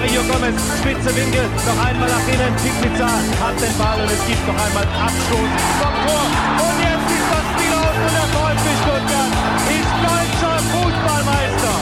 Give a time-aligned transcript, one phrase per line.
[0.00, 2.54] Mario Gomez, spitze Winkel, noch einmal nach innen.
[2.56, 6.24] Pizza hat den Ball und es gibt noch einmal Abstoß vom Tor.
[6.56, 9.32] Und jetzt ist das Spiel aus und der VfB Stuttgart
[9.68, 11.76] ist deutscher Fußballmeister.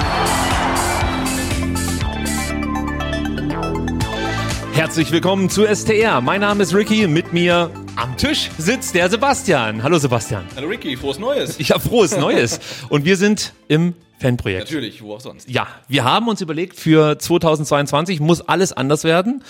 [4.72, 6.20] Herzlich willkommen zu STR.
[6.20, 7.06] Mein Name ist Ricky.
[7.06, 9.84] Mit mir am Tisch sitzt der Sebastian.
[9.84, 10.44] Hallo Sebastian.
[10.56, 11.56] Hallo Ricky, frohes Neues.
[11.60, 12.58] Ja, frohes Neues.
[12.88, 14.64] Und wir sind im Fanprojekt.
[14.64, 15.48] Natürlich, wo auch sonst.
[15.48, 19.44] Ja, wir haben uns überlegt, für 2022 muss alles anders werden.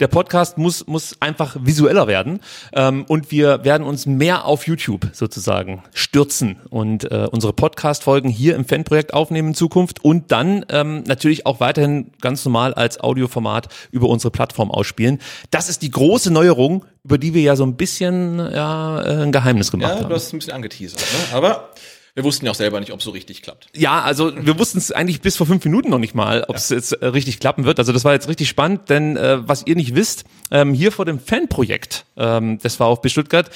[0.00, 2.40] Der Podcast muss, muss einfach visueller werden.
[2.72, 8.56] Ähm, und wir werden uns mehr auf YouTube sozusagen stürzen und äh, unsere Podcast-Folgen hier
[8.56, 13.68] im Fanprojekt aufnehmen in Zukunft und dann ähm, natürlich auch weiterhin ganz normal als Audioformat
[13.90, 15.20] über unsere Plattform ausspielen.
[15.50, 19.32] Das ist die große Neuerung, über die wir ja so ein bisschen ja, äh, ein
[19.32, 20.08] Geheimnis gemacht ja, haben.
[20.08, 21.36] du hast ein bisschen angeteasert, ne?
[21.36, 21.68] Aber
[22.14, 23.66] wir wussten ja auch selber nicht, ob es so richtig klappt.
[23.74, 26.68] Ja, also wir wussten es eigentlich bis vor fünf Minuten noch nicht mal, ob es
[26.68, 27.78] jetzt äh, richtig klappen wird.
[27.78, 31.04] Also das war jetzt richtig spannend, denn äh, was ihr nicht wisst, ähm, hier vor
[31.04, 33.50] dem Fanprojekt ähm, des VfB Stuttgart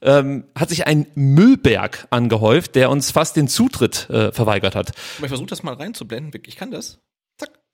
[0.00, 4.92] ähm, hat sich ein Müllberg angehäuft, der uns fast den Zutritt äh, verweigert hat.
[5.18, 6.40] Aber ich versuche das mal reinzublenden.
[6.46, 7.00] Ich kann das.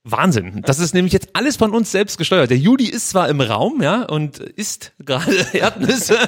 [0.07, 0.61] Wahnsinn.
[0.67, 2.51] Das ist nämlich jetzt alles von uns selbst gesteuert.
[2.51, 6.19] Der Juli ist zwar im Raum, ja, und isst gerade Erdnüsse,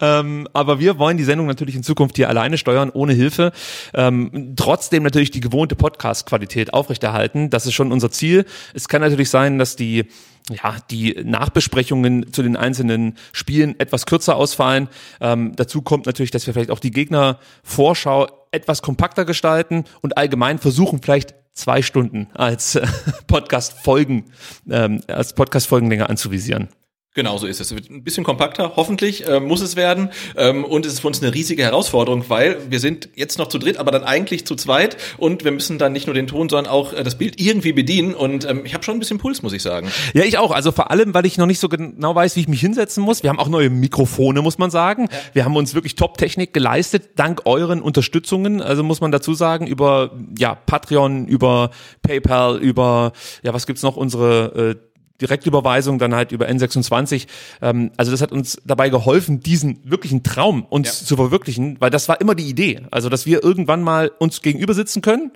[0.00, 3.52] ähm, aber wir wollen die Sendung natürlich in Zukunft hier alleine steuern, ohne Hilfe.
[3.94, 7.48] Ähm, trotzdem natürlich die gewohnte Podcast-Qualität aufrechterhalten.
[7.48, 8.44] Das ist schon unser Ziel.
[8.74, 10.06] Es kann natürlich sein, dass die
[10.50, 14.88] ja, die Nachbesprechungen zu den einzelnen Spielen etwas kürzer ausfallen.
[15.20, 20.58] Ähm, dazu kommt natürlich, dass wir vielleicht auch die Gegnervorschau etwas kompakter gestalten und allgemein
[20.58, 22.86] versuchen, vielleicht zwei Stunden als äh,
[23.26, 24.26] Podcast-Folgen,
[24.68, 26.68] ähm, als Podcast-Folgenlänge anzuvisieren.
[27.14, 27.70] Genau so ist es.
[27.70, 30.10] Es wird ein bisschen kompakter, hoffentlich äh, muss es werden.
[30.36, 33.58] Ähm, und es ist für uns eine riesige Herausforderung, weil wir sind jetzt noch zu
[33.58, 36.72] dritt, aber dann eigentlich zu zweit und wir müssen dann nicht nur den Ton, sondern
[36.72, 38.14] auch äh, das Bild irgendwie bedienen.
[38.14, 39.92] Und ähm, ich habe schon ein bisschen Puls, muss ich sagen.
[40.12, 40.50] Ja, ich auch.
[40.50, 43.22] Also vor allem, weil ich noch nicht so genau weiß, wie ich mich hinsetzen muss.
[43.22, 45.06] Wir haben auch neue Mikrofone, muss man sagen.
[45.08, 45.18] Ja.
[45.34, 48.60] Wir haben uns wirklich Top-Technik geleistet, dank euren Unterstützungen.
[48.60, 51.70] Also muss man dazu sagen, über ja Patreon, über
[52.02, 53.12] PayPal, über
[53.44, 57.26] ja was gibt's noch unsere äh, Direktüberweisung dann halt über N26.
[57.62, 61.06] Ähm, also das hat uns dabei geholfen, diesen wirklichen Traum uns ja.
[61.06, 62.82] zu verwirklichen, weil das war immer die Idee.
[62.90, 65.32] Also dass wir irgendwann mal uns gegenüber sitzen können.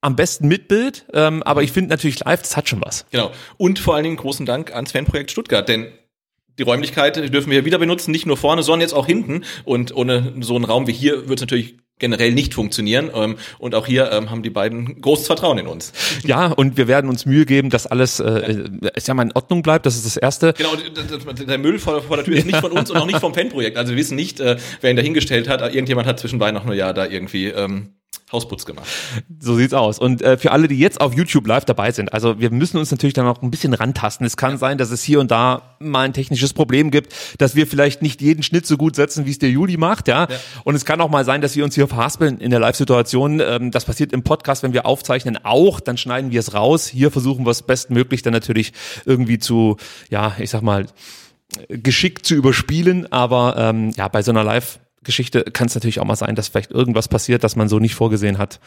[0.00, 3.04] Am besten mit Bild, ähm, aber ich finde natürlich live, das hat schon was.
[3.10, 3.32] Genau.
[3.56, 5.88] Und vor allen Dingen großen Dank ans Fanprojekt Stuttgart, denn
[6.56, 9.44] die Räumlichkeit dürfen wir wieder benutzen, nicht nur vorne, sondern jetzt auch hinten.
[9.64, 13.10] Und ohne so einen Raum wie hier wird es natürlich generell nicht funktionieren.
[13.14, 15.92] Ähm, und auch hier ähm, haben die beiden großes Vertrauen in uns.
[16.24, 18.64] Ja, und wir werden uns Mühe geben, dass alles äh,
[19.04, 19.86] ja mal in Ordnung bleibt.
[19.86, 20.52] Das ist das Erste.
[20.54, 23.76] Genau, der Müll vor, der Tür ist nicht von uns und auch nicht vom Fanprojekt.
[23.76, 25.62] Also wir wissen nicht, äh, wer ihn dahingestellt hat.
[25.62, 27.94] Irgendjemand hat zwischenbei noch nur ja da irgendwie ähm,
[28.32, 28.86] Hausputz gemacht.
[29.40, 29.98] So sieht's aus.
[29.98, 32.90] Und äh, für alle, die jetzt auf YouTube live dabei sind, also wir müssen uns
[32.90, 34.26] natürlich dann noch ein bisschen rantasten.
[34.26, 34.56] Es kann ja.
[34.58, 38.20] sein, dass es hier und da mal ein technisches Problem gibt, dass wir vielleicht nicht
[38.20, 40.28] jeden Schnitt so gut setzen, wie es der Juli macht, ja.
[40.28, 40.36] ja.
[40.64, 43.40] Und es kann auch mal sein, dass wir uns hier verhaspeln in der Live-Situation.
[43.40, 45.80] Ähm, das passiert im Podcast, wenn wir aufzeichnen, auch.
[45.80, 46.86] Dann schneiden wir es raus.
[46.86, 48.72] Hier versuchen wir es bestmöglich dann natürlich
[49.06, 49.76] irgendwie zu,
[50.10, 50.86] ja, ich sag mal,
[51.68, 53.10] geschickt zu überspielen.
[53.10, 56.48] Aber ähm, ja, bei so einer Live- Geschichte kann es natürlich auch mal sein, dass
[56.48, 58.60] vielleicht irgendwas passiert, das man so nicht vorgesehen hat.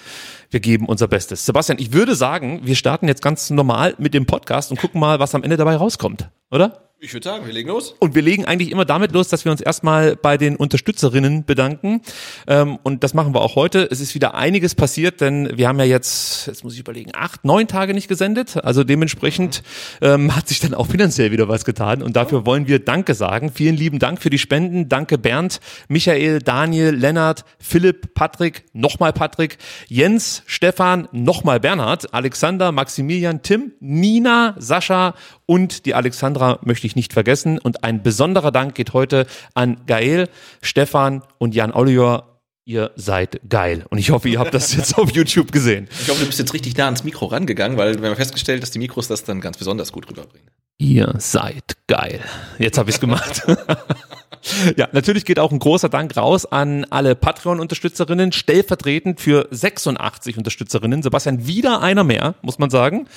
[0.49, 1.45] Wir geben unser Bestes.
[1.45, 5.19] Sebastian, ich würde sagen, wir starten jetzt ganz normal mit dem Podcast und gucken mal,
[5.19, 6.90] was am Ende dabei rauskommt, oder?
[7.03, 7.95] Ich würde sagen, wir legen los.
[7.97, 12.03] Und wir legen eigentlich immer damit los, dass wir uns erstmal bei den Unterstützerinnen bedanken.
[12.45, 13.87] Ähm, und das machen wir auch heute.
[13.89, 17.43] Es ist wieder einiges passiert, denn wir haben ja jetzt, jetzt muss ich überlegen, acht,
[17.43, 18.63] neun Tage nicht gesendet.
[18.63, 19.63] Also dementsprechend
[19.99, 22.03] ähm, hat sich dann auch finanziell wieder was getan.
[22.03, 23.51] Und dafür wollen wir Danke sagen.
[23.51, 24.87] Vielen lieben Dank für die Spenden.
[24.87, 29.57] Danke Bernd, Michael, Daniel, Lennart, Philipp, Patrick, nochmal Patrick,
[29.87, 35.15] Jens, Stefan, nochmal Bernhard, Alexander, Maximilian, Tim, Nina, Sascha
[35.51, 37.57] und die Alexandra möchte ich ich nicht vergessen.
[37.57, 40.29] Und ein besonderer Dank geht heute an Gael,
[40.61, 42.27] Stefan und Jan Oliver.
[42.63, 43.85] Ihr seid geil.
[43.89, 45.87] Und ich hoffe, ihr habt das jetzt auf YouTube gesehen.
[46.01, 48.71] Ich hoffe, du bist jetzt richtig nah ans Mikro rangegangen, weil wir haben festgestellt, dass
[48.71, 50.47] die Mikros das dann ganz besonders gut rüberbringen.
[50.77, 52.21] Ihr seid geil.
[52.59, 53.43] Jetzt habe ich es gemacht.
[54.77, 61.03] ja, natürlich geht auch ein großer Dank raus an alle Patreon-Unterstützerinnen, stellvertretend für 86 Unterstützerinnen.
[61.03, 63.07] Sebastian, wieder einer mehr, muss man sagen.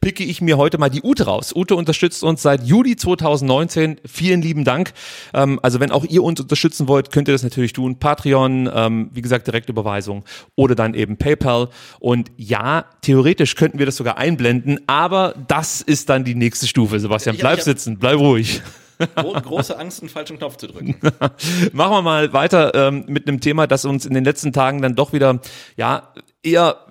[0.00, 1.52] Picke ich mir heute mal die Ute raus.
[1.54, 4.00] Ute unterstützt uns seit Juli 2019.
[4.06, 4.92] Vielen lieben Dank.
[5.34, 7.98] Ähm, also wenn auch ihr uns unterstützen wollt, könnt ihr das natürlich tun.
[7.98, 11.68] Patreon, ähm, wie gesagt, Direktüberweisung oder dann eben PayPal.
[11.98, 17.00] Und ja, theoretisch könnten wir das sogar einblenden, aber das ist dann die nächste Stufe.
[17.00, 18.62] Sebastian, bleib sitzen, bleib ruhig.
[19.14, 20.96] Große Angst, einen falschen Knopf zu drücken.
[21.72, 24.94] Machen wir mal weiter ähm, mit einem Thema, das uns in den letzten Tagen dann
[24.94, 25.40] doch wieder,
[25.76, 26.12] ja,
[26.42, 26.86] eher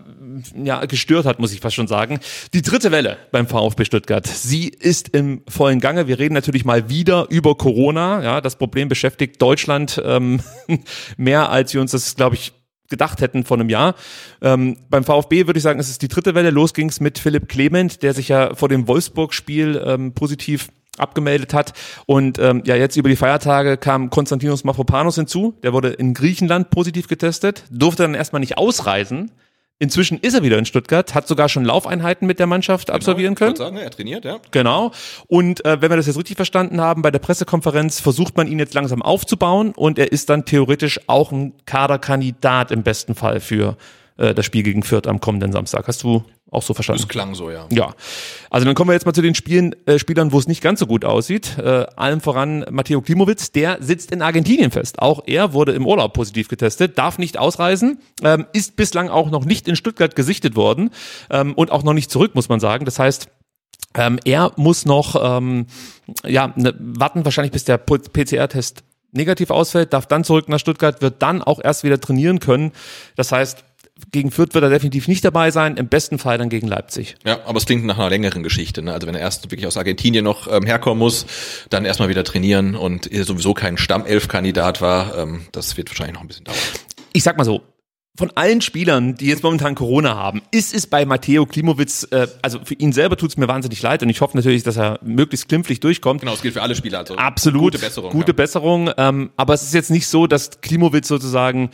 [0.56, 2.19] ja, gestört hat, muss ich fast schon sagen.
[2.54, 4.27] Die dritte Welle beim VfB Stuttgart.
[4.27, 6.07] Sie ist im vollen Gange.
[6.07, 8.24] Wir reden natürlich mal wieder über Corona.
[8.24, 10.42] Ja, das Problem beschäftigt Deutschland ähm,
[11.18, 12.53] mehr, als wir uns das, glaube ich,
[12.89, 13.95] gedacht hätten vor einem Jahr.
[14.42, 16.51] Ähm, beim VfB würde ich sagen, es ist die dritte Welle.
[16.51, 21.54] Los ging es mit Philipp Clement, der sich ja vor dem Wolfsburg-Spiel ähm, positiv abgemeldet
[21.54, 21.74] hat.
[22.06, 25.56] Und ähm, ja, jetzt über die Feiertage kam Konstantinos Mafropanos hinzu.
[25.64, 29.32] Der wurde in Griechenland positiv getestet, durfte dann erstmal nicht ausreisen.
[29.80, 33.52] Inzwischen ist er wieder in Stuttgart, hat sogar schon Laufeinheiten mit der Mannschaft absolvieren genau,
[33.52, 33.58] können.
[33.58, 34.40] Sagen, er trainiert, ja.
[34.50, 34.92] Genau.
[35.28, 38.58] Und äh, wenn wir das jetzt richtig verstanden haben, bei der Pressekonferenz versucht man ihn
[38.58, 43.78] jetzt langsam aufzubauen und er ist dann theoretisch auch ein Kaderkandidat im besten Fall für
[44.18, 45.88] äh, das Spiel gegen Fürth am kommenden Samstag.
[45.88, 47.02] Hast du auch so verstanden?
[47.02, 47.68] Das klang so, ja.
[47.72, 47.94] Ja.
[48.50, 50.80] Also dann kommen wir jetzt mal zu den Spielen, äh, Spielern, wo es nicht ganz
[50.80, 51.58] so gut aussieht.
[51.58, 55.00] Äh, allem voran Matteo Klimowitz, der sitzt in Argentinien fest.
[55.00, 59.46] Auch er wurde im Urlaub positiv getestet, darf nicht ausreisen, ähm, ist bislang auch noch
[59.46, 60.92] nicht in Stuttgart gesichtet worden
[61.30, 62.86] ähm, und auch noch nicht zurück, muss man sagen.
[62.86, 63.30] Das heißt,
[63.96, 65.68] ähm, er muss noch ähm,
[66.25, 71.22] ja, ne, warten, wahrscheinlich bis der PCR-Test negativ ausfällt, darf dann zurück nach Stuttgart, wird
[71.22, 72.72] dann auch erst wieder trainieren können.
[73.16, 73.63] Das heißt,
[74.12, 77.16] gegen Fürth wird er definitiv nicht dabei sein, im besten Fall dann gegen Leipzig.
[77.26, 78.82] Ja, aber es klingt nach einer längeren Geschichte.
[78.82, 78.94] Ne?
[78.94, 81.26] Also wenn er erst wirklich aus Argentinien noch ähm, herkommen muss,
[81.70, 86.22] dann erstmal wieder trainieren und er sowieso kein Stammelf-Kandidat war, ähm, das wird wahrscheinlich noch
[86.22, 86.58] ein bisschen dauern.
[87.14, 87.62] Ich sag mal so,
[88.18, 92.60] von allen Spielern, die jetzt momentan Corona haben, ist es bei Matteo Klimowitz, äh, also
[92.64, 95.48] für ihn selber tut es mir wahnsinnig leid und ich hoffe natürlich, dass er möglichst
[95.48, 96.22] glimpflich durchkommt.
[96.22, 97.00] Genau, es gilt für alle Spieler.
[97.00, 97.74] Also Absolut.
[97.74, 98.12] Gute Besserung.
[98.12, 98.34] Gute ja.
[98.34, 98.90] Besserung.
[98.98, 101.70] Ähm, aber es ist jetzt nicht so, dass Klimowitz sozusagen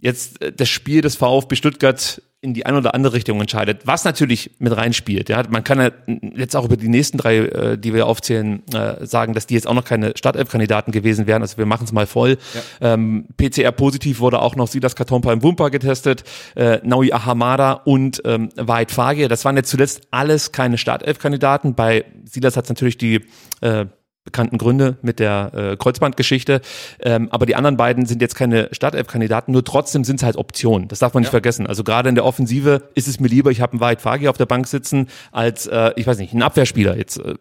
[0.00, 4.04] jetzt äh, das Spiel des VfB Stuttgart in die eine oder andere Richtung entscheidet, was
[4.04, 5.28] natürlich mit reinspielt.
[5.28, 5.90] Ja, man kann ja
[6.34, 9.66] jetzt auch über die nächsten drei, äh, die wir aufzählen, äh, sagen, dass die jetzt
[9.66, 11.42] auch noch keine Startelf-Kandidaten gewesen wären.
[11.42, 12.38] Also wir machen es mal voll.
[12.80, 12.94] Ja.
[12.94, 16.24] Ähm, PCR positiv wurde auch noch Silas Katompa im Wumpa getestet,
[16.56, 19.28] äh, Naui Ahamada und ähm, Wahid Fagir.
[19.28, 21.74] Das waren jetzt zuletzt alles keine Startelf-Kandidaten.
[21.74, 23.20] Bei Silas hat es natürlich die
[23.60, 23.84] äh,
[24.24, 26.60] bekannten Gründe mit der äh, Kreuzbandgeschichte.
[27.00, 30.88] Ähm, aber die anderen beiden sind jetzt keine Startelf-Kandidaten, nur trotzdem sind es halt Optionen.
[30.88, 31.32] Das darf man nicht ja.
[31.32, 31.66] vergessen.
[31.66, 34.36] Also gerade in der Offensive ist es mir lieber, ich habe einen Wahid Fagi auf
[34.36, 36.96] der Bank sitzen, als, äh, ich weiß nicht, einen Abwehrspieler.
[36.96, 37.34] Jetzt äh,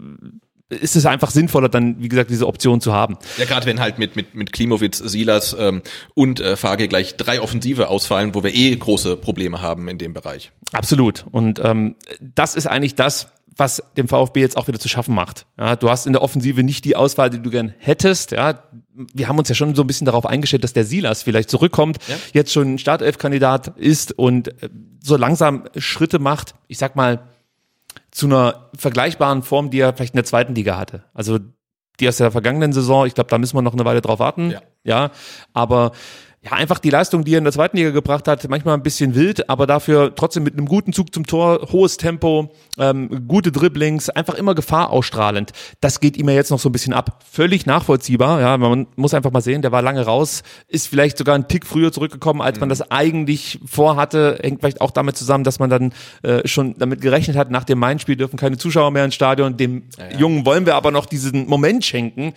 [0.69, 3.17] ist es einfach sinnvoller, dann, wie gesagt, diese Option zu haben.
[3.37, 5.81] Ja, gerade wenn halt mit, mit, mit Klimowitz, Silas ähm,
[6.13, 10.13] und äh, Fage gleich drei Offensive ausfallen, wo wir eh große Probleme haben in dem
[10.13, 10.51] Bereich.
[10.71, 11.25] Absolut.
[11.31, 13.29] Und ähm, das ist eigentlich das,
[13.59, 15.45] was dem VfB jetzt auch wieder zu schaffen macht.
[15.57, 18.31] Ja, du hast in der Offensive nicht die Auswahl, die du gern hättest.
[18.31, 18.63] Ja,
[19.13, 21.97] wir haben uns ja schon so ein bisschen darauf eingestellt, dass der Silas vielleicht zurückkommt,
[22.07, 22.15] ja.
[22.33, 24.69] jetzt schon Startelf-Kandidat ist und äh,
[25.01, 26.55] so langsam Schritte macht.
[26.67, 27.21] Ich sag mal
[28.11, 31.03] zu einer vergleichbaren Form, die er vielleicht in der zweiten Liga hatte.
[31.13, 31.39] Also
[31.99, 33.05] die aus der vergangenen Saison.
[33.05, 34.51] Ich glaube, da müssen wir noch eine Weile drauf warten.
[34.51, 35.11] Ja, ja
[35.53, 35.91] aber
[36.41, 39.13] ja, einfach die Leistung, die er in der zweiten Liga gebracht hat, manchmal ein bisschen
[39.13, 44.09] wild, aber dafür trotzdem mit einem guten Zug zum Tor, hohes Tempo, ähm, gute Dribblings,
[44.09, 45.51] einfach immer Gefahr ausstrahlend.
[45.81, 47.23] Das geht ihm ja jetzt noch so ein bisschen ab.
[47.29, 51.35] Völlig nachvollziehbar, ja, man muss einfach mal sehen, der war lange raus, ist vielleicht sogar
[51.35, 52.71] einen Tick früher zurückgekommen, als man mhm.
[52.71, 55.93] das eigentlich vorhatte, hängt vielleicht auch damit zusammen, dass man dann
[56.23, 59.83] äh, schon damit gerechnet hat, nach dem Main-Spiel dürfen keine Zuschauer mehr ins Stadion, dem
[59.97, 60.17] ja, ja.
[60.17, 62.33] Jungen wollen wir aber noch diesen Moment schenken.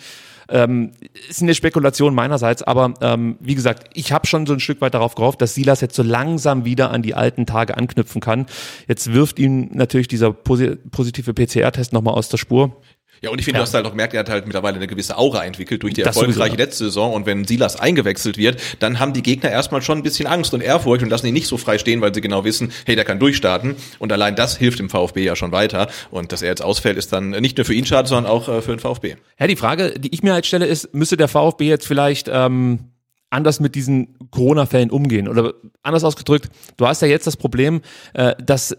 [0.52, 0.92] Ähm,
[1.28, 4.92] ist eine Spekulation meinerseits, aber ähm, wie gesagt, ich habe schon so ein Stück weit
[4.92, 8.46] darauf gehofft, dass Silas jetzt so langsam wieder an die alten Tage anknüpfen kann.
[8.86, 12.76] Jetzt wirft ihn natürlich dieser positive PCR-Test nochmal aus der Spur.
[13.22, 13.60] Ja, und ich finde, ja.
[13.60, 16.02] du hast halt auch gemerkt, er hat halt mittlerweile eine gewisse Aura entwickelt durch die
[16.02, 17.14] das erfolgreiche letzte Saison.
[17.14, 20.60] Und wenn Silas eingewechselt wird, dann haben die Gegner erstmal schon ein bisschen Angst und
[20.60, 23.20] Ehrfurcht und lassen ihn nicht so frei stehen, weil sie genau wissen, hey, der kann
[23.20, 23.76] durchstarten.
[24.00, 25.88] Und allein das hilft dem VfB ja schon weiter.
[26.10, 28.60] Und dass er jetzt ausfällt, ist dann nicht nur für ihn schade, sondern auch äh,
[28.60, 29.14] für den VfB.
[29.38, 32.90] Ja, die Frage, die ich mir halt stelle, ist, müsste der VfB jetzt vielleicht ähm,
[33.30, 35.28] anders mit diesen Corona-Fällen umgehen?
[35.28, 37.82] Oder anders ausgedrückt, du hast ja jetzt das Problem,
[38.14, 38.76] äh, dass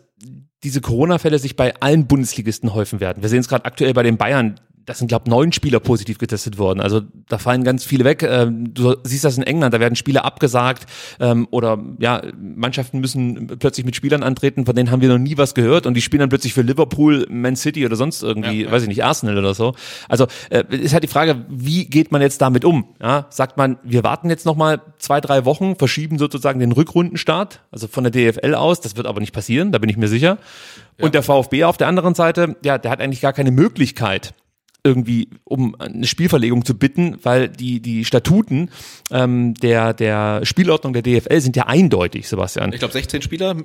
[0.63, 3.21] diese Corona-Fälle sich bei allen Bundesligisten häufen werden.
[3.21, 6.57] Wir sehen es gerade aktuell bei den Bayern, das sind, glaube neun Spieler positiv getestet
[6.57, 6.79] worden.
[6.81, 8.23] Also da fallen ganz viele weg.
[8.23, 10.85] Ähm, du siehst das in England, da werden Spiele abgesagt
[11.19, 15.37] ähm, oder ja, Mannschaften müssen plötzlich mit Spielern antreten, von denen haben wir noch nie
[15.37, 18.67] was gehört und die spielen dann plötzlich für Liverpool, Man City oder sonst irgendwie, Ja,
[18.67, 18.71] ja.
[18.71, 19.73] weiß ich nicht, Arsenal oder so.
[20.09, 22.85] Also äh, ist halt die Frage, wie geht man jetzt damit um?
[23.01, 27.61] Ja, sagt man, wir warten jetzt noch mal zwei, drei Wochen, verschieben sozusagen den Rückrundenstart,
[27.71, 28.81] also von der DFL aus.
[28.81, 30.37] Das wird aber nicht passieren, da bin ich mir sicher.
[30.99, 34.33] Und der VfB auf der anderen Seite, ja, der hat eigentlich gar keine Möglichkeit,
[34.83, 38.69] irgendwie um eine Spielverlegung zu bitten, weil die die Statuten
[39.11, 42.73] ähm, der der Spielordnung der DFL sind ja eindeutig, Sebastian.
[42.73, 43.55] Ich glaube, 16 Spieler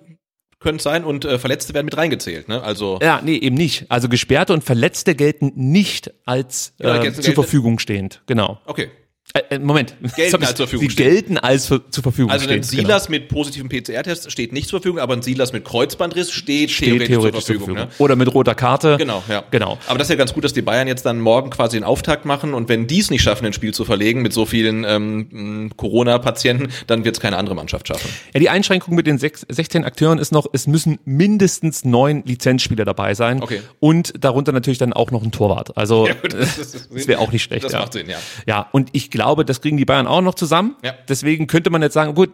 [0.61, 2.49] können es sein und äh, Verletzte werden mit reingezählt.
[2.49, 2.63] Ne?
[2.63, 3.87] Also Ja, nee, eben nicht.
[3.91, 8.23] Also Gesperrte und Verletzte gelten nicht als Ja, äh, gelten- zur Verfügung stehend.
[8.27, 8.61] Genau.
[8.67, 8.91] okay.
[9.35, 9.95] Äh, äh, Moment.
[10.17, 11.11] Gelten als zur Verfügung Sie stehen.
[11.11, 12.67] gelten als für, zur Verfügung Also ein genau.
[12.67, 16.89] Silas mit positivem PCR-Test steht nicht zur Verfügung, aber ein Silas mit Kreuzbandriss steht, steht
[16.89, 17.77] theoretisch, theoretisch zur Verfügung.
[17.77, 17.89] Ne?
[17.99, 18.97] Oder mit roter Karte.
[18.97, 19.45] Genau, ja.
[19.51, 19.79] Genau.
[19.87, 22.25] Aber das ist ja ganz gut, dass die Bayern jetzt dann morgen quasi den Auftakt
[22.25, 25.71] machen und wenn die es nicht schaffen, ein Spiel zu verlegen mit so vielen ähm,
[25.77, 28.09] Corona-Patienten, dann wird es keine andere Mannschaft schaffen.
[28.33, 32.85] Ja, die Einschränkung mit den sechs, 16 Akteuren ist noch, es müssen mindestens neun Lizenzspieler
[32.87, 33.43] dabei sein.
[33.43, 33.61] Okay.
[33.79, 35.77] Und darunter natürlich dann auch noch ein Torwart.
[35.77, 37.65] Also Ja, das, das das wäre auch nicht schlecht.
[37.65, 37.81] das ja.
[37.81, 38.19] macht Sinn, ja.
[38.47, 40.77] Ja, und ich glaube, das kriegen die Bayern auch noch zusammen.
[40.85, 40.95] Ja.
[41.09, 42.31] Deswegen könnte man jetzt sagen, gut,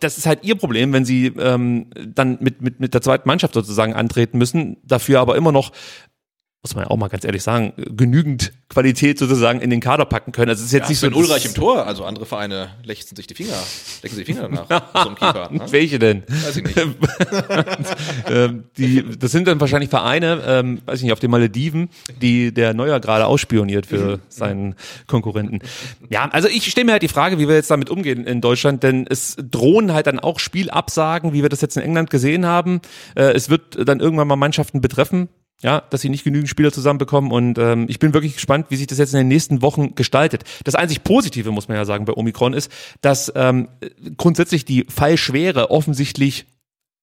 [0.00, 3.54] das ist halt ihr Problem, wenn sie ähm, dann mit, mit, mit der zweiten Mannschaft
[3.54, 5.72] sozusagen antreten müssen, dafür aber immer noch
[6.66, 10.32] muss man ja auch mal ganz ehrlich sagen, genügend Qualität sozusagen in den Kader packen
[10.32, 10.48] können.
[10.48, 13.14] Also es ist jetzt Ja, nicht so Sven Ulreich im Tor, also andere Vereine lechzen
[13.14, 13.54] sich die Finger,
[14.02, 15.48] lecken sich die Finger nach so Keeper.
[15.52, 15.60] Ne?
[15.70, 16.24] Welche denn?
[16.26, 16.76] Weiß ich nicht.
[18.28, 21.88] ähm, die, das sind dann wahrscheinlich Vereine, ähm, weiß ich nicht, auf den Malediven,
[22.20, 24.74] die der Neuer gerade ausspioniert für seinen
[25.06, 25.60] Konkurrenten.
[26.10, 28.82] Ja, also ich stelle mir halt die Frage, wie wir jetzt damit umgehen in Deutschland,
[28.82, 32.80] denn es drohen halt dann auch Spielabsagen, wie wir das jetzt in England gesehen haben.
[33.14, 35.28] Äh, es wird dann irgendwann mal Mannschaften betreffen.
[35.62, 38.88] Ja, dass sie nicht genügend Spieler zusammenbekommen und ähm, ich bin wirklich gespannt, wie sich
[38.88, 40.44] das jetzt in den nächsten Wochen gestaltet.
[40.64, 42.70] Das einzig Positive, muss man ja sagen, bei Omikron ist,
[43.00, 43.68] dass ähm,
[44.18, 46.44] grundsätzlich die Fallschwere offensichtlich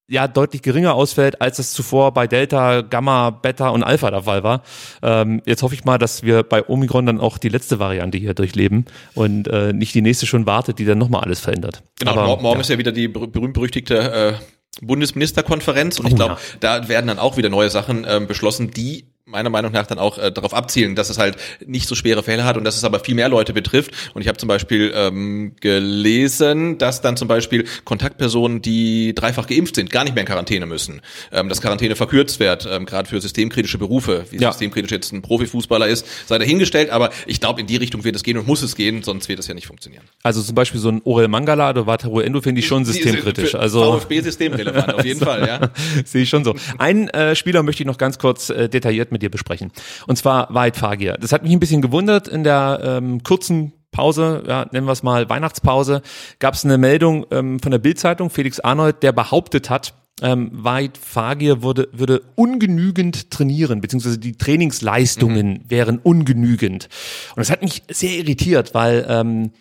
[0.07, 4.43] ja deutlich geringer ausfällt, als es zuvor bei Delta, Gamma, Beta und Alpha der Fall
[4.43, 4.62] war.
[5.01, 8.36] Ähm, jetzt hoffe ich mal, dass wir bei Omikron dann auch die letzte Variante hier
[8.36, 11.81] durchleben und äh, nicht die nächste schon wartet, die dann nochmal alles verändert.
[11.98, 12.62] Genau, Aber, mor- morgen ja.
[12.62, 14.33] ist ja wieder die ber- berühmt-berüchtigte äh,
[14.82, 16.58] Bundesministerkonferenz und ich Oh, glaube, ja.
[16.60, 20.18] da werden dann auch wieder neue Sachen ähm, beschlossen, die meiner Meinung nach dann auch
[20.18, 21.36] äh, darauf abzielen, dass es halt
[21.66, 23.92] nicht so schwere Fälle hat und dass es aber viel mehr Leute betrifft.
[24.13, 29.75] Und ich habe zum Beispiel ähm, gelesen, dass dann zum Beispiel Kontaktpersonen, die dreifach geimpft
[29.75, 31.02] sind, gar nicht mehr in Quarantäne müssen.
[31.32, 34.25] Ähm, dass Quarantäne verkürzt wird, ähm, gerade für systemkritische Berufe.
[34.30, 34.52] Wie Ja.
[34.52, 36.90] systemkritisch jetzt ein Profifußballer ist, sei dahingestellt.
[36.92, 39.40] Aber ich glaube, in die Richtung wird es gehen und muss es gehen, sonst wird
[39.40, 40.04] es ja nicht funktionieren.
[40.22, 43.56] Also zum Beispiel so ein Orel Mangala oder Wataru Endo finde ich schon systemkritisch.
[43.56, 45.72] Also VfB systemrelevant, auf jeden Fall, ja.
[46.06, 46.56] Sehe ich schon so.
[46.78, 49.72] Einen äh, Spieler möchte ich noch ganz kurz äh, detailliert mit dir besprechen.
[50.08, 51.18] Und zwar Weit Fagir.
[51.20, 55.03] Das hat mich ein bisschen gewundert in der ähm, kurzen Pause, ja, nennen wir es
[55.03, 56.01] mal Weihnachtspause,
[56.39, 60.98] gab es eine Meldung ähm, von der Bildzeitung, Felix Arnold, der behauptet hat, ähm, Weit
[60.98, 66.89] Fagir würde, würde ungenügend trainieren, beziehungsweise die Trainingsleistungen wären ungenügend.
[67.36, 69.51] Und das hat mich sehr irritiert, weil ähm,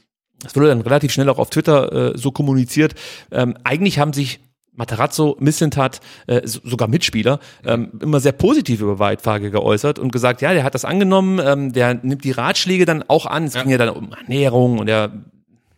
[0.43, 2.95] das wurde dann relativ schnell auch auf Twitter äh, so kommuniziert.
[3.31, 4.41] Ähm, eigentlich haben sich
[4.75, 10.41] Materazzo, Missentat, äh, so- sogar Mitspieler, ähm, immer sehr positiv über Weitfage geäußert und gesagt,
[10.41, 13.45] ja, der hat das angenommen, ähm, der nimmt die Ratschläge dann auch an.
[13.45, 15.13] Es ging ja dann um Ernährung und er,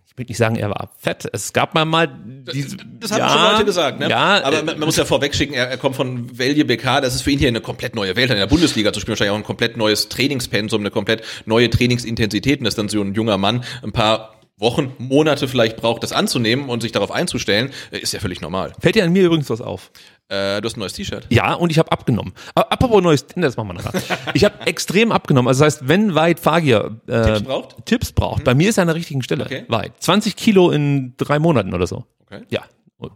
[0.06, 1.28] ich will nicht sagen, er war fett.
[1.32, 2.06] Es gab mal mal
[2.52, 4.08] diese, Das haben ja, schon Leute gesagt, ne?
[4.08, 7.00] Ja, aber äh, man, man muss ja vorweg schicken, er, er kommt von Velje BK,
[7.00, 8.30] das ist für ihn hier eine komplett neue Welt.
[8.30, 12.60] In der Bundesliga zu spielen, wahrscheinlich auch ein komplett neues Trainingspensum, eine komplett neue Trainingsintensität.
[12.60, 16.68] Und dass dann so ein junger Mann ein paar Wochen, Monate vielleicht braucht, das anzunehmen
[16.68, 18.72] und sich darauf einzustellen, äh, ist ja völlig normal.
[18.80, 19.90] fällt dir an mir übrigens was auf.
[20.28, 21.26] Äh, du hast ein neues T-Shirt.
[21.28, 22.32] Ja, und ich habe abgenommen.
[22.54, 24.00] Apropos neues, das machen wir nachher.
[24.32, 25.48] Ich habe extrem abgenommen.
[25.48, 27.86] Also das heißt, wenn Weit Fagier äh, Tipps braucht?
[27.86, 29.44] Tipps braucht, bei mir ist er an der richtigen Stelle.
[29.44, 29.64] Okay.
[29.68, 29.92] Weit.
[29.98, 32.04] 20 Kilo in drei Monaten oder so.
[32.26, 32.42] Okay.
[32.48, 32.62] Ja.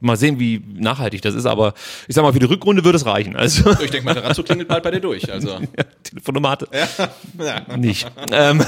[0.00, 1.72] Mal sehen, wie nachhaltig das ist, aber
[2.08, 3.36] ich sag mal, für die Rückrunde würde es reichen.
[3.36, 5.30] Also Ich denke mal, der Ratzo klingelt bald bei dir durch.
[5.32, 5.60] Also
[6.02, 7.76] Telefonomate ja.
[7.76, 8.06] nicht.
[8.32, 8.62] ähm,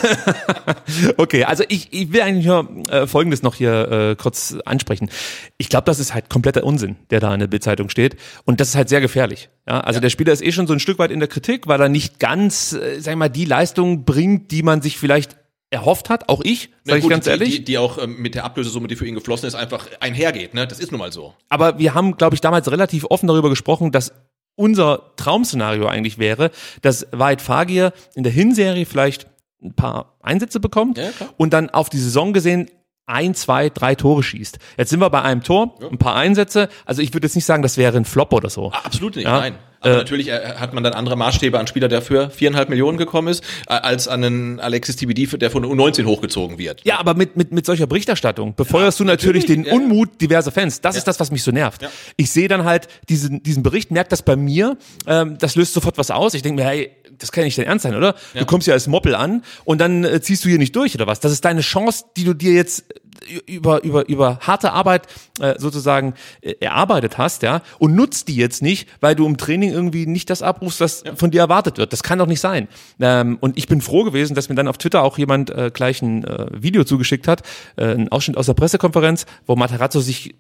[1.17, 5.11] okay, also ich, ich will eigentlich nur äh, Folgendes noch hier äh, kurz ansprechen.
[5.59, 8.17] Ich glaube, das ist halt kompletter Unsinn, der da in der Bildzeitung steht.
[8.45, 9.49] Und das ist halt sehr gefährlich.
[9.67, 11.81] Ja, also der Spieler ist eh schon so ein Stück weit in der Kritik, weil
[11.81, 15.40] er nicht ganz, äh, sag ich mal, die Leistung bringt, die man sich vielleicht
[15.71, 16.29] erhofft hat.
[16.29, 17.51] Auch ich, sage ich ganz die, ehrlich.
[17.57, 20.55] Die, die auch ähm, mit der Ablösesumme, die für ihn geflossen ist, einfach einhergeht.
[20.55, 20.67] Ne?
[20.67, 21.35] Das ist nun mal so.
[21.49, 24.13] Aber wir haben, glaube ich, damals relativ offen darüber gesprochen, dass
[24.57, 26.51] unser Traumszenario eigentlich wäre,
[26.83, 29.27] dass Weit Fagir in der Hinserie vielleicht
[29.63, 32.69] ein paar Einsätze bekommt Ja, und dann auf die Saison gesehen
[33.07, 34.59] ein, zwei, drei Tore schießt.
[34.77, 36.69] Jetzt sind wir bei einem Tor, ein paar Einsätze.
[36.85, 38.71] Also ich würde jetzt nicht sagen, das wäre ein Flop oder so.
[38.73, 39.39] Absolut nicht, Ja.
[39.41, 39.59] nein.
[39.81, 43.29] Aber natürlich äh, hat man dann andere Maßstäbe an Spieler, der für viereinhalb Millionen gekommen
[43.29, 46.85] ist, äh, als an einen Alexis TBD, der von U19 hochgezogen wird.
[46.85, 49.75] Ja, aber mit, mit, mit solcher Berichterstattung befeuerst du natürlich, natürlich, den ja.
[49.75, 50.81] Unmut diverser Fans.
[50.81, 51.87] Das ist das, was mich so nervt.
[52.17, 55.99] Ich sehe dann halt diesen, diesen Bericht, merke das bei mir, ähm, das löst sofort
[55.99, 56.35] was aus.
[56.35, 58.15] Ich denke mir, hey, das kann nicht dein Ernst sein, oder?
[58.35, 61.07] Du kommst ja als Moppel an und dann äh, ziehst du hier nicht durch, oder
[61.07, 61.21] was?
[61.21, 63.00] Das ist deine Chance, die du dir jetzt äh,
[63.47, 65.07] über, über, über harte Arbeit
[65.41, 69.73] äh, sozusagen äh, erarbeitet hast, ja, und nutzt die jetzt nicht, weil du im Training
[69.73, 71.93] irgendwie nicht das abrufst, was von dir erwartet wird.
[71.93, 72.69] Das kann doch nicht sein.
[73.01, 76.03] Ähm, und ich bin froh gewesen, dass mir dann auf Twitter auch jemand äh, gleich
[76.03, 77.43] ein äh, Video zugeschickt hat,
[77.77, 80.35] äh, ein Ausschnitt aus der Pressekonferenz, wo Matarazzo sich äh,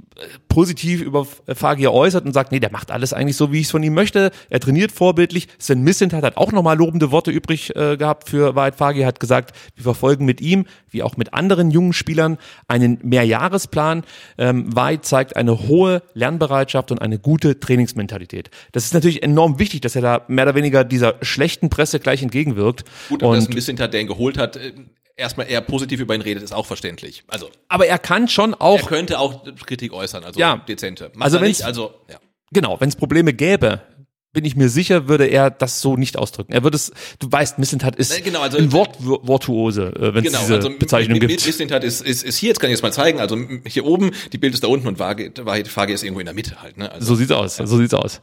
[0.49, 3.71] positiv über Fagier äußert und sagt, nee, der macht alles eigentlich so, wie ich es
[3.71, 4.31] von ihm möchte.
[4.49, 5.49] Er trainiert vorbildlich.
[5.59, 9.57] Sven Missentat hat auch nochmal lobende Worte übrig äh, gehabt für Wahrheit Fagier, hat gesagt,
[9.75, 12.39] wir verfolgen mit ihm, wie auch mit anderen jungen Spielern,
[12.71, 14.05] einen Mehrjahresplan.
[14.39, 18.51] Ähm, Wahrheit zeigt eine hohe Lernbereitschaft und eine gute Trainingsmentalität.
[18.73, 22.23] Das ist natürlich enorm wichtig, dass er da mehr oder weniger dieser schlechten Presse gleich
[22.23, 22.85] entgegenwirkt.
[23.09, 24.73] Gut, und dass ein bisschen ihn geholt hat, äh,
[25.17, 27.25] erstmal eher positiv über ihn redet, ist auch verständlich.
[27.29, 30.57] Also aber er kann schon er auch könnte auch Kritik äußern, also Ja.
[30.57, 31.11] dezente.
[31.15, 32.19] Macht Also er nicht, also ja.
[32.53, 33.81] Genau, wenn es Probleme gäbe,
[34.33, 36.53] bin ich mir sicher, würde er das so nicht ausdrücken.
[36.53, 40.25] Er würde es, du weißt, Missentat ist Äh, genau, also- ein Wort, Wortuose, äh, wenn
[40.25, 41.33] es Genau, diese also Bezeichnung gibt.
[41.33, 44.13] mit Mislintat ist, ist, ist hier, jetzt kann ich es mal zeigen, also hier oben,
[44.33, 46.77] die Bild ist da unten und Waage, Waage, ist irgendwo in der Mitte halt.
[46.79, 46.91] Ne?
[46.93, 48.21] Also, So sieht's aus, so sieht's aus.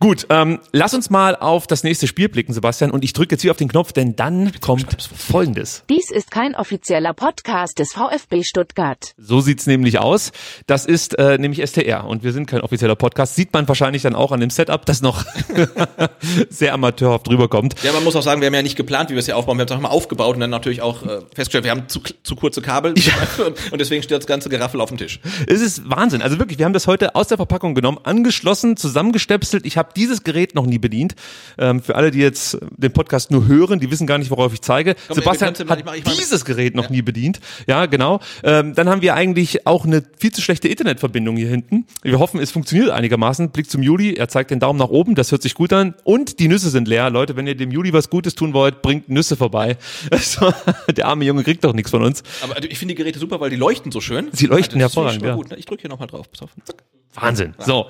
[0.00, 3.42] Gut, ähm, lass uns mal auf das nächste Spiel blicken, Sebastian, und ich drücke jetzt
[3.42, 5.82] hier auf den Knopf, denn dann kommt Folgendes.
[5.90, 9.12] Dies ist kein offizieller Podcast des VfB Stuttgart.
[9.18, 10.32] So sieht's nämlich aus.
[10.66, 13.36] Das ist äh, nämlich STR und wir sind kein offizieller Podcast.
[13.36, 15.24] Sieht man wahrscheinlich dann auch an dem Setup, das noch
[16.50, 17.74] sehr amateurhaft rüberkommt.
[17.82, 19.56] ja, man muss auch sagen, wir haben ja nicht geplant, wie wir es hier aufbauen.
[19.58, 22.00] Wir haben es einfach mal aufgebaut und dann natürlich auch äh, festgestellt, wir haben zu,
[22.22, 22.92] zu kurze Kabel
[23.46, 25.20] und, und deswegen steht das ganze Geraffel auf dem Tisch.
[25.46, 26.22] Es ist Wahnsinn.
[26.22, 29.66] Also wirklich, wir haben das heute aus der Verpackung genommen, angeschlossen, zusammengestöpselt.
[29.66, 31.14] Ich habe dieses Gerät noch nie bedient.
[31.58, 34.60] Ähm, für alle, die jetzt den Podcast nur hören, die wissen gar nicht, worauf ich
[34.62, 34.94] zeige.
[35.08, 37.40] Komm, Sebastian hat ich mach- ich mach- dieses Gerät noch nie bedient.
[37.66, 38.20] Ja, genau.
[38.44, 41.86] Ähm, dann haben wir eigentlich auch eine viel zu schlechte Internetverbindung hier hinten.
[42.02, 43.50] Wir hoffen, es funktioniert einigermaßen.
[43.50, 44.14] Blick zum Juli.
[44.14, 45.14] Er zeigt den Daumen nach oben.
[45.14, 45.94] Das hört sich gut an.
[46.04, 47.10] Und die Nüsse sind leer.
[47.10, 49.76] Leute, wenn ihr dem Juli was Gutes tun wollt, bringt Nüsse vorbei.
[50.10, 50.52] Also,
[50.96, 52.22] der arme Junge kriegt doch nichts von uns.
[52.42, 54.28] Aber also, ich finde die Geräte super, weil die leuchten so schön.
[54.32, 55.34] Sie leuchten das ist hervorragend, ja.
[55.34, 55.50] Gut.
[55.50, 55.56] ne?
[55.56, 56.30] Ich drücke hier nochmal drauf.
[56.30, 56.50] Pass auf.
[56.64, 56.84] Zack.
[57.14, 57.54] Wahnsinn.
[57.58, 57.88] So,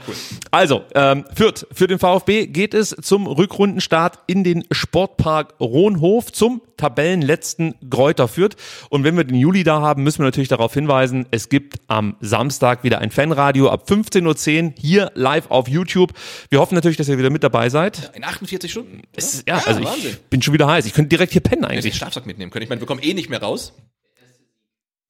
[0.50, 6.60] also ähm, Fürth, für den VfB geht es zum Rückrundenstart in den Sportpark Rohnhof zum
[6.76, 8.56] Tabellenletzten Gräuter Fürth.
[8.90, 12.16] Und wenn wir den Juli da haben, müssen wir natürlich darauf hinweisen, es gibt am
[12.20, 16.12] Samstag wieder ein Fanradio ab 15.10 Uhr hier live auf YouTube.
[16.50, 18.10] Wir hoffen natürlich, dass ihr wieder mit dabei seid.
[18.14, 19.02] In 48 Stunden.
[19.14, 20.10] Es ist, ja, also Wahnsinn.
[20.10, 20.84] ich bin schon wieder heiß.
[20.86, 21.96] Ich könnte direkt hier pennen Hätte ich den eigentlich.
[21.96, 22.64] Schlafsack mitnehmen können.
[22.64, 23.72] Ich meine, wir kommen eh nicht mehr raus.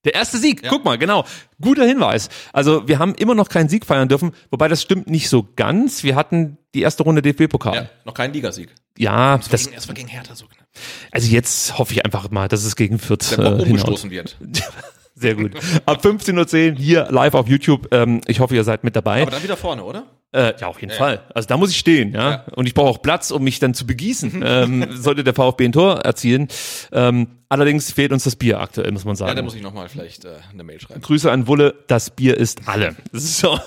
[0.05, 1.25] Der erste Sieg, guck mal, genau.
[1.61, 2.29] Guter Hinweis.
[2.53, 6.03] Also wir haben immer noch keinen Sieg feiern dürfen, wobei das stimmt nicht so ganz.
[6.03, 7.75] Wir hatten die erste Runde DFB-Pokal.
[7.75, 8.75] Ja, noch kein Ligasieg.
[8.99, 10.67] Ja, Das, das, gegen, das war gegen Hertha so knapp.
[11.13, 14.37] also jetzt hoffe ich einfach mal, dass es gegen Fürth Der äh, umgestoßen wird.
[15.15, 15.53] Sehr gut.
[15.87, 17.89] Ab 15.10 Uhr hier live auf YouTube.
[17.93, 19.23] Ähm, ich hoffe, ihr seid mit dabei.
[19.23, 20.07] Aber dann wieder vorne, oder?
[20.33, 21.21] Äh, ja, auf jeden Fall.
[21.35, 22.31] Also da muss ich stehen, ja.
[22.31, 22.45] Ja.
[22.55, 25.73] Und ich brauche auch Platz, um mich dann zu begießen, ähm, sollte der VfB ein
[25.73, 26.49] Tor erzielen.
[26.91, 29.29] Ähm, allerdings fehlt uns das Bier aktuell, muss man sagen.
[29.29, 31.03] Ja, da muss ich nochmal vielleicht äh, eine Mail schreiben.
[31.03, 32.97] Grüße an Wulle, das Bier ist alle.
[33.13, 33.59] So.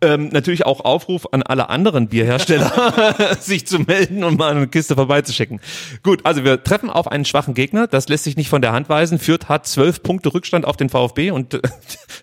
[0.00, 4.96] Ähm, natürlich auch Aufruf an alle anderen Bierhersteller, sich zu melden und mal eine Kiste
[4.96, 5.60] vorbeizuschicken.
[6.02, 8.88] Gut, also wir treffen auf einen schwachen Gegner, das lässt sich nicht von der Hand
[8.88, 9.18] weisen.
[9.18, 11.60] Fürth hat zwölf Punkte Rückstand auf den VfB und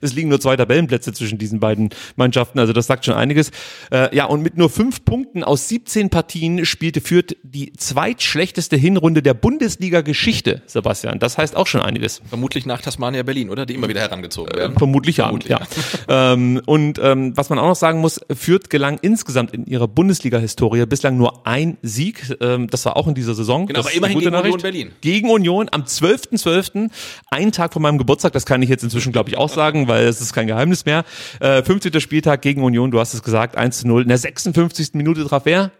[0.01, 3.51] es liegen nur zwei Tabellenplätze zwischen diesen beiden Mannschaften, also das sagt schon einiges.
[3.91, 9.21] Äh, ja, und mit nur fünf Punkten aus 17 Partien spielte Fürth die zweitschlechteste Hinrunde
[9.21, 11.19] der Bundesliga-Geschichte, Sebastian.
[11.19, 12.21] Das heißt auch schon einiges.
[12.27, 13.65] Vermutlich nach Tasmania Berlin, oder?
[13.65, 14.77] Die immer wieder herangezogen werden.
[14.77, 15.25] Vermutlich ja.
[15.25, 15.59] Vermutlich, ja.
[16.33, 20.85] ähm, und ähm, was man auch noch sagen muss, Fürth gelang insgesamt in ihrer Bundesliga-Historie
[20.85, 22.35] bislang nur ein Sieg.
[22.41, 23.67] Ähm, das war auch in dieser Saison.
[23.67, 24.61] Genau, das aber immerhin gegen Union Nachricht.
[24.61, 24.91] Berlin.
[25.01, 26.89] Gegen Union am 12.12.,
[27.29, 30.05] einen Tag vor meinem Geburtstag, das kann ich jetzt inzwischen, glaube ich, auch sagen, weil
[30.05, 31.03] es ist kein Geheimnis mehr.
[31.39, 31.99] Äh, 15.
[31.99, 34.03] Spieltag gegen Union, du hast es gesagt, 1 zu 0.
[34.03, 34.93] In der 56.
[34.93, 35.71] Minute traf wer?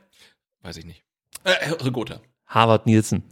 [0.62, 1.04] Weiß ich nicht.
[1.44, 2.22] Äh, Rigota.
[2.48, 3.24] Harvard Nielsen.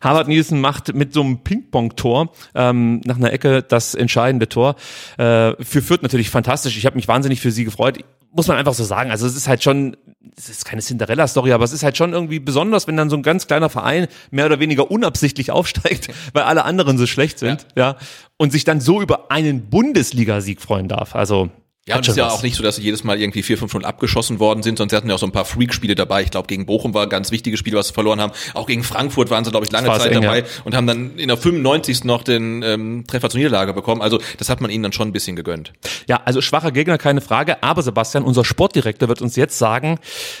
[0.00, 4.76] Harvard Nielsen macht mit so einem Ping-Pong-Tor ähm, nach einer Ecke das entscheidende Tor.
[5.18, 6.76] Äh, für Fürth natürlich fantastisch.
[6.76, 7.98] Ich habe mich wahnsinnig für sie gefreut.
[8.34, 9.10] Muss man einfach so sagen.
[9.10, 9.96] Also es ist halt schon,
[10.36, 13.22] es ist keine Cinderella-Story, aber es ist halt schon irgendwie besonders, wenn dann so ein
[13.22, 17.96] ganz kleiner Verein mehr oder weniger unabsichtlich aufsteigt, weil alle anderen so schlecht sind, ja,
[18.38, 21.14] und sich dann so über einen Bundesligasieg freuen darf.
[21.14, 21.50] Also
[21.88, 22.34] Ja, und es ist ja was.
[22.34, 24.92] auch nicht so, dass sie jedes Mal irgendwie 4, 5 0 abgeschossen worden sind, sonst
[24.92, 26.22] hatten ja auch so ein paar Freak-Spiele dabei.
[26.22, 28.32] Ich glaube, gegen Bochum war ein ganz wichtiges Spiel, was sie verloren haben.
[28.54, 30.44] Auch gegen Frankfurt waren sie, glaube ich, lange Zeit eng, dabei ja.
[30.64, 32.04] und haben dann in der 95.
[32.04, 34.00] noch den ähm, Treffer zur Niederlage bekommen.
[34.00, 35.72] Also das hat man ihnen dann schon ein bisschen gegönnt.
[36.06, 37.64] Ja, also schwacher Gegner, keine Frage.
[37.64, 39.98] Aber Sebastian, unser Sportdirektor wird uns jetzt sagen,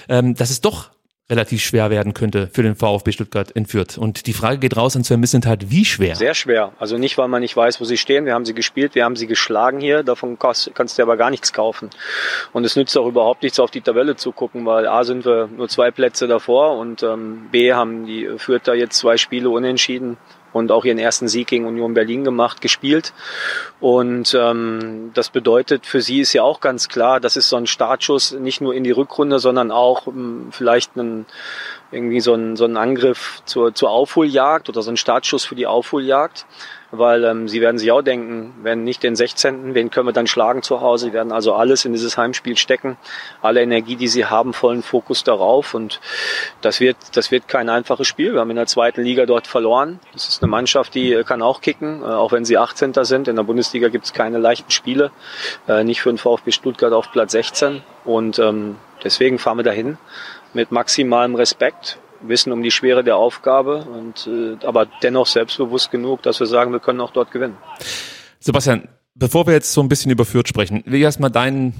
[0.08, 0.90] ähm, dass es doch
[1.30, 3.96] relativ schwer werden könnte für den VfB Stuttgart in Fürth.
[3.96, 6.14] Und die Frage geht raus an Sven Missentat, wie schwer?
[6.14, 6.72] Sehr schwer.
[6.78, 8.26] Also nicht, weil man nicht weiß, wo sie stehen.
[8.26, 10.02] Wir haben sie gespielt, wir haben sie geschlagen hier.
[10.02, 11.90] Davon kannst du aber gar nichts kaufen.
[12.52, 15.46] Und es nützt auch überhaupt nichts, auf die Tabelle zu gucken, weil A sind wir
[15.46, 20.18] nur zwei Plätze davor und ähm, B haben die Fürther jetzt zwei Spiele unentschieden
[20.52, 23.12] und auch ihren ersten Sieg gegen Union Berlin gemacht, gespielt.
[23.80, 27.66] Und ähm, das bedeutet, für sie ist ja auch ganz klar, das ist so ein
[27.66, 31.26] Startschuss nicht nur in die Rückrunde, sondern auch ähm, vielleicht ein,
[31.90, 35.66] irgendwie so ein, so ein Angriff zur, zur Aufholjagd oder so ein Startschuss für die
[35.66, 36.46] Aufholjagd
[36.92, 40.26] weil ähm, sie werden sich auch denken, wenn nicht den 16., wen können wir dann
[40.26, 41.06] schlagen zu Hause?
[41.06, 42.98] Sie werden also alles in dieses Heimspiel stecken,
[43.40, 46.00] alle Energie, die sie haben, vollen Fokus darauf und
[46.60, 48.34] das wird, das wird kein einfaches Spiel.
[48.34, 50.00] Wir haben in der zweiten Liga dort verloren.
[50.12, 52.92] Das ist eine Mannschaft, die äh, kann auch kicken, äh, auch wenn sie 18.
[53.04, 53.26] sind.
[53.26, 55.10] In der Bundesliga gibt es keine leichten Spiele,
[55.66, 59.96] äh, nicht für den VfB Stuttgart auf Platz 16 und ähm, deswegen fahren wir dahin
[60.52, 66.22] mit maximalem Respekt wissen um die Schwere der Aufgabe und äh, aber dennoch selbstbewusst genug,
[66.22, 67.56] dass wir sagen, wir können auch dort gewinnen.
[68.40, 71.74] Sebastian, bevor wir jetzt so ein bisschen über Fürth sprechen, will ich erstmal deinen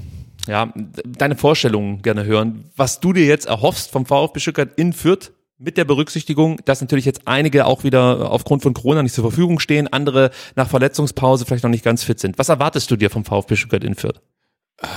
[0.47, 0.73] ja,
[1.05, 5.77] deine Vorstellungen gerne hören, was du dir jetzt erhoffst vom VfB Stuttgart in Fürth mit
[5.77, 9.87] der Berücksichtigung, dass natürlich jetzt einige auch wieder aufgrund von Corona nicht zur Verfügung stehen,
[9.87, 12.37] andere nach Verletzungspause vielleicht noch nicht ganz fit sind.
[12.37, 14.19] Was erwartest du dir vom VfB Stuttgart in Fürth?
[14.81, 14.87] Äh,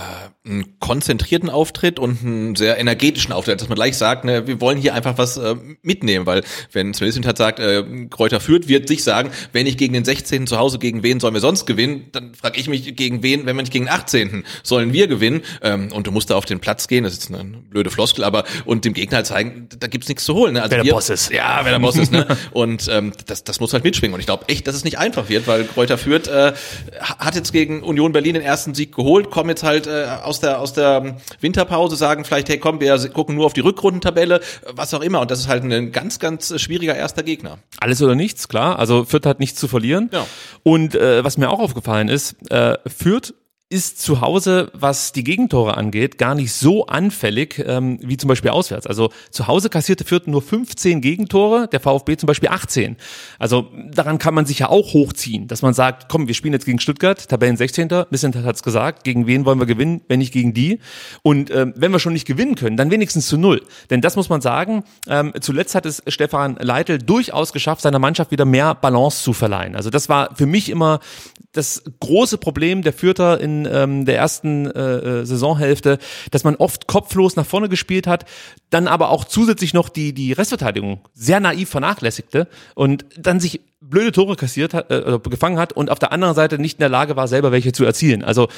[0.48, 4.78] einen konzentrierten Auftritt und einen sehr energetischen Auftritt, dass man gleich sagt, ne, wir wollen
[4.78, 9.02] hier einfach was äh, mitnehmen, weil wenn Sven hat sagt, äh, Kräuter führt, wird sich
[9.02, 10.46] sagen, wenn ich gegen den 16.
[10.46, 13.56] zu Hause gegen wen sollen wir sonst gewinnen, dann frage ich mich gegen wen, wenn
[13.56, 14.44] wir nicht gegen den 18.
[14.62, 17.44] sollen wir gewinnen ähm, und du musst da auf den Platz gehen, das ist eine
[17.44, 20.54] blöde Floskel, aber und dem Gegner halt zeigen, da gibt's nichts zu holen.
[20.54, 20.62] Ne?
[20.62, 21.32] Also wer der wir, Boss ist.
[21.32, 22.12] Ja, wer der Boss ist.
[22.12, 22.24] Ne?
[22.52, 25.28] Und ähm, das, das muss halt mitschwingen und ich glaube echt, dass es nicht einfach
[25.28, 26.52] wird, weil Kräuter führt äh,
[27.00, 30.60] hat jetzt gegen Union Berlin den ersten Sieg geholt, kommen jetzt halt äh, aus der,
[30.60, 34.40] aus der Winterpause sagen vielleicht, hey komm, wir gucken nur auf die Rückrundentabelle,
[34.72, 35.20] was auch immer.
[35.20, 37.58] Und das ist halt ein ganz, ganz schwieriger erster Gegner.
[37.78, 38.78] Alles oder nichts, klar.
[38.78, 40.08] Also Fürth hat nichts zu verlieren.
[40.12, 40.26] Ja.
[40.62, 43.34] Und äh, was mir auch aufgefallen ist, äh, Fürth
[43.68, 48.52] ist zu Hause, was die Gegentore angeht, gar nicht so anfällig ähm, wie zum Beispiel
[48.52, 48.86] auswärts.
[48.86, 52.96] Also zu Hause kassierte Fürth nur 15 Gegentore, der VfB zum Beispiel 18.
[53.40, 56.64] Also daran kann man sich ja auch hochziehen, dass man sagt, komm, wir spielen jetzt
[56.64, 57.88] gegen Stuttgart, Tabellen 16.
[58.08, 60.78] Bisschen hat es gesagt, gegen wen wollen wir gewinnen, wenn nicht gegen die.
[61.22, 63.62] Und ähm, wenn wir schon nicht gewinnen können, dann wenigstens zu null.
[63.90, 68.30] Denn das muss man sagen, ähm, zuletzt hat es Stefan Leitl durchaus geschafft, seiner Mannschaft
[68.30, 69.74] wieder mehr Balance zu verleihen.
[69.74, 71.00] Also das war für mich immer
[71.52, 75.98] das große Problem der Fürther in ähm, der ersten äh, äh, Saisonhälfte,
[76.30, 78.26] dass man oft kopflos nach vorne gespielt hat,
[78.70, 84.12] dann aber auch zusätzlich noch die, die Restverteidigung sehr naiv vernachlässigte und dann sich blöde
[84.12, 87.16] Tore kassiert hat, äh, gefangen hat und auf der anderen Seite nicht in der Lage
[87.16, 88.24] war, selber welche zu erzielen.
[88.24, 88.48] Also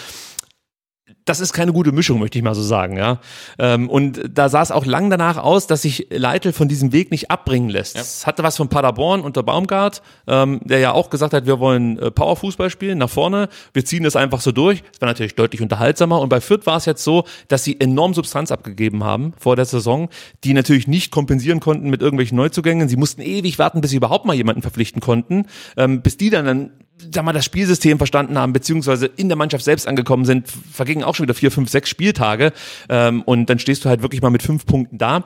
[1.25, 3.21] das ist keine gute Mischung, möchte ich mal so sagen, ja.
[3.59, 7.11] Ähm, und da sah es auch lang danach aus, dass sich Leitl von diesem Weg
[7.11, 7.97] nicht abbringen lässt.
[7.97, 8.01] Ja.
[8.01, 11.99] Es hatte was von Paderborn unter Baumgart, ähm, der ja auch gesagt hat, wir wollen
[11.99, 14.83] äh, Powerfußball spielen, nach vorne, wir ziehen das einfach so durch.
[14.93, 16.21] Es war natürlich deutlich unterhaltsamer.
[16.21, 19.67] Und bei Fürth war es jetzt so, dass sie enorm Substanz abgegeben haben vor der
[19.67, 20.09] Saison,
[20.45, 22.89] die natürlich nicht kompensieren konnten mit irgendwelchen Neuzugängen.
[22.89, 26.45] Sie mussten ewig warten, bis sie überhaupt mal jemanden verpflichten konnten, ähm, bis die dann,
[26.47, 26.71] dann
[27.13, 31.15] sag mal, das Spielsystem verstanden haben, beziehungsweise in der Mannschaft selbst angekommen sind, vergingen auch
[31.15, 32.53] schon wieder vier, fünf, sechs Spieltage.
[32.89, 35.25] Ähm, und dann stehst du halt wirklich mal mit fünf Punkten da,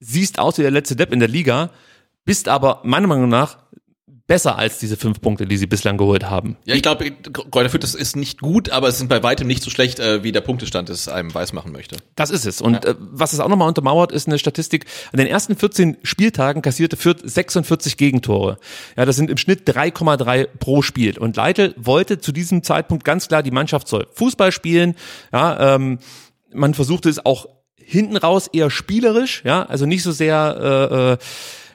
[0.00, 1.70] siehst aus wie der letzte Depp in der Liga,
[2.24, 3.58] bist aber meiner Meinung nach
[4.30, 6.56] besser als diese fünf Punkte, die sie bislang geholt haben.
[6.64, 9.60] Ja, ich glaube, Kräuter Fürth das ist nicht gut, aber es sind bei weitem nicht
[9.60, 11.96] so schlecht, äh, wie der Punktestand es einem weismachen möchte.
[12.14, 12.60] Das ist es.
[12.60, 12.92] Und ja.
[12.92, 14.86] äh, was es auch nochmal untermauert, ist eine Statistik.
[15.12, 18.58] An den ersten 14 Spieltagen kassierte Fürth 46 Gegentore.
[18.96, 21.18] Ja, das sind im Schnitt 3,3 pro Spiel.
[21.18, 24.94] Und Leitl wollte zu diesem Zeitpunkt ganz klar, die Mannschaft soll Fußball spielen.
[25.32, 25.98] Ja, ähm,
[26.54, 30.56] man versuchte es auch hinten raus eher spielerisch, ja, also nicht so sehr
[30.88, 31.16] äh, äh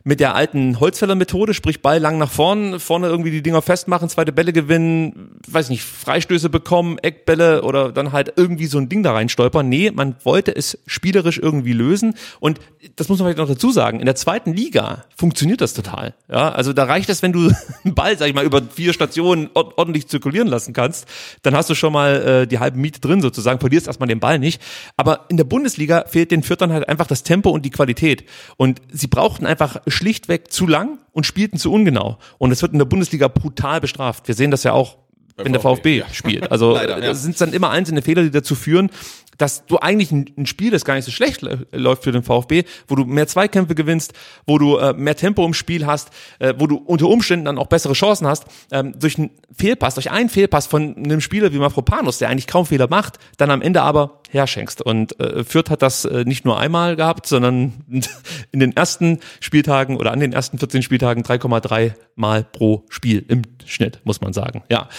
[0.07, 4.31] mit der alten Holzfäller-Methode, sprich Ball lang nach vorn, vorne irgendwie die Dinger festmachen, zweite
[4.31, 9.13] Bälle gewinnen, weiß nicht, Freistöße bekommen, Eckbälle oder dann halt irgendwie so ein Ding da
[9.13, 9.67] rein stolpern.
[9.67, 12.59] Nee, man wollte es spielerisch irgendwie lösen und
[12.95, 16.13] das muss man vielleicht noch dazu sagen, in der zweiten Liga funktioniert das total.
[16.29, 17.51] Ja, also da reicht es, wenn du
[17.83, 21.07] einen Ball, sag ich mal, über vier Stationen ordentlich zirkulieren lassen kannst,
[21.41, 24.37] dann hast du schon mal äh, die halbe Miete drin sozusagen, verlierst erstmal den Ball
[24.37, 24.61] nicht.
[24.97, 28.25] Aber in der Bundesliga fehlt den Viertern halt einfach das Tempo und die Qualität.
[28.57, 32.17] Und sie brauchten einfach schlichtweg zu lang und spielten zu ungenau.
[32.37, 34.27] Und es wird in der Bundesliga brutal bestraft.
[34.27, 34.97] Wir sehen das ja auch
[35.37, 36.05] wenn der VfB ja.
[36.11, 36.49] spielt.
[36.55, 37.07] Also Leider, ja.
[37.07, 38.89] das sind dann immer einzelne Fehler, die dazu führen,
[39.37, 42.95] dass du eigentlich ein, Spiel, das gar nicht so schlecht läuft für den VfB, wo
[42.95, 44.13] du mehr Zweikämpfe gewinnst,
[44.45, 47.67] wo du äh, mehr Tempo im Spiel hast, äh, wo du unter Umständen dann auch
[47.67, 52.19] bessere Chancen hast, ähm, durch einen Fehlpass, durch einen Fehlpass von einem Spieler wie Mafropanus,
[52.19, 54.81] der eigentlich kaum Fehler macht, dann am Ende aber herschenkst.
[54.81, 57.73] Und äh, Fürth hat das äh, nicht nur einmal gehabt, sondern
[58.51, 63.43] in den ersten Spieltagen oder an den ersten 14 Spieltagen 3,3 Mal pro Spiel im
[63.65, 64.63] Schnitt, muss man sagen.
[64.69, 64.89] Ja.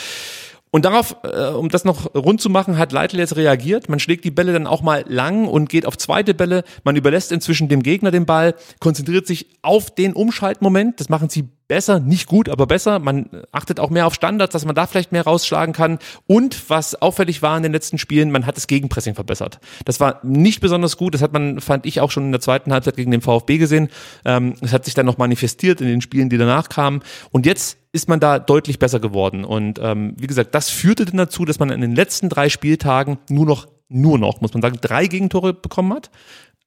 [0.77, 3.89] Und darauf, äh, um das noch rund zu machen, hat Leitl jetzt reagiert.
[3.89, 6.65] Man schlägt die Bälle dann auch mal lang und geht auf zweite Bälle.
[6.85, 11.01] Man überlässt inzwischen dem Gegner den Ball, konzentriert sich auf den Umschaltmoment.
[11.01, 12.98] Das machen sie besser, nicht gut, aber besser.
[12.98, 15.98] Man achtet auch mehr auf Standards, dass man da vielleicht mehr rausschlagen kann.
[16.26, 19.61] Und was auffällig war in den letzten Spielen, man hat das Gegenpressing verbessert.
[19.85, 21.14] Das war nicht besonders gut.
[21.14, 23.88] Das hat man, fand ich, auch schon in der zweiten Halbzeit gegen den VfB gesehen.
[24.24, 27.02] Ähm, es hat sich dann noch manifestiert in den Spielen, die danach kamen.
[27.31, 29.44] Und jetzt ist man da deutlich besser geworden.
[29.44, 33.18] Und ähm, wie gesagt, das führte dann dazu, dass man in den letzten drei Spieltagen
[33.29, 36.11] nur noch, nur noch, muss man sagen, drei Gegentore bekommen hat.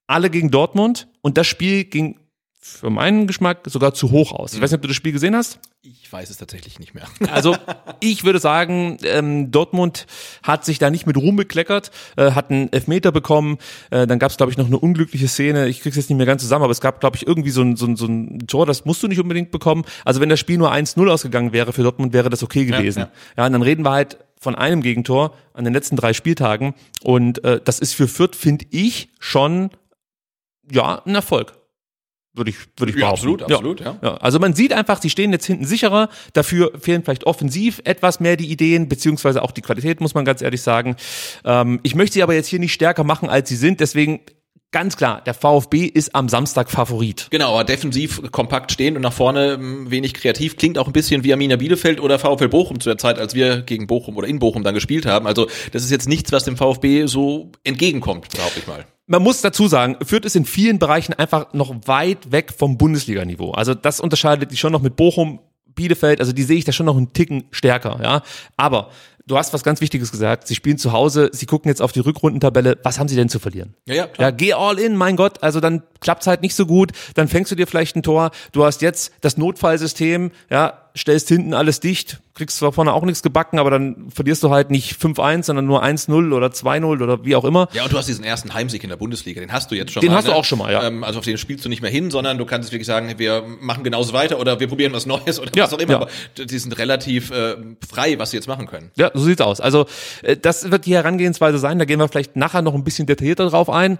[0.07, 1.07] Alle gegen Dortmund.
[1.21, 2.19] Und das Spiel ging
[2.61, 4.53] für meinen Geschmack sogar zu hoch aus.
[4.53, 5.59] Ich weiß nicht, ob du das Spiel gesehen hast.
[5.81, 7.05] Ich weiß es tatsächlich nicht mehr.
[7.31, 7.55] Also
[8.01, 10.07] ich würde sagen, ähm, Dortmund
[10.43, 13.59] hat sich da nicht mit Ruhm bekleckert, äh, hat einen Elfmeter bekommen.
[13.91, 15.69] Äh, dann gab es, glaube ich, noch eine unglückliche Szene.
[15.69, 17.77] Ich krieg's jetzt nicht mehr ganz zusammen, aber es gab, glaube ich, irgendwie so ein,
[17.77, 19.85] so, ein, so ein Tor, das musst du nicht unbedingt bekommen.
[20.03, 22.99] Also wenn das Spiel nur 1-0 ausgegangen wäre für Dortmund, wäre das okay gewesen.
[22.99, 23.11] Ja, ja.
[23.37, 26.73] ja, und dann reden wir halt von einem Gegentor an den letzten drei Spieltagen.
[27.03, 29.69] Und äh, das ist für Fürth, finde ich, schon
[30.71, 31.58] ja ein Erfolg
[32.39, 33.43] würde ich, würde ich ja, behaupten.
[33.43, 33.97] Absolut, absolut, ja.
[34.01, 34.17] ja.
[34.17, 36.09] Also man sieht einfach, sie stehen jetzt hinten sicherer.
[36.33, 40.41] Dafür fehlen vielleicht offensiv etwas mehr die Ideen, beziehungsweise auch die Qualität, muss man ganz
[40.41, 40.95] ehrlich sagen.
[41.45, 43.79] Ähm, ich möchte sie aber jetzt hier nicht stärker machen, als sie sind.
[43.79, 44.21] Deswegen
[44.71, 47.27] Ganz klar, der VfB ist am Samstag Favorit.
[47.31, 50.57] Genau, aber defensiv kompakt stehen und nach vorne hm, wenig kreativ.
[50.57, 53.63] Klingt auch ein bisschen wie Amina Bielefeld oder VfL Bochum zu der Zeit, als wir
[53.63, 55.25] gegen Bochum oder in Bochum dann gespielt haben.
[55.25, 59.41] Also das ist jetzt nichts, was dem VfB so entgegenkommt, behaupte ich mal man muss
[59.41, 63.51] dazu sagen, Fürth ist in vielen Bereichen einfach noch weit weg vom Bundesliga-Niveau.
[63.51, 65.39] Also das unterscheidet die schon noch mit Bochum,
[65.73, 68.21] Bielefeld, also die sehe ich da schon noch einen Ticken stärker, ja.
[68.55, 68.91] Aber
[69.25, 70.47] du hast was ganz Wichtiges gesagt.
[70.47, 72.77] Sie spielen zu Hause, sie gucken jetzt auf die Rückrundentabelle.
[72.83, 73.73] Was haben sie denn zu verlieren?
[73.85, 74.27] Ja, ja, klar.
[74.27, 75.41] ja geh all in, mein Gott.
[75.41, 76.91] Also dann klappt's halt nicht so gut.
[77.15, 78.29] Dann fängst du dir vielleicht ein Tor.
[78.51, 83.23] Du hast jetzt das Notfallsystem, ja, stellst hinten alles dicht, kriegst zwar vorne auch nichts
[83.23, 87.35] gebacken, aber dann verlierst du halt nicht 5-1, sondern nur 1-0 oder 2-0 oder wie
[87.35, 87.69] auch immer.
[87.71, 90.01] Ja, und du hast diesen ersten Heimsieg in der Bundesliga, den hast du jetzt schon
[90.01, 90.15] den mal.
[90.15, 90.31] Den hast ne?
[90.31, 90.85] du auch schon mal, ja.
[90.85, 93.43] Ähm, also auf den spielst du nicht mehr hin, sondern du kannst wirklich sagen, wir
[93.61, 95.93] machen genauso weiter oder wir probieren was Neues oder ja, was auch immer.
[95.93, 96.01] Ja.
[96.01, 97.55] Aber die sind relativ äh,
[97.87, 98.91] frei, was sie jetzt machen können.
[98.95, 99.61] Ja, so sieht's aus.
[99.61, 99.85] Also
[100.21, 103.49] äh, das wird die Herangehensweise sein, da gehen wir vielleicht nachher noch ein bisschen detaillierter
[103.49, 103.99] drauf ein.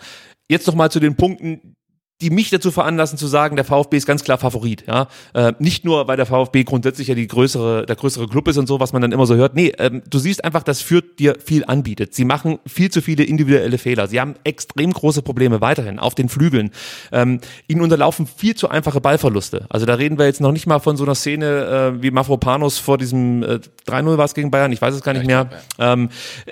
[0.49, 1.75] Jetzt noch mal zu den Punkten,
[2.21, 4.83] die mich dazu veranlassen zu sagen, der VfB ist ganz klar Favorit.
[4.87, 8.57] Ja, äh, nicht nur, weil der VfB grundsätzlich ja die größere, der größere Club ist
[8.57, 9.55] und so, was man dann immer so hört.
[9.55, 12.13] Nee, ähm, du siehst einfach, dass Fürth dir viel anbietet.
[12.13, 14.07] Sie machen viel zu viele individuelle Fehler.
[14.07, 16.71] Sie haben extrem große Probleme weiterhin auf den Flügeln.
[17.13, 19.65] Ähm, ihnen unterlaufen viel zu einfache Ballverluste.
[19.69, 22.79] Also da reden wir jetzt noch nicht mal von so einer Szene äh, wie Mafropanos
[22.79, 26.09] vor diesem äh, 3-0 war es gegen Bayern, ich weiß es gar nicht mehr, ähm,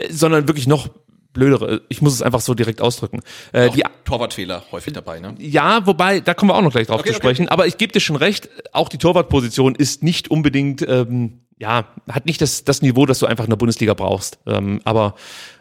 [0.09, 0.89] sondern wirklich noch
[1.37, 1.81] blödere.
[1.89, 3.21] Ich muss es einfach so direkt ausdrücken.
[3.53, 5.35] Äh, die Torwartfehler häufig dabei, ne?
[5.37, 7.43] Ja, wobei, da kommen wir auch noch gleich drauf okay, zu sprechen.
[7.43, 7.53] Okay.
[7.53, 12.25] Aber ich gebe dir schon recht, auch die Torwartposition ist nicht unbedingt, ähm, ja, hat
[12.25, 14.39] nicht das, das Niveau, das du einfach in der Bundesliga brauchst.
[14.45, 15.15] Ähm, aber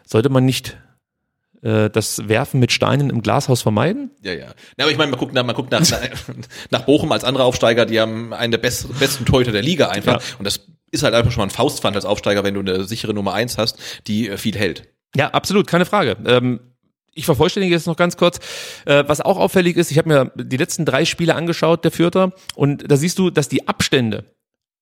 [0.05, 0.77] sollte man nicht
[1.61, 4.11] äh, das Werfen mit Steinen im Glashaus vermeiden?
[4.21, 4.39] Ja, ja.
[4.39, 5.81] ja aber ich meine, man guckt, nach, man guckt nach,
[6.69, 10.21] nach Bochum als andere Aufsteiger, die haben einen der best, besten Torhüter der Liga einfach.
[10.21, 10.35] Ja.
[10.37, 10.61] Und das
[10.91, 13.57] ist halt einfach schon mal ein Faustpfand als Aufsteiger, wenn du eine sichere Nummer eins
[13.57, 14.87] hast, die äh, viel hält.
[15.15, 16.17] Ja, absolut, keine Frage.
[16.25, 16.59] Ähm,
[17.13, 18.39] ich vervollständige jetzt noch ganz kurz.
[18.85, 22.31] Äh, was auch auffällig ist, ich habe mir die letzten drei Spiele angeschaut, der Vierter,
[22.55, 24.25] und da siehst du, dass die Abstände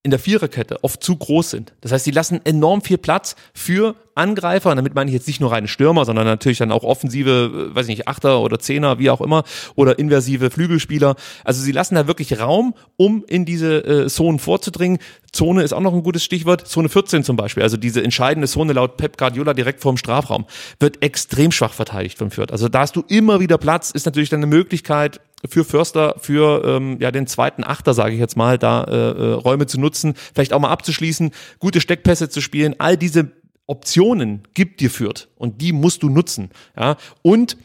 [0.06, 1.72] in der Viererkette oft zu groß sind.
[1.80, 5.40] Das heißt, sie lassen enorm viel Platz für Angreifer, und damit meine ich jetzt nicht
[5.40, 9.00] nur reine Stürmer, sondern natürlich dann auch offensive, äh, weiß ich nicht, Achter oder Zehner,
[9.00, 9.42] wie auch immer,
[9.74, 11.16] oder inversive Flügelspieler.
[11.42, 14.98] Also sie lassen da wirklich Raum, um in diese äh, Zonen vorzudringen.
[15.32, 16.68] Zone ist auch noch ein gutes Stichwort.
[16.68, 20.46] Zone 14 zum Beispiel, also diese entscheidende Zone laut Pep Guardiola direkt vorm Strafraum,
[20.78, 22.52] wird extrem schwach verteidigt von Fürth.
[22.52, 26.64] Also da hast du immer wieder Platz, ist natürlich dann eine Möglichkeit, für Förster, für
[26.64, 30.14] ähm, ja den zweiten Achter, sage ich jetzt mal, da äh, äh, Räume zu nutzen,
[30.34, 33.32] vielleicht auch mal abzuschließen, gute Steckpässe zu spielen, all diese
[33.66, 36.50] Optionen gibt dir Fürth und die musst du nutzen.
[36.78, 36.96] Ja?
[37.22, 37.56] Und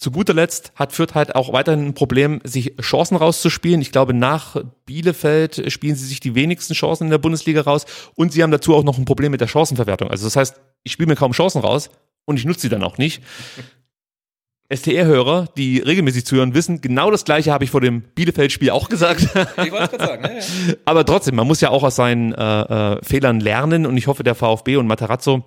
[0.00, 3.82] zu guter Letzt hat Fürth halt auch weiterhin ein Problem, sich Chancen rauszuspielen.
[3.82, 8.32] Ich glaube, nach Bielefeld spielen sie sich die wenigsten Chancen in der Bundesliga raus und
[8.32, 10.10] sie haben dazu auch noch ein Problem mit der Chancenverwertung.
[10.10, 11.90] Also das heißt, ich spiele mir kaum Chancen raus
[12.24, 13.22] und ich nutze sie dann auch nicht.
[14.72, 19.28] STR-Hörer, die regelmäßig zuhören, wissen, genau das gleiche habe ich vor dem Bielefeld-Spiel auch gesagt.
[19.64, 20.24] Ich wollte gerade sagen.
[20.24, 20.74] Ja, ja.
[20.84, 22.62] Aber trotzdem, man muss ja auch aus seinen äh,
[22.94, 25.44] äh, Fehlern lernen und ich hoffe, der VfB und Matarazzo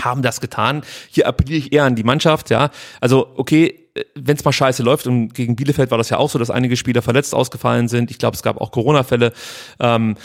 [0.00, 0.82] haben das getan.
[1.10, 2.70] Hier appelliere ich eher an die Mannschaft, ja.
[3.00, 6.38] Also, okay, wenn es mal scheiße läuft, und gegen Bielefeld war das ja auch so,
[6.38, 8.10] dass einige Spieler verletzt ausgefallen sind.
[8.10, 9.32] Ich glaube, es gab auch Corona-Fälle.
[9.80, 10.16] Ähm,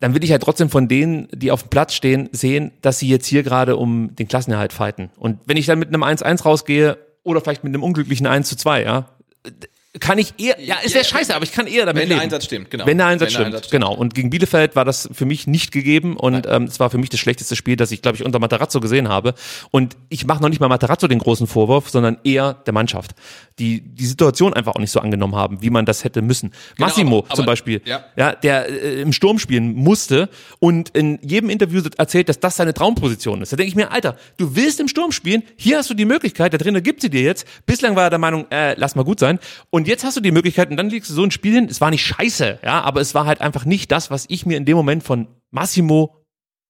[0.00, 3.08] dann will ich halt trotzdem von denen, die auf dem Platz stehen, sehen, dass sie
[3.08, 5.10] jetzt hier gerade um den Klassenerhalt fighten.
[5.16, 8.56] Und wenn ich dann mit einem 1-1 rausgehe oder vielleicht mit einem unglücklichen 1 zu
[8.56, 9.06] 2, ja,
[10.00, 12.18] kann ich eher, ja, ist ja, ja scheiße, aber ich kann eher damit Wenn leben.
[12.18, 12.84] der Einsatz stimmt, genau.
[12.86, 13.82] Wenn der Einsatz, Wenn der stimmt, Einsatz stimmt.
[13.82, 13.94] genau.
[13.94, 17.10] Und gegen Bielefeld war das für mich nicht gegeben und ähm, es war für mich
[17.10, 19.34] das schlechteste Spiel, das ich, glaube ich, unter Materazzo gesehen habe.
[19.70, 23.12] Und ich mache noch nicht mal Materazzo den großen Vorwurf, sondern eher der Mannschaft,
[23.60, 26.52] die die Situation einfach auch nicht so angenommen haben, wie man das hätte müssen.
[26.78, 28.04] Massimo aber- aber- zum Beispiel, ja.
[28.16, 30.28] ja, der äh, im Sturm spielen musste
[30.58, 33.52] und in jedem Interview erzählt, dass das seine Traumposition ist.
[33.52, 36.52] Da denke ich mir, Alter, du willst im Sturm spielen, hier hast du die Möglichkeit,
[36.52, 37.46] der Trainer gibt sie dir jetzt.
[37.64, 39.38] Bislang war er der Meinung, äh, lass mal gut sein.
[39.70, 41.68] Und jetzt hast du die Möglichkeit und dann liegst du so ein Spiel hin.
[41.70, 44.56] Es war nicht scheiße, ja, aber es war halt einfach nicht das, was ich mir
[44.56, 46.24] in dem Moment von Massimo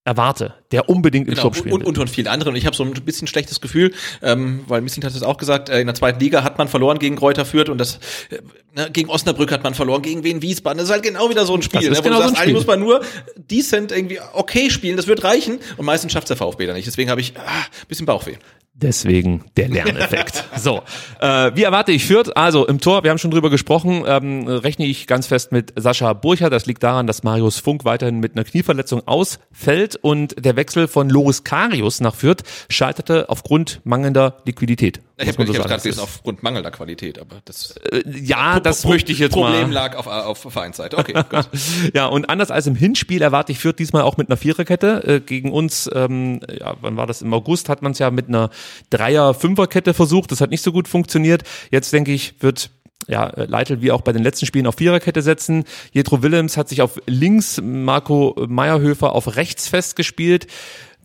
[0.05, 1.87] erwarte, der unbedingt im Genau, Sturm spielen und, will.
[1.87, 2.53] und von vielen anderen.
[2.53, 5.69] Und ich habe so ein bisschen schlechtes Gefühl, ähm, weil Missing hat es auch gesagt,
[5.69, 7.99] äh, in der zweiten Liga hat man verloren gegen Kräuter Fürth und das
[8.29, 8.39] äh,
[8.75, 10.77] ne, gegen Osnabrück hat man verloren, gegen Wien Wiesbaden.
[10.77, 11.81] Das ist halt genau wieder so ein Spiel.
[11.81, 12.55] Das ist ne, genau du so ein sagst, Spiel.
[12.55, 13.01] eigentlich muss man nur
[13.37, 15.59] decent irgendwie okay spielen, das wird reichen.
[15.77, 16.87] Und meistens schafft der VfB da nicht.
[16.87, 18.35] Deswegen habe ich ah, bisschen Bauchweh.
[18.77, 20.43] Deswegen der Lerneffekt.
[20.57, 20.81] so,
[21.21, 22.35] äh, wie erwarte ich Fürth?
[22.35, 26.11] Also im Tor, wir haben schon drüber gesprochen, ähm, rechne ich ganz fest mit Sascha
[26.11, 26.49] Burcher.
[26.49, 31.09] Das liegt daran, dass Marius Funk weiterhin mit einer Knieverletzung ausfällt und der Wechsel von
[31.09, 35.01] Loris Karius nach Fürth scheiterte aufgrund mangelnder Liquidität.
[35.17, 38.81] Ich habe so gerade Das gelesen, ist- aufgrund mangelnder Qualität, aber das äh, ja, das
[38.81, 39.71] Pro- möchte ich jetzt Problem mal.
[39.71, 40.97] lag auf, auf Vereinsseite.
[40.97, 41.47] Okay, gut.
[41.93, 45.03] Ja, und anders als im Hinspiel erwarte ich Fürth diesmal auch mit einer Viererkette.
[45.07, 47.21] Äh, gegen uns, ähm, ja, wann war das?
[47.21, 48.49] Im August hat man es ja mit einer
[48.89, 50.31] Dreier-Fünferkette versucht.
[50.31, 51.43] Das hat nicht so gut funktioniert.
[51.71, 52.69] Jetzt denke ich, wird
[53.07, 55.65] ja, äh, Leitl wie auch bei den letzten Spielen auf Viererkette setzen.
[55.91, 60.47] Jetro Willems hat sich auf links, Marco Meierhöfer auf rechts festgespielt.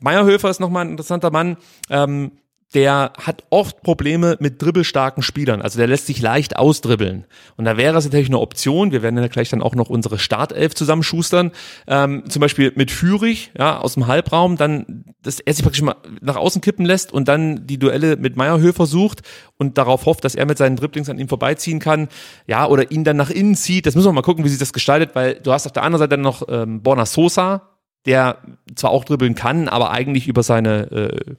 [0.01, 1.57] Meierhöfer ist nochmal ein interessanter Mann.
[1.91, 2.33] Ähm,
[2.74, 5.61] der hat oft Probleme mit dribbelstarken Spielern.
[5.61, 7.24] Also der lässt sich leicht ausdribbeln.
[7.56, 10.18] Und da wäre es natürlich eine Option, wir werden ja gleich dann auch noch unsere
[10.18, 11.50] Startelf zusammenschustern,
[11.88, 15.96] ähm, zum Beispiel mit Führig, ja, aus dem Halbraum, dann, dass er sich praktisch mal
[16.20, 19.22] nach außen kippen lässt und dann die Duelle mit Meierhöfer sucht
[19.56, 22.09] und darauf hofft, dass er mit seinen Dribblings an ihm vorbeiziehen kann,
[22.46, 23.87] ja, oder ihn dann nach innen zieht.
[23.87, 25.98] Das müssen wir mal gucken, wie sich das gestaltet, weil du hast auf der anderen
[25.98, 27.69] Seite dann noch ähm, Borna Sosa,
[28.07, 28.39] der
[28.75, 31.35] zwar auch dribbeln kann, aber eigentlich über seine äh,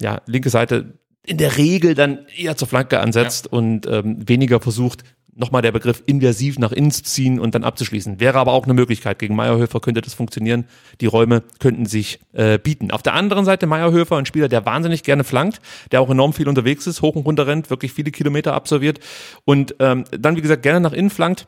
[0.00, 5.02] ja, linke Seite in der Regel dann eher zur Flanke ansetzt und ähm, weniger versucht,
[5.36, 8.20] nochmal der Begriff inversiv nach innen zu ziehen und dann abzuschließen.
[8.20, 9.18] Wäre aber auch eine Möglichkeit.
[9.18, 10.64] Gegen Meierhöfer könnte das funktionieren.
[11.00, 12.90] Die Räume könnten sich äh, bieten.
[12.90, 15.60] Auf der anderen Seite Meierhöfer, ein Spieler, der wahnsinnig gerne flankt,
[15.92, 18.98] der auch enorm viel unterwegs ist, hoch und runter rennt, wirklich viele Kilometer absolviert
[19.44, 21.46] und ähm, dann, wie gesagt, gerne nach innen flankt.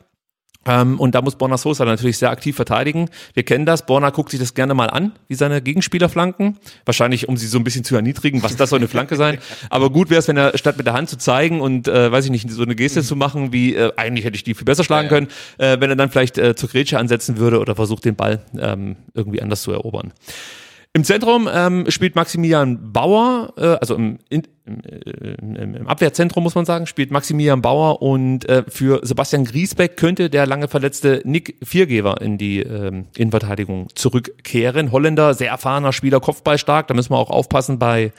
[0.65, 3.09] Ähm, und da muss Borna Sosa natürlich sehr aktiv verteidigen.
[3.33, 3.85] Wir kennen das.
[3.85, 6.57] Borna guckt sich das gerne mal an, wie seine Gegenspieler flanken.
[6.85, 9.39] Wahrscheinlich, um sie so ein bisschen zu erniedrigen, was das soll eine Flanke sein.
[9.69, 12.25] Aber gut wäre es, wenn er statt mit der Hand zu zeigen und, äh, weiß
[12.25, 14.83] ich nicht, so eine Geste zu machen, wie äh, eigentlich hätte ich die viel besser
[14.83, 15.19] schlagen Ja, ja.
[15.19, 18.41] können, äh, wenn er dann vielleicht äh, zur Grätsche ansetzen würde oder versucht, den Ball
[18.57, 20.13] ähm, irgendwie anders zu erobern.
[20.93, 26.55] Im Zentrum ähm, spielt Maximilian Bauer, äh, also im, in, äh, im, im Abwehrzentrum muss
[26.55, 31.57] man sagen, spielt Maximilian Bauer und äh, für Sebastian Griesbeck könnte der lange verletzte Nick
[31.61, 34.91] Viergeber in die ähm, Innenverteidigung zurückkehren.
[34.91, 38.11] Holländer, sehr erfahrener Spieler, Kopfballstark, da müssen wir auch aufpassen bei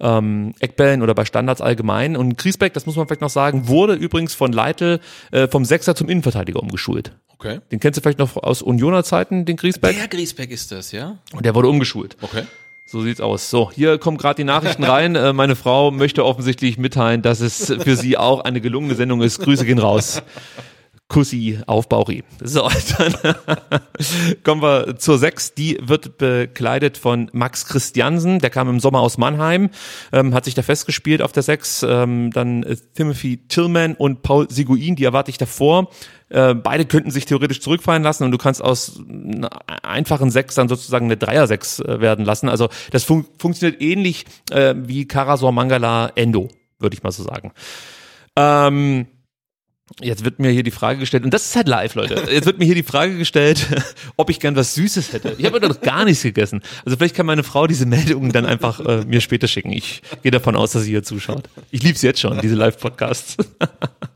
[0.00, 2.16] ähm, Eckbällen oder bei Standards allgemein.
[2.16, 4.98] Und Griesbeck, das muss man vielleicht noch sagen, wurde übrigens von Leitl
[5.30, 7.12] äh, vom Sechser zum Innenverteidiger umgeschult.
[7.38, 7.60] Okay.
[7.70, 9.96] Den kennst du vielleicht noch aus Unioner Zeiten, den Griesbeck?
[9.96, 11.18] Der Griesbeck ist das, ja?
[11.32, 12.16] Und der wurde umgeschult.
[12.20, 12.42] Okay.
[12.84, 13.50] So sieht's aus.
[13.50, 15.14] So, hier kommen gerade die Nachrichten rein.
[15.14, 19.40] Äh, meine Frau möchte offensichtlich mitteilen, dass es für sie auch eine gelungene Sendung ist.
[19.40, 20.22] Grüße gehen raus.
[21.08, 22.22] Kussi auf Bauchi.
[22.42, 22.68] So,
[22.98, 23.14] dann
[24.44, 25.54] kommen wir zur 6.
[25.54, 28.40] Die wird bekleidet von Max Christiansen.
[28.40, 29.70] Der kam im Sommer aus Mannheim,
[30.12, 31.82] ähm, hat sich da festgespielt auf der 6.
[31.88, 35.88] Ähm, dann äh, Timothy Tillman und Paul Seguin, die erwarte ich davor.
[36.28, 39.48] Äh, beide könnten sich theoretisch zurückfallen lassen und du kannst aus einer
[39.82, 42.50] einfachen 6 dann sozusagen eine Dreier-6 äh, werden lassen.
[42.50, 47.52] Also das fun funktioniert ähnlich äh, wie Karasor Mangala Endo, würde ich mal so sagen.
[48.36, 49.06] Ähm,
[50.00, 52.28] Jetzt wird mir hier die Frage gestellt, und das ist halt live, Leute.
[52.30, 53.66] Jetzt wird mir hier die Frage gestellt,
[54.16, 55.34] ob ich gern was Süßes hätte.
[55.38, 56.62] Ich habe noch gar nichts gegessen.
[56.84, 59.72] Also vielleicht kann meine Frau diese Meldungen dann einfach äh, mir später schicken.
[59.72, 61.48] Ich gehe davon aus, dass sie hier zuschaut.
[61.70, 63.36] Ich lieb's jetzt schon, diese Live-Podcasts.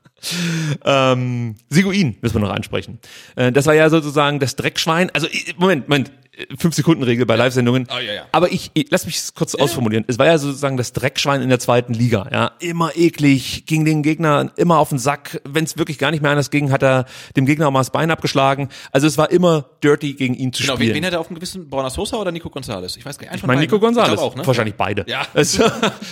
[0.84, 2.98] ähm, Siguin müssen wir noch ansprechen.
[3.34, 5.10] Äh, das war ja sozusagen das Dreckschwein.
[5.10, 5.26] Also
[5.56, 6.12] Moment, Moment.
[6.56, 7.86] Fünf-Sekunden-Regel bei Live-Sendungen.
[7.90, 8.22] Ah, ja, ja.
[8.32, 10.04] Aber ich, ich lass mich kurz ausformulieren.
[10.08, 12.26] Es war ja sozusagen das Dreckschwein in der zweiten Liga.
[12.32, 15.42] Ja, immer eklig, ging den Gegner immer auf den Sack.
[15.46, 17.04] Wenn es wirklich gar nicht mehr anders ging, hat er
[17.36, 18.70] dem Gegner auch mal das Bein abgeschlagen.
[18.92, 20.94] Also es war immer dirty gegen ihn zu Genau, wen, spielen.
[20.94, 22.96] wen hat er auf dem gewissen Borna Sosa oder Nico Gonzalez?
[22.96, 23.36] Ich weiß gar nicht.
[23.36, 24.46] Ich meine Nico Gonzalez, auch, ne?
[24.46, 25.04] wahrscheinlich beide.
[25.08, 25.26] Ja.
[25.34, 25.64] Also,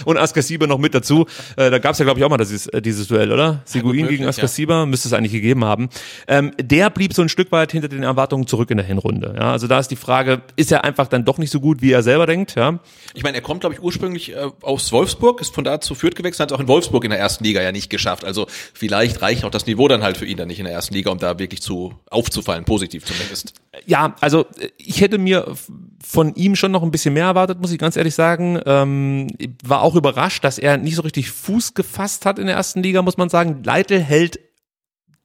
[0.06, 1.24] und Askasiba noch mit dazu.
[1.56, 3.62] Äh, da gab es ja, glaube ich, auch mal dieses, äh, dieses Duell, oder?
[3.64, 5.88] Seguin gegen Askasiba müsste es eigentlich gegeben haben.
[6.26, 9.34] Ähm, der blieb so ein Stück weit hinter den Erwartungen zurück in der Hinrunde.
[9.36, 10.09] Ja, also da ist die Frage,
[10.56, 12.54] ist er einfach dann doch nicht so gut, wie er selber denkt?
[12.54, 12.80] Ja,
[13.14, 16.14] Ich meine, er kommt, glaube ich, ursprünglich äh, aus Wolfsburg, ist von da zu Fürth
[16.14, 18.24] gewechselt, hat es auch in Wolfsburg in der ersten Liga ja nicht geschafft.
[18.24, 20.94] Also vielleicht reicht auch das Niveau dann halt für ihn dann nicht in der ersten
[20.94, 23.54] Liga, um da wirklich zu aufzufallen, positiv zumindest.
[23.86, 25.54] ja also äh, ich hätte mir
[26.02, 28.60] von ihm schon noch ein bisschen mehr erwartet, muss ich ganz ehrlich sagen.
[28.66, 29.28] Ähm,
[29.64, 33.02] war auch überrascht, dass er nicht so richtig Fuß gefasst hat in der ersten Liga,
[33.02, 33.62] muss man sagen.
[33.62, 34.38] Leitl hält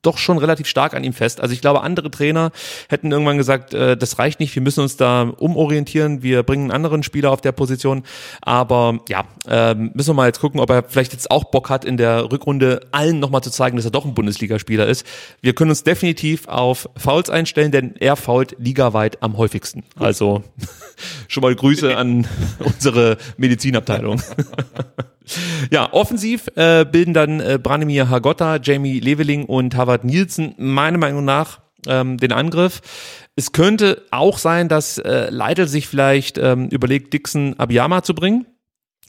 [0.05, 1.41] doch schon relativ stark an ihm fest.
[1.41, 2.51] Also ich glaube, andere Trainer
[2.89, 6.71] hätten irgendwann gesagt, äh, das reicht nicht, wir müssen uns da umorientieren, wir bringen einen
[6.71, 8.03] anderen Spieler auf der Position.
[8.41, 11.85] Aber ja, ähm, müssen wir mal jetzt gucken, ob er vielleicht jetzt auch Bock hat,
[11.85, 15.05] in der Rückrunde allen nochmal zu zeigen, dass er doch ein Bundesligaspieler ist.
[15.41, 19.83] Wir können uns definitiv auf Fouls einstellen, denn er fault ligaweit am häufigsten.
[19.97, 20.43] Also
[21.27, 22.27] schon mal Grüße an
[22.59, 24.21] unsere Medizinabteilung.
[25.71, 31.25] Ja, offensiv äh, bilden dann äh, Branimir Hagotta, Jamie Leveling und Harvard Nielsen meiner Meinung
[31.25, 32.81] nach ähm, den Angriff.
[33.35, 38.45] Es könnte auch sein, dass äh, Leitl sich vielleicht ähm, überlegt, Dixon Abiyama zu bringen.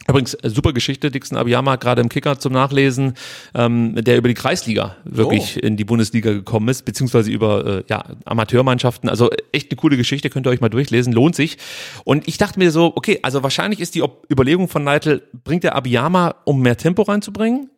[0.09, 3.15] Übrigens, äh, super Geschichte, Dixon Abiyama gerade im Kicker zum Nachlesen,
[3.55, 8.05] ähm, der über die Kreisliga wirklich in die Bundesliga gekommen ist, beziehungsweise über äh, ja,
[8.25, 9.09] Amateurmannschaften.
[9.09, 11.59] Also echt eine coole Geschichte, könnt ihr euch mal durchlesen, lohnt sich.
[12.05, 15.75] Und ich dachte mir so, okay, also wahrscheinlich ist die Überlegung von Neidl, bringt der
[15.75, 17.71] Abiyama, um mehr Tempo reinzubringen?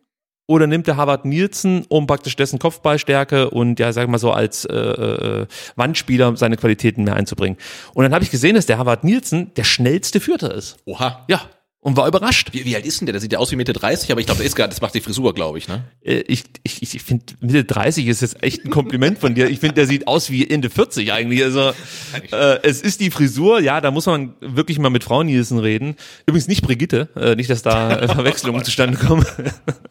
[0.45, 4.31] Oder nimmt der Harvard Nielsen, um praktisch dessen Kopfballstärke und ja, sag ich mal so
[4.31, 5.45] als äh, äh,
[5.75, 7.55] Wandspieler seine Qualitäten mehr einzubringen?
[7.93, 10.77] Und dann habe ich gesehen, dass der Harvard Nielsen der schnellste Vierter ist.
[10.85, 11.23] Oha.
[11.27, 11.41] Ja,
[11.81, 12.49] und war überrascht.
[12.51, 13.13] Wie, wie alt ist denn der?
[13.13, 14.95] Der sieht ja aus wie Mitte 30, aber ich glaube, der ist gar, das macht
[14.95, 15.85] die Frisur, glaube ich, ne?
[16.03, 19.49] Äh, Ich, ich, ich finde, Mitte 30 ist jetzt echt ein Kompliment von dir.
[19.49, 21.41] Ich finde, der sieht aus wie Ende 40 eigentlich.
[21.43, 21.71] Also
[22.31, 25.95] äh, es ist die Frisur, ja, da muss man wirklich mal mit Frau Nielsen reden.
[26.25, 29.25] Übrigens nicht Brigitte, äh, nicht, dass da äh, Verwechslungen zustande kommen.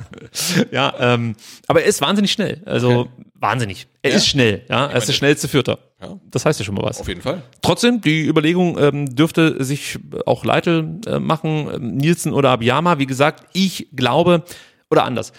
[0.71, 1.37] ja, ähm,
[1.67, 2.61] aber er ist wahnsinnig schnell.
[2.67, 3.87] Also wahnsinnig.
[4.03, 4.87] Er ist schnell, ja.
[4.87, 5.79] Er ist der schnellste Vierter.
[6.01, 6.19] Ja.
[6.31, 7.01] Das heißt ja schon mal was.
[7.01, 7.43] Auf jeden Fall.
[7.61, 12.99] Trotzdem, die Überlegung ähm, dürfte sich auch Leitl äh, machen, ähm, Nielsen oder Abiyama.
[12.99, 14.45] Wie gesagt, ich glaube,
[14.91, 15.33] oder anders.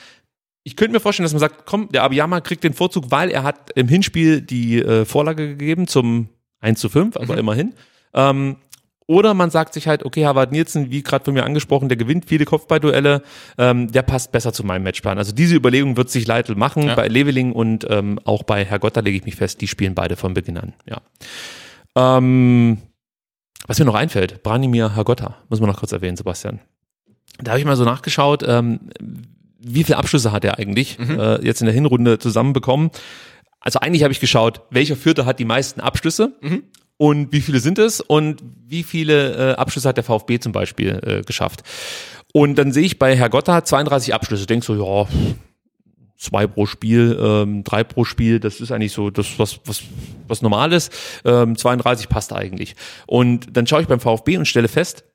[0.63, 3.43] Ich könnte mir vorstellen, dass man sagt, komm, der Abiyama kriegt den Vorzug, weil er
[3.43, 6.27] hat im Hinspiel die äh, Vorlage gegeben zum
[6.59, 7.73] 1 zu 5, aber immerhin.
[8.13, 8.57] Ähm,
[9.09, 12.25] oder man sagt sich halt, okay, Harvard Nielsen, wie gerade von mir angesprochen, der gewinnt
[12.25, 13.23] viele Kopfballduelle,
[13.57, 15.17] ähm, der passt besser zu meinem Matchplan.
[15.17, 16.83] Also diese Überlegung wird sich Leitl machen.
[16.83, 16.93] Ja.
[16.93, 20.15] Bei Leveling und ähm, auch bei Herr Gotter lege ich mich fest, die spielen beide
[20.15, 20.73] von Beginn an.
[20.87, 21.01] Ja.
[21.95, 22.77] Ähm,
[23.65, 26.59] was mir noch einfällt, Branimir Hagotta, muss man noch kurz erwähnen, Sebastian.
[27.39, 28.91] Da habe ich mal so nachgeschaut, ähm,
[29.59, 32.91] wie viele Abschlüsse hat er eigentlich äh, jetzt in der Hinrunde zusammenbekommen.
[33.59, 36.35] Also eigentlich habe ich geschaut, welcher Vierter hat die meisten Abschlüsse
[36.99, 40.99] und wie viele sind es und wie viele äh, Abschlüsse hat der VfB zum Beispiel
[41.01, 41.63] äh, geschafft.
[42.33, 45.07] Und dann sehe ich bei Herr Gotta 32 Abschlüsse, denk so, ja,
[46.17, 49.81] zwei pro Spiel, ähm, drei pro Spiel, das ist eigentlich so das, was, was,
[50.27, 50.91] was normal ist.
[51.23, 52.75] Ähm, 32 passt eigentlich.
[53.07, 55.05] Und dann schaue ich beim VfB und stelle fest,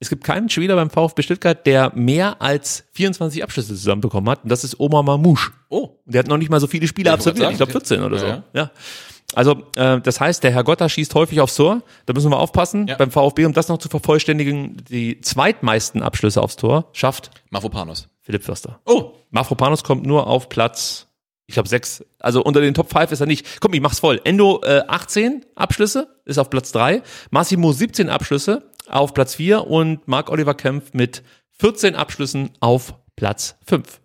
[0.00, 4.44] es gibt keinen Spieler beim VfB Stuttgart, der mehr als 24 Abschlüsse zusammenbekommen hat.
[4.44, 5.52] Und das ist Omar Mamouche.
[5.68, 5.90] Oh.
[6.06, 7.50] Der hat noch nicht mal so viele Spiele ich absolviert.
[7.50, 8.26] Ich glaube sagen, 14 oder so.
[8.26, 8.44] ja.
[8.54, 8.70] Ja.
[9.34, 11.82] Also äh, das heißt, der Herr Gotta schießt häufig aufs Tor.
[12.06, 12.86] Da müssen wir aufpassen.
[12.86, 12.96] Ja.
[12.96, 18.08] Beim VfB, um das noch zu vervollständigen, die zweitmeisten Abschlüsse aufs Tor schafft Mavropanos.
[18.20, 18.80] Philipp Förster.
[18.86, 19.12] Oh.
[19.30, 21.08] Mafropanos kommt nur auf Platz,
[21.46, 22.04] ich glaube sechs.
[22.18, 23.60] Also unter den Top 5 ist er nicht.
[23.60, 24.20] Komm, ich mach's voll.
[24.24, 27.02] Endo äh, 18 Abschlüsse, ist auf Platz 3.
[27.30, 31.22] Massimo 17 Abschlüsse auf Platz 4 und Marc Oliver Kempf mit
[31.58, 34.00] 14 Abschlüssen auf Platz 5.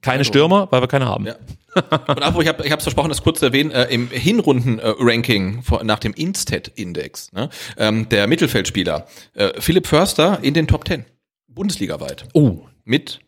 [0.00, 1.26] Keine Stürmer, weil wir keine haben.
[1.26, 1.36] Ja.
[1.74, 5.98] Und apropos, ich habe ich hab's versprochen, das kurz zu erwähnen, äh, im Hinrunden-Ranking nach
[5.98, 7.48] dem Instat-Index, ne,
[7.78, 11.04] ähm, der Mittelfeldspieler, äh, Philipp Förster in den Top 10,
[11.48, 12.26] bundesligaweit.
[12.34, 13.20] Oh, Mit,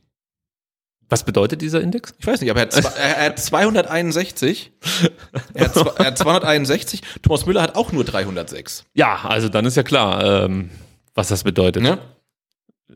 [1.08, 2.14] was bedeutet dieser Index?
[2.18, 4.72] ich weiß nicht, aber er hat, zwei, er, hat 261,
[5.54, 8.84] er hat, zwei, er hat 261, Thomas Müller hat auch nur 306.
[8.94, 10.70] Ja, also dann ist ja klar, ähm,
[11.14, 11.82] was das bedeutet.
[11.82, 11.98] Ne?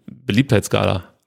[0.07, 1.18] Beliebtheitsskala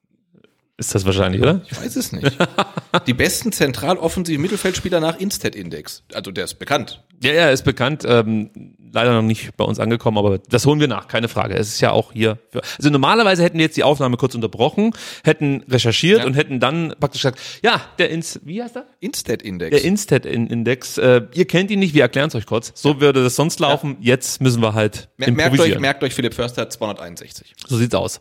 [0.78, 1.60] ist das wahrscheinlich, oder?
[1.70, 2.36] Ich weiß es nicht.
[3.06, 6.02] Die besten zentral offensiven Mittelfeldspieler nach Instat-Index.
[6.12, 7.02] Also der ist bekannt.
[7.22, 8.04] Ja, ja, ist bekannt.
[8.06, 8.50] Ähm,
[8.92, 11.54] leider noch nicht bei uns angekommen, aber das holen wir nach, keine Frage.
[11.54, 12.38] Es ist ja auch hier.
[12.50, 14.90] Für, also normalerweise hätten wir jetzt die Aufnahme kurz unterbrochen,
[15.24, 16.26] hätten recherchiert Ja.
[16.26, 18.86] und hätten dann praktisch gesagt, ja, der Ins, wie heißt der?
[19.00, 19.70] Instat-Index.
[19.70, 20.98] Der Instat-Index.
[20.98, 22.72] Äh, ihr kennt ihn nicht, wir erklären es euch kurz.
[22.74, 23.96] So würde das sonst laufen.
[24.00, 25.78] Jetzt müssen wir halt Mer- merkt, improvisieren.
[25.78, 27.54] euch, merkt euch, Philipp Förster hat 261.
[27.68, 28.20] So sieht's aus.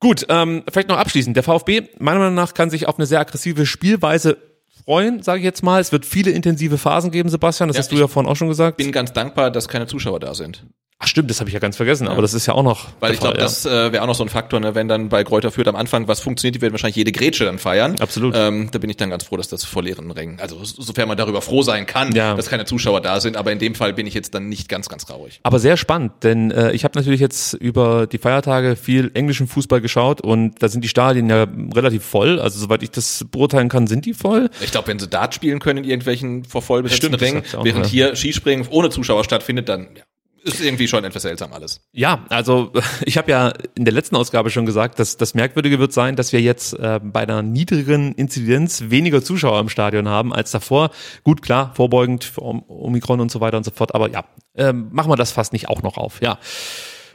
[0.00, 1.36] Gut, ähm, vielleicht noch abschließend.
[1.36, 4.36] Der VfB, meiner Meinung nach, kann sich auf eine sehr aggressive Spielweise
[4.84, 5.80] freuen, sage ich jetzt mal.
[5.80, 7.68] Es wird viele intensive Phasen geben, Sebastian.
[7.68, 8.76] Das Ja, hast du ich ja vorhin auch schon gesagt.
[8.76, 10.66] Bin ganz dankbar, dass keine Zuschauer da sind.
[11.04, 12.88] Ach stimmt, das habe ich ja ganz vergessen, aber das ist ja auch noch.
[13.00, 13.42] Weil ich glaube, ja.
[13.42, 14.74] das äh, wäre auch noch so ein Faktor, ne?
[14.74, 17.58] wenn dann bei Kräuter Fürth am Anfang was funktioniert, die werden wahrscheinlich jede Grätsche dann
[17.58, 17.96] feiern.
[18.00, 18.34] Absolut.
[18.34, 21.18] Ähm, da bin ich dann ganz froh, dass das vor leeren Rängen, also sofern man
[21.18, 22.34] darüber froh sein kann, Ja.
[22.34, 24.88] dass keine Zuschauer da sind, aber in dem Fall bin ich jetzt dann nicht ganz,
[24.88, 25.40] ganz traurig.
[25.42, 29.82] Aber sehr spannend, denn äh, ich habe natürlich jetzt über die Feiertage viel englischen Fußball
[29.82, 32.40] geschaut und da sind die Stadien ja relativ voll.
[32.40, 34.48] Also soweit ich das beurteilen kann, sind die voll.
[34.62, 37.90] Ich glaube, wenn sie Dart spielen können in irgendwelchen vor voll besetzten Rängen, während ja.
[37.90, 40.02] hier Skispringen ohne Zuschauer stattfindet, dann ja,
[40.44, 41.80] ist irgendwie schon etwas seltsam alles.
[41.92, 42.72] Ja, also
[43.04, 46.32] ich habe ja in der letzten Ausgabe schon gesagt, dass das Merkwürdige wird sein, dass
[46.32, 50.90] wir jetzt äh, bei einer niedrigeren Inzidenz weniger Zuschauer im Stadion haben als davor.
[51.24, 53.94] Gut, klar, vorbeugend für Om- Omikron und so weiter und so fort.
[53.94, 54.24] Aber ja,
[54.54, 56.20] ähm, machen wir das fast nicht auch noch auf.
[56.20, 56.38] Ja,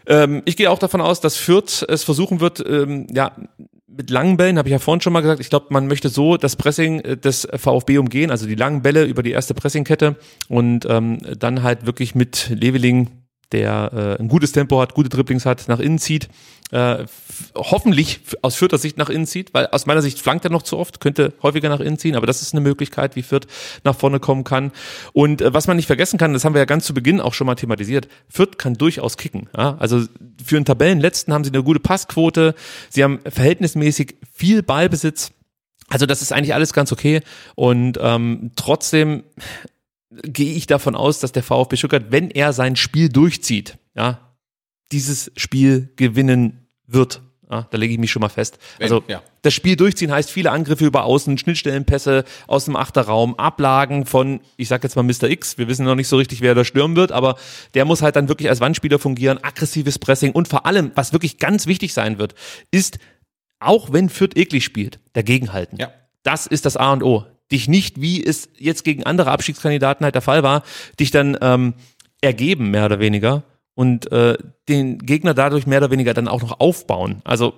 [0.08, 3.32] ähm, ich gehe auch davon aus, dass Fürth es versuchen wird, ähm, ja
[3.88, 6.38] mit langen Bällen, habe ich ja vorhin schon mal gesagt, ich glaube, man möchte so
[6.38, 10.16] das Pressing äh, des VfB umgehen, also die langen Bälle über die erste Pressingkette
[10.48, 13.10] und ähm, dann halt wirklich mit Leveling
[13.52, 16.30] der äh, ein gutes Tempo hat, gute Dribblings hat, nach innen zieht,
[16.72, 17.06] äh,
[17.56, 20.78] hoffentlich aus Fürther Sicht nach innen zieht, weil aus meiner Sicht flankt er noch zu
[20.78, 23.48] oft, könnte häufiger nach innen ziehen, aber das ist eine Möglichkeit, wie Fürth
[23.84, 24.72] nach vorne kommen kann.
[25.14, 27.34] Und äh, was man nicht vergessen kann, das haben wir ja ganz zu Beginn auch
[27.34, 29.50] schon mal thematisiert, Fürth kann durchaus kicken.
[29.58, 29.78] Ja?
[29.80, 30.06] Also
[30.44, 32.54] für einen Tabellenletzten haben sie eine gute Passquote,
[32.90, 35.32] sie haben verhältnismäßig viel Ballbesitz,
[35.90, 37.22] also das ist eigentlich alles ganz okay
[37.56, 39.24] und ähm, trotzdem
[40.10, 44.20] gehe ich davon aus, dass der VfB Stuttgart, wenn er sein Spiel durchzieht, ja,
[44.92, 47.22] dieses Spiel gewinnen wird.
[47.52, 48.60] Ja, da lege ich mich schon mal fest.
[48.78, 49.24] Wenn, also ja.
[49.42, 54.68] das Spiel durchziehen heißt viele Angriffe über Außen, Schnittstellenpässe aus dem Achterraum, Ablagen von, ich
[54.68, 55.24] sag jetzt mal Mr.
[55.24, 57.38] X, wir wissen noch nicht so richtig, wer da stürmen wird, aber
[57.74, 61.40] der muss halt dann wirklich als Wandspieler fungieren, aggressives Pressing und vor allem, was wirklich
[61.40, 62.36] ganz wichtig sein wird,
[62.70, 63.00] ist,
[63.60, 65.80] auch wenn Fürth eklig spielt, dagegenhalten.
[65.80, 65.92] Ja.
[66.22, 67.26] Das ist das A und O.
[67.52, 70.64] Dich nicht, wie es jetzt gegen andere Abstiegskandidaten halt der Fall war,
[71.00, 71.74] dich dann ähm,
[72.22, 73.44] ergeben, mehr oder weniger,
[73.76, 74.38] und äh,
[74.68, 77.22] den Gegner dadurch mehr oder weniger dann auch noch aufbauen.
[77.24, 77.54] Also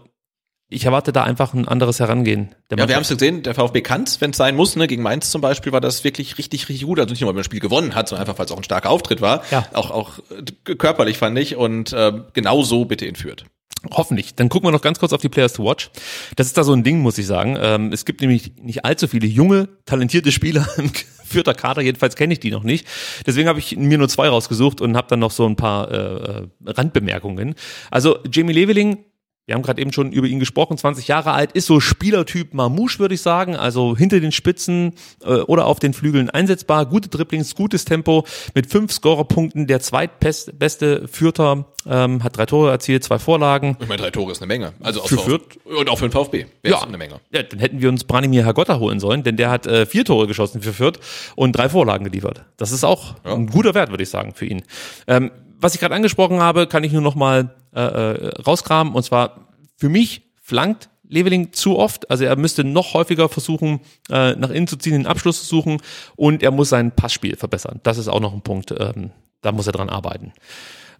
[0.69, 2.55] ich erwarte da einfach ein anderes Herangehen.
[2.69, 4.75] Der Ja, wir haben es gesehen, der VfB kann wenn es sein muss.
[4.75, 4.87] Ne?
[4.87, 6.99] Gegen Mainz zum Beispiel war das wirklich richtig, richtig gut.
[6.99, 8.63] Also nicht nur, weil man das Spiel gewonnen hat, sondern einfach, weil es auch ein
[8.63, 9.43] starker Auftritt war.
[9.51, 9.65] Ja.
[9.73, 11.57] Auch, auch äh, körperlich fand ich.
[11.57, 13.43] Und äh, genau so bitte in Fürth.
[13.89, 14.35] Hoffentlich.
[14.35, 15.89] Dann gucken wir noch ganz kurz auf die Players to Watch.
[16.35, 17.57] Das ist da so ein Ding, muss ich sagen.
[17.59, 20.91] Ähm, es gibt nämlich nicht allzu viele junge, talentierte Spieler im
[21.25, 21.81] vierter Kader.
[21.81, 22.85] Jedenfalls kenne ich die noch nicht.
[23.25, 25.97] Deswegen habe ich mir nur zwei rausgesucht und habe dann noch so ein paar äh,
[25.97, 27.55] äh, Randbemerkungen.
[27.89, 29.03] Also Jamie Leveling,
[29.47, 32.99] wir haben gerade eben schon über ihn gesprochen, 20 Jahre alt, ist so Spielertyp Mamouche,
[32.99, 37.55] würde ich sagen, also hinter den Spitzen äh, oder auf den Flügeln einsetzbar, gute Dribblings,
[37.55, 43.77] gutes Tempo, mit fünf Scorerpunkten, der zweitbeste Fürther, ähm, hat drei Tore erzielt, zwei Vorlagen.
[43.79, 44.73] Ich meine, drei Tore ist eine Menge.
[44.81, 45.57] Also auch Für Fürth?
[45.65, 46.45] Und auch für den VfB.
[46.61, 46.81] Wäre ja.
[46.83, 47.19] eine Menge.
[47.33, 50.27] Ja, dann hätten wir uns Branimir Hagotta holen sollen, denn der hat äh, vier Tore
[50.27, 50.99] geschossen für Fürth
[51.35, 52.45] und drei Vorlagen geliefert.
[52.57, 53.33] Das ist auch Ja.
[53.33, 54.61] ein guter Wert, würde ich sagen, für ihn.
[55.07, 58.93] Ähm, was ich gerade angesprochen habe, kann ich nur noch mal äh, äh, rauskramen.
[58.93, 59.47] Und zwar
[59.77, 62.09] für mich flankt Leveling zu oft.
[62.09, 65.81] Also er müsste noch häufiger versuchen, äh, nach innen zu ziehen, den Abschluss zu suchen
[66.15, 67.81] und er muss sein Passspiel verbessern.
[67.83, 69.11] Das ist auch noch ein Punkt, ähm,
[69.41, 70.31] da muss er dran arbeiten.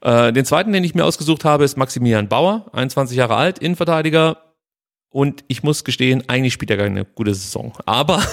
[0.01, 4.37] Äh, den zweiten, den ich mir ausgesucht habe, ist Maximilian Bauer, 21 Jahre alt, Innenverteidiger.
[5.13, 7.73] Und ich muss gestehen, eigentlich spielt er gar keine gute Saison.
[7.85, 8.23] Aber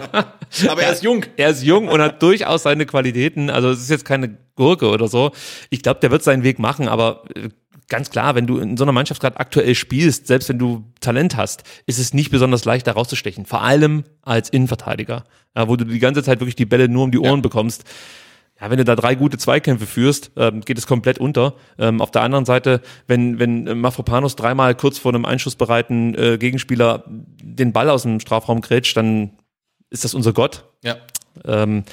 [0.68, 1.24] Aber er ist jung.
[1.36, 3.50] er ist jung und hat durchaus seine Qualitäten.
[3.50, 5.32] Also es ist jetzt keine Gurke oder so.
[5.70, 7.50] Ich glaube, der wird seinen Weg machen, aber äh,
[7.88, 11.36] ganz klar, wenn du in so einer Mannschaft gerade aktuell spielst, selbst wenn du Talent
[11.36, 13.46] hast, ist es nicht besonders leicht, da rauszustechen.
[13.46, 15.24] Vor allem als Innenverteidiger,
[15.56, 17.84] ja, wo du die ganze Zeit wirklich die Bälle nur um die Ohren bekommst.
[18.60, 21.54] Ja, wenn du da drei gute Zweikämpfe führst, ähm, geht es komplett unter.
[21.76, 26.38] Ähm, auf der anderen Seite, wenn, wenn äh, Mafropanos dreimal kurz vor einem einschussbereiten äh,
[26.38, 29.32] Gegenspieler den Ball aus dem Strafraum grätscht, dann
[29.90, 30.64] ist das unser Gott.
[30.84, 30.96] Ja.
[31.44, 31.84] Ähm,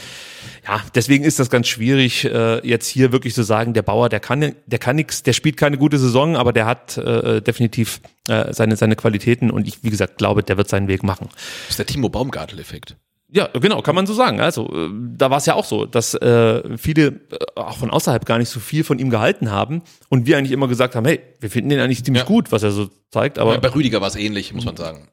[0.68, 4.20] ja, deswegen ist das ganz schwierig, äh, jetzt hier wirklich zu sagen, der Bauer, der
[4.20, 8.54] kann, der kann nix, der spielt keine gute Saison, aber der hat äh, definitiv äh,
[8.54, 11.30] seine, seine Qualitäten und ich, wie gesagt, glaube, der wird seinen Weg machen.
[11.32, 12.96] Das ist der Timo Baumgartel-Effekt.
[13.34, 14.42] Ja, genau, kann man so sagen.
[14.42, 18.26] Also äh, da war es ja auch so, dass äh, viele äh, auch von außerhalb
[18.26, 21.22] gar nicht so viel von ihm gehalten haben und wir eigentlich immer gesagt haben, hey,
[21.40, 22.28] wir finden den eigentlich ziemlich Ja.
[22.28, 25.08] gut, was er so zeigt, aber Bei Rüdiger war es ähnlich, muss man sagen.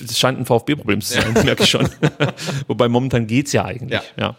[0.00, 1.88] es scheint ein VfB-Problem zu sein, merke ich schon.
[2.68, 4.00] Wobei momentan geht's ja eigentlich.
[4.16, 4.36] Ja.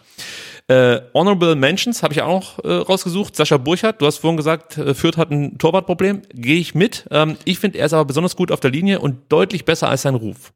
[0.68, 3.36] Äh, Honorable Mentions habe ich auch äh, rausgesucht.
[3.36, 6.22] Sascha Burchardt, du hast vorhin gesagt, äh, Fürth hat ein Torwartproblem.
[6.34, 7.08] Gehe ich mit.
[7.12, 10.04] Ähm, ich finde, er ist aber besonders gut auf der Linie und deutlich besser als
[10.04, 10.54] sein Ruf.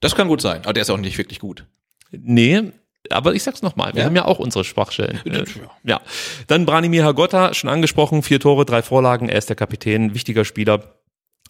[0.00, 1.66] Das kann gut sein, aber der ist auch nicht wirklich gut.
[2.10, 2.72] Nee,
[3.10, 4.06] aber ich sag's nochmal, wir Ja?
[4.06, 5.20] haben ja auch unsere Schwachstellen.
[5.24, 5.42] Ja.
[5.84, 6.00] Ja.
[6.46, 10.99] Dann Branimir Hagotta, schon angesprochen, vier Tore, drei Vorlagen, er ist der Kapitän, wichtiger Spieler.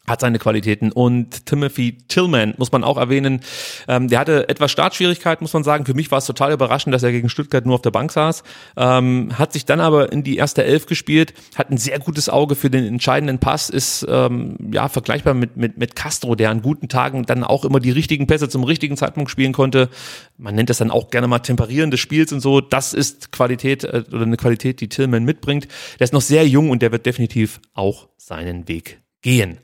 [0.07, 0.91] Hat seine Qualitäten.
[0.93, 3.43] Und Timothy Tillman muss man auch erwähnen.
[3.87, 5.85] Ähm, der hatte etwas Startschwierigkeiten, muss man sagen.
[5.85, 8.43] Für mich war es total überraschend, dass er gegen Stuttgart nur auf der Bank saß.
[8.77, 12.55] Ähm, hat sich dann aber in die erste Elf gespielt, hat ein sehr gutes Auge
[12.55, 16.89] für den entscheidenden Pass, ist ähm, ja vergleichbar mit, mit, mit Castro, der an guten
[16.89, 19.91] Tagen dann auch immer die richtigen Pässe zum richtigen Zeitpunkt spielen konnte.
[20.39, 22.61] Man nennt das dann auch gerne mal Temperieren des Spiels und so.
[22.61, 25.69] Das ist Qualität äh, oder eine Qualität, die Tillman mitbringt.
[25.99, 29.59] Der ist noch sehr jung und der wird definitiv auch seinen Weg gehen.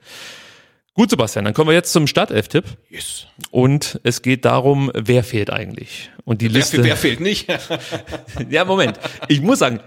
[0.95, 2.65] Gut, Sebastian, dann kommen wir jetzt zum Startelf-Tipp.
[2.89, 3.27] Yes.
[3.51, 6.11] Und es geht darum, wer fehlt eigentlich?
[6.25, 6.83] Und die Wer, Liste.
[6.83, 7.47] wer fehlt nicht?
[8.49, 8.99] Ja, Moment.
[9.29, 9.81] Ich muss sagen,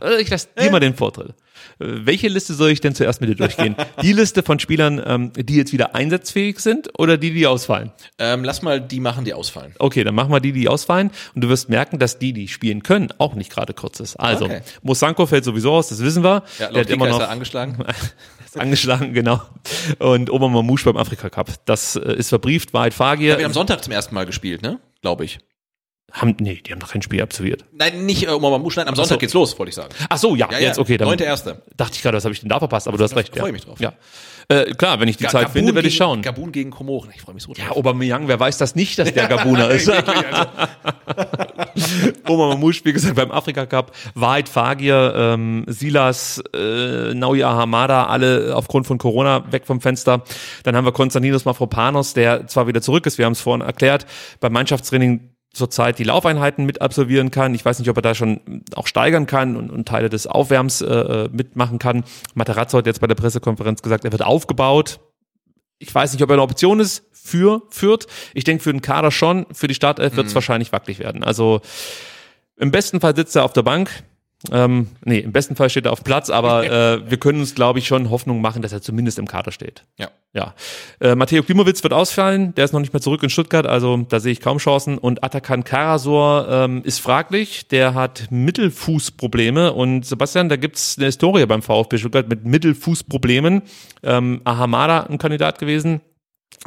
[0.00, 1.34] äh, ich lasse dir mal den Vortritt.
[1.78, 3.76] Äh, Welche Liste soll ich denn zuerst mit dir durchgehen?
[4.02, 7.92] Die Liste von Spielern, ähm, die jetzt wieder einsatzfähig sind oder die, die ausfallen?
[8.18, 9.74] ähm, lass mal die machen, die ausfallen.
[9.78, 11.10] Okay, dann machen wir die, die ausfallen.
[11.34, 14.16] Und du wirst merken, dass die, die spielen können, auch nicht gerade kurz ist.
[14.16, 14.60] Also, Okay.
[14.82, 16.42] Mosanko fällt sowieso aus, das wissen wir.
[16.58, 17.84] Ja, Der hat immer ist noch er angeschlagen.
[18.44, 19.40] ist angeschlagen, genau.
[19.98, 21.50] Und Oma Mamouche beim Afrika Cup.
[21.66, 23.36] Das äh, ist verbrieft, Wahrheit Fagir.
[23.36, 24.78] Wir haben am Sonntag zum ersten Mal gespielt, ne?
[25.02, 25.38] Glaube ich.
[26.10, 27.64] Haben, nee, die haben noch kein Spiel absolviert.
[27.72, 29.18] Nein, nicht äh, Oma Mamouche, nein, am Sonntag so.
[29.18, 29.90] geht's los, wollte ich sagen.
[30.08, 30.96] Ach so, ja, Ja, jetzt okay.
[30.96, 31.62] Dann neunte Erste.
[31.76, 32.88] dachte ich gerade, was habe ich denn da verpasst?
[32.88, 33.36] Aber du hast recht.
[33.36, 33.52] freu ja.
[33.52, 33.78] mich drauf.
[33.78, 33.92] Ja.
[34.50, 36.22] Äh, klar, wenn ich die Ga- Zeit Gabun finde, werde ich schauen.
[36.22, 37.10] Gabun gegen Komoren.
[37.14, 37.62] Ich freue mich so drauf.
[37.62, 39.90] Ja, Aubameyang, wer weiß das nicht, dass der Gabuner ist?
[39.90, 40.12] Also.
[42.28, 48.54] Oma Mamouche, wie gesagt, beim Afrika Cup, Wahrheit Fagir, ähm, Silas, äh, Naoya Hamada, alle
[48.56, 50.22] aufgrund von Corona weg vom Fenster.
[50.62, 54.06] Dann haben wir Konstantinos Mafropanos, der zwar wieder zurück ist, wir haben es vorhin erklärt,
[54.40, 57.54] beim Mannschaftstraining zurzeit die Laufeinheiten mit absolvieren kann.
[57.54, 60.82] Ich weiß nicht, ob er da schon auch steigern kann und, und Teile des Aufwärms
[60.82, 62.04] äh, mitmachen kann.
[62.34, 65.00] Materazzo hat jetzt bei der Pressekonferenz gesagt, er wird aufgebaut.
[65.78, 68.06] Ich weiß nicht, ob er eine Option ist für Fürth.
[68.34, 69.46] Ich denke für den Kader schon.
[69.52, 71.22] Für die Startelf wird es wahrscheinlich wackelig werden.
[71.22, 71.60] Also
[72.56, 73.90] im besten Fall sitzt er auf der Bank.
[74.52, 77.78] Ähm, nee, im besten Fall steht er auf Platz, aber äh, wir können uns, glaube
[77.78, 79.84] ich, schon Hoffnung machen, dass er zumindest im Kader steht.
[79.98, 80.10] Ja.
[80.34, 80.54] Ja.
[81.00, 84.20] Äh, Matteo Klimowitz wird ausfallen, der ist noch nicht mehr zurück in Stuttgart, also da
[84.20, 84.98] sehe ich kaum Chancen.
[84.98, 89.72] Und Atakan Karasor ähm, ist fraglich, der hat Mittelfußprobleme.
[89.72, 93.62] Und Sebastian, da gibt's eine Historie beim VfB Stuttgart mit Mittelfußproblemen.
[94.02, 96.02] Ähm, Ahamada ein Kandidat gewesen.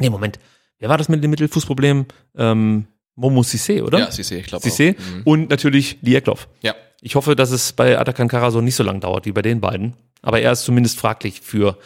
[0.00, 0.38] Nee, Moment.
[0.78, 2.06] Wer war das mit dem Mittelfußproblem?
[2.36, 3.98] Ähm, Momo Sissé, oder?
[3.98, 4.96] Ja, Cissé, ich glaube Sissé.
[4.98, 5.22] Mhm.
[5.24, 6.48] Und natürlich Lieklov.
[6.62, 6.74] Ja.
[7.02, 9.94] Ich hoffe, dass es bei Atakan Karasor nicht so lang dauert wie bei den beiden.
[10.22, 11.76] Aber er ist zumindest fraglich für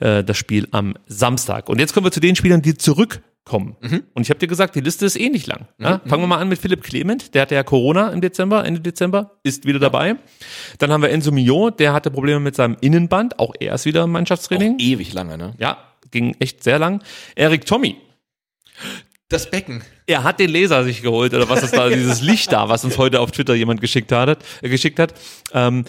[0.00, 1.68] äh, das Spiel am Samstag.
[1.68, 3.76] Und jetzt kommen wir zu den Spielern, die zurückkommen.
[4.14, 5.68] Und ich habe dir gesagt, die Liste ist ähnlich lang.
[5.78, 6.00] Ja?
[6.06, 7.34] Fangen wir mal an mit Philipp Clement.
[7.34, 10.16] Der hatte ja Corona im Dezember, Ende Dezember, ist wieder dabei.
[10.78, 13.38] Dann haben wir Enzo Mio, der hatte Probleme mit seinem Innenband.
[13.38, 14.80] Auch er ist wieder im Mannschaftstraining.
[14.80, 15.54] Ewig lange, ne?
[15.58, 15.78] Ja,
[16.10, 17.00] ging echt sehr lang.
[17.36, 17.96] Erik Tommy,
[19.28, 19.82] Das Becken.
[20.06, 22.98] er hat den Laser sich geholt oder was ist da, dieses Licht da, was uns
[22.98, 25.14] heute auf Twitter jemand geschickt hat, äh, geschickt hat.
[25.52, 25.84] Ähm,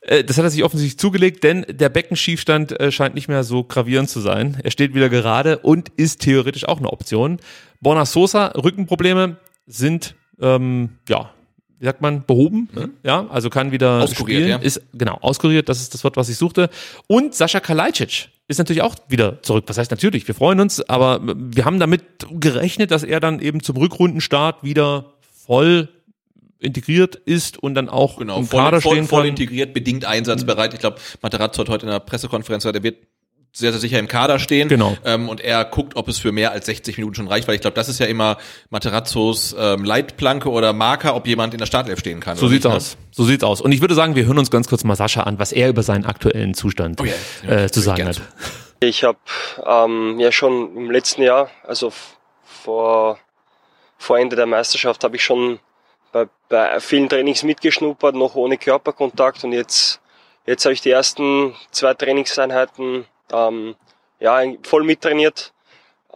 [0.00, 3.64] äh, das hat er sich offensichtlich zugelegt, denn der Beckenschiefstand äh, scheint nicht mehr so
[3.64, 4.58] gravierend zu sein.
[4.62, 7.38] Er steht wieder gerade und ist theoretisch auch eine Option.
[7.80, 9.36] Borna Sosa, Rückenprobleme
[9.66, 11.30] sind, ähm, ja,
[11.78, 12.90] wie sagt man, behoben, ne?
[13.02, 14.56] ja, also kann wieder Auskuriert, spielen, ja.
[14.56, 16.70] ist, genau, auskuriert, das ist das Wort, was ich suchte.
[17.06, 19.64] Und Sascha Kalajdzic ist natürlich auch wieder zurück.
[19.66, 23.62] Was heißt natürlich, wir freuen uns, aber wir haben damit gerechnet, dass er dann eben
[23.62, 25.14] zum Rückrundenstart wieder
[25.46, 25.88] voll
[26.58, 29.28] integriert ist und dann auch Genau, im voll, Kader voll, stehen voll kann.
[29.30, 30.74] integriert, bedingt einsatzbereit.
[30.74, 32.96] Ich glaube, Materazzo hat heute in der Pressekonferenz gesagt, er wird
[33.56, 34.68] sehr, sehr sicher im Kader stehen.
[34.68, 34.98] Genau.
[35.04, 37.62] Ähm, und er guckt, ob es für mehr als 60 Minuten schon reicht, weil ich
[37.62, 38.36] glaube, das ist ja immer
[38.68, 42.36] Materazzos ähm, Leitplanke oder Marker, ob jemand in der Startelf stehen kann.
[42.36, 42.76] So oder sieht's nicht, ne?
[42.76, 42.96] aus.
[43.12, 43.62] So sieht's aus.
[43.62, 45.82] Und ich würde sagen, wir hören uns ganz kurz mal Sascha an, was er über
[45.82, 47.14] seinen aktuellen Zustand Oh ja,
[47.48, 48.20] ja, äh, zu sagen hat.
[48.80, 49.18] Ich habe
[49.64, 51.94] ähm, ja schon im letzten Jahr, also
[52.44, 53.18] vor,
[53.96, 55.60] vor Ende der Meisterschaft, habe ich schon
[56.12, 60.02] bei, bei vielen Trainings mitgeschnuppert, noch ohne Körperkontakt und jetzt,
[60.44, 63.74] jetzt habe ich die ersten zwei Trainingseinheiten ähm,
[64.20, 65.52] ja, voll mittrainiert.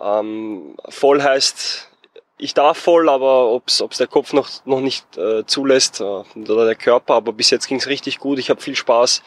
[0.00, 1.90] Ähm, voll heißt,
[2.38, 6.64] ich darf voll, aber ob's ob's der Kopf noch, noch nicht äh, zulässt äh, oder
[6.64, 9.22] der Körper, aber bis jetzt ging's richtig gut, ich habe viel Spaß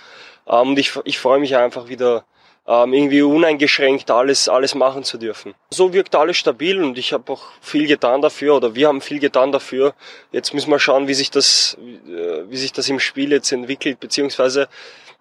[0.47, 2.25] ähm, und ich, ich freue mich einfach wieder
[2.65, 5.53] ähm, irgendwie uneingeschränkt alles, alles machen zu dürfen.
[5.69, 9.19] So wirkt alles stabil und ich habe auch viel getan dafür oder wir haben viel
[9.19, 9.93] getan dafür.
[10.31, 11.77] Jetzt müssen wir schauen, wie sich das,
[12.07, 14.69] äh, wie sich das im Spiel jetzt entwickelt, beziehungsweise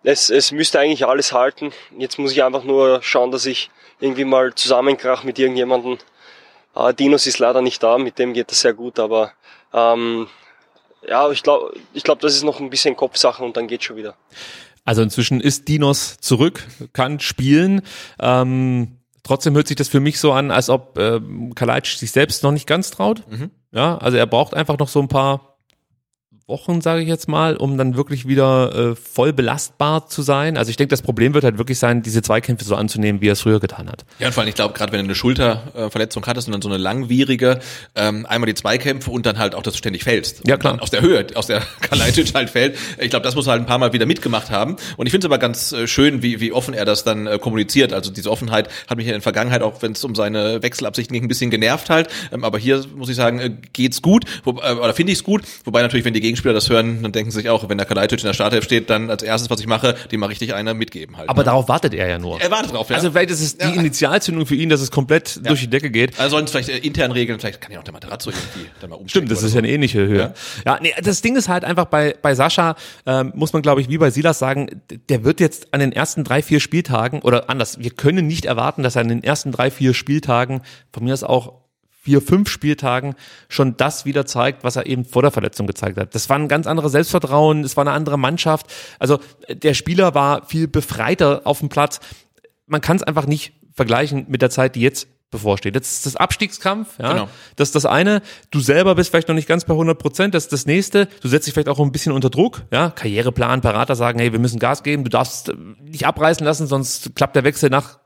[0.05, 1.73] es, es müsste eigentlich alles halten.
[1.97, 5.99] Jetzt muss ich einfach nur schauen, dass ich irgendwie mal zusammenkrach mit irgendjemandem.
[6.75, 9.33] Äh, Dinos ist leider nicht da, mit dem geht das sehr gut, aber
[9.73, 10.27] ähm,
[11.09, 13.97] Ja, ich glaube, ich glaube, das ist noch ein bisschen Kopfsache und dann geht schon
[13.97, 14.15] wieder.
[14.85, 17.83] Also inzwischen ist Dinos zurück, kann spielen.
[18.21, 21.21] Ähm, trotzdem hört sich das für mich so an, als ob äh,
[21.55, 23.23] Kalajdzic sich selbst noch nicht ganz traut.
[23.29, 23.51] Mhm.
[23.73, 25.52] Ja, also er braucht einfach noch so ein paar
[26.53, 30.59] Wochen, sage ich jetzt mal, um dann wirklich wieder äh, voll belastbar zu sein.
[30.59, 33.33] Also ich denke, das Problem wird halt wirklich sein, diese Zweikämpfe so anzunehmen, wie er
[33.33, 34.05] es früher getan hat.
[34.19, 36.69] Ja, und vor allem, ich glaube, gerade wenn du eine Schulterverletzung hattest und dann so
[36.69, 37.59] eine langwierige,
[37.95, 40.47] ähm, einmal die Zweikämpfe und dann halt auch, dass du ständig fällst.
[40.47, 40.81] Ja, klar.
[40.81, 42.77] Aus der Höhe, aus der Kalajdzic halt fällt.
[42.99, 44.77] Ich glaube, das muss halt ein paar Mal wieder mitgemacht haben.
[44.99, 47.39] Und ich finde es aber ganz äh, schön, wie, wie offen er das dann äh,
[47.39, 47.95] kommuniziert.
[47.95, 51.25] Also diese Offenheit hat mich in der Vergangenheit, auch wenn es um seine Wechselabsichten ging,
[51.25, 52.09] ein bisschen genervt halt.
[52.31, 55.25] Ähm, aber hier muss ich sagen, äh, geht's gut, wo, äh, oder finde ich es
[55.25, 55.43] gut.
[55.65, 58.21] Wobei natürlich, wenn die Gegenspieler das hören, dann denken sie sich auch, wenn der Kalajdzic
[58.21, 60.75] in der Startelf steht, dann als erstes, was ich mache, dem mache ich dich einer
[60.75, 61.29] mitgeben halt.
[61.29, 61.45] Aber ne?
[61.45, 62.41] darauf wartet er ja nur.
[62.41, 62.97] er wartet drauf, ja.
[62.97, 63.73] Also vielleicht ist es die Ja.
[63.75, 66.19] Initialzündung für ihn, dass es komplett durch die Decke geht.
[66.19, 68.91] also sollen es vielleicht äh, intern regeln, vielleicht kann ja auch der Materazzo irgendwie dann
[68.91, 69.27] mal umstellen.
[69.27, 69.57] Stimmt, das ist so.
[69.59, 70.35] ja eine ähnliche Höhe.
[70.67, 72.75] Ja, nee, das Ding ist halt einfach bei, bei Sascha,
[73.07, 76.25] ähm, muss man glaube ich wie bei Silas sagen, der wird jetzt an den ersten
[76.25, 79.71] drei, vier Spieltagen oder anders, wir können nicht erwarten, dass er an den ersten drei,
[79.71, 80.63] vier Spieltagen,
[80.93, 81.62] von mir aus auch
[82.03, 83.15] vier, fünf Spieltagen
[83.49, 86.15] schon das wieder zeigt, was er eben vor der Verletzung gezeigt hat.
[86.15, 88.67] Das war ein ganz anderes Selbstvertrauen, es war eine andere Mannschaft.
[88.99, 92.01] Also äh, der Spieler war viel befreiter auf dem Platz.
[92.67, 95.75] Man kann es einfach nicht vergleichen mit der Zeit, die jetzt bevorsteht.
[95.75, 97.13] Jetzt ist das Abstiegskampf, ja.
[97.13, 97.29] Genau.
[97.57, 98.21] Das ist das eine.
[98.51, 100.35] Du selber bist vielleicht noch nicht ganz bei 100 Prozent.
[100.35, 101.07] Das ist das nächste.
[101.23, 102.91] Du setzt dich vielleicht auch ein bisschen unter Druck, ja.
[102.91, 105.05] Karriereplan, Berater sagen, hey, wir müssen Gas geben.
[105.05, 108.02] Du darfst äh, nicht abreißen lassen, sonst klappt der Wechsel nach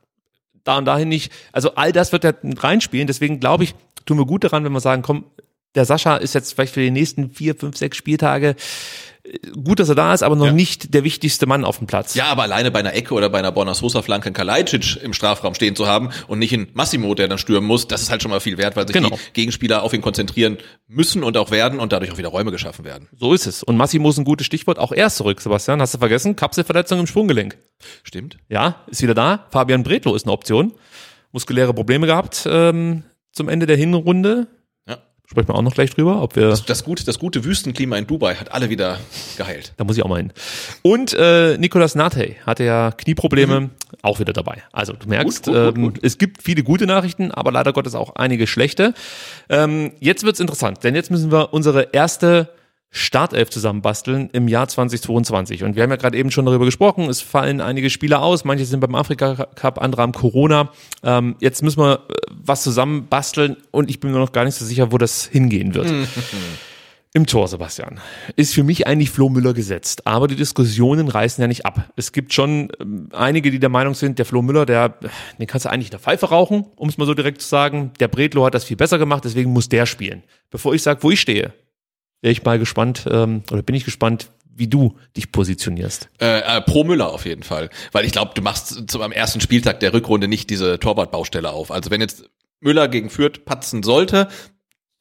[0.66, 1.32] da und dahin nicht.
[1.52, 3.06] Also all das wird ja mit reinspielen.
[3.06, 5.24] Deswegen glaube ich, tun wir gut daran, wenn wir sagen, komm,
[5.74, 8.56] der Sascha ist jetzt vielleicht für die nächsten vier, fünf, sechs Spieltage
[9.64, 10.53] gut, dass er da ist, aber noch Ja.
[10.53, 12.14] nicht der wichtigste Mann auf dem Platz.
[12.14, 15.12] Ja, aber alleine bei einer Ecke oder bei einer Bonner Sosa Flanke einen Kalajdzic im
[15.12, 18.22] Strafraum stehen zu haben und nicht in Massimo, der dann stürmen muss, das ist halt
[18.22, 19.11] schon mal viel wert, weil sich Genau.
[19.11, 20.59] die Gegenspieler auf ihn konzentrieren
[20.89, 23.09] müssen und auch werden und dadurch auch wieder Räume geschaffen werden.
[23.18, 23.62] So ist es.
[23.62, 24.79] Und Massimo ist ein gutes Stichwort.
[24.79, 25.81] Auch er ist zurück, Sebastian.
[25.81, 26.37] Hast du vergessen?
[26.37, 27.57] Kapselverletzung im Sprunggelenk.
[28.03, 28.37] Stimmt?
[28.49, 29.47] Ja, ist wieder da.
[29.51, 30.72] Fabian Bredlo ist eine Option.
[31.33, 33.03] Muskuläre Probleme gehabt ähm,
[33.33, 34.47] zum Ende der Hinrunde.
[35.29, 36.51] Sprechen wir auch noch gleich drüber, ob wir.
[36.51, 38.99] Das gute, das gute Wüstenklima in Dubai hat alle wieder
[39.37, 39.72] geheilt.
[39.77, 40.33] Da muss ich auch mal hin.
[40.83, 43.70] Und äh, Nicolas Nate hatte ja Knieprobleme,
[44.03, 44.62] auch wieder dabei.
[44.72, 47.97] Also du merkst, Gut, gut, gut, ähm, es gibt viele gute Nachrichten, aber leider Gottes
[47.97, 48.95] auch einige schlechte.
[49.49, 52.49] Ähm, jetzt wird's interessant, denn jetzt müssen wir unsere erste
[52.97, 55.64] Startelf zusammenbasteln im Jahr 2022.
[55.64, 58.64] Und wir haben ja gerade eben schon darüber gesprochen, es fallen einige Spieler aus, manche
[58.64, 60.70] sind beim Afrika Cup, andere haben Corona.
[61.03, 64.64] Ähm, jetzt müssen wir äh, was zusammenbasteln und ich bin mir noch gar nicht so
[64.64, 65.92] sicher, wo das hingehen wird.
[67.12, 68.01] Im Tor, Sebastian,
[68.36, 70.07] ist für mich eigentlich Flo Müller gesetzt.
[70.07, 71.90] Aber die Diskussionen reißen ja nicht ab.
[71.97, 74.94] Es gibt schon ähm, einige, die der Meinung sind, der Flo Müller, der,
[75.38, 77.92] den kannst du eigentlich in der Pfeife rauchen, um es mal so direkt zu sagen.
[78.01, 80.22] Der Bredlo hat das viel besser gemacht, deswegen muss der spielen.
[80.51, 81.53] Bevor ich sage, wo ich stehe,
[82.20, 86.08] wäre ich mal gespannt, ähm, oder bin ich gespannt, wie du dich positionierst.
[86.20, 87.68] Äh, äh, pro Müller auf jeden Fall.
[87.92, 91.70] Weil ich glaube, du machst zum, am ersten Spieltag der Rückrunde nicht diese Torwartbaustelle auf.
[91.70, 92.24] Also wenn jetzt
[92.60, 94.28] Müller gegen Fürth patzen sollte,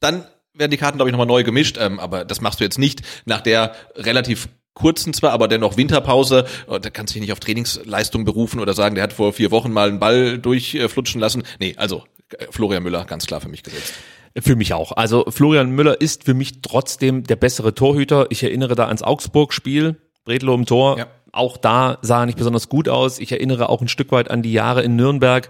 [0.00, 1.78] dann werden die Karten, glaube ich, nochmal neu gemischt.
[1.80, 6.46] Ähm, aber das machst du jetzt nicht nach der relativ kurzen zwar, aber dennoch Winterpause.
[6.66, 9.50] Und Da kannst du dich nicht auf Trainingsleistung berufen oder sagen, der hat vor vier
[9.50, 11.44] Wochen mal einen Ball durchflutschen lassen.
[11.58, 12.04] Nee, also
[12.38, 13.94] äh, Florian Müller, ganz klar für mich gesetzt.
[14.40, 14.92] Für mich auch.
[14.92, 18.26] Also Florian Müller ist für mich trotzdem der bessere Torhüter.
[18.30, 20.98] Ich erinnere da ans Augsburg-Spiel, Bredlo im Tor.
[20.98, 21.06] Ja.
[21.32, 23.18] Auch da sah er nicht besonders gut aus.
[23.18, 25.48] Ich erinnere auch ein Stück weit an die Jahre in Nürnberg.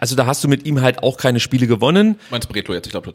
[0.00, 2.18] Also da hast du mit ihm halt auch keine Spiele gewonnen.
[2.30, 2.86] Meinst Bretlo jetzt?
[2.86, 3.12] Ich glaube,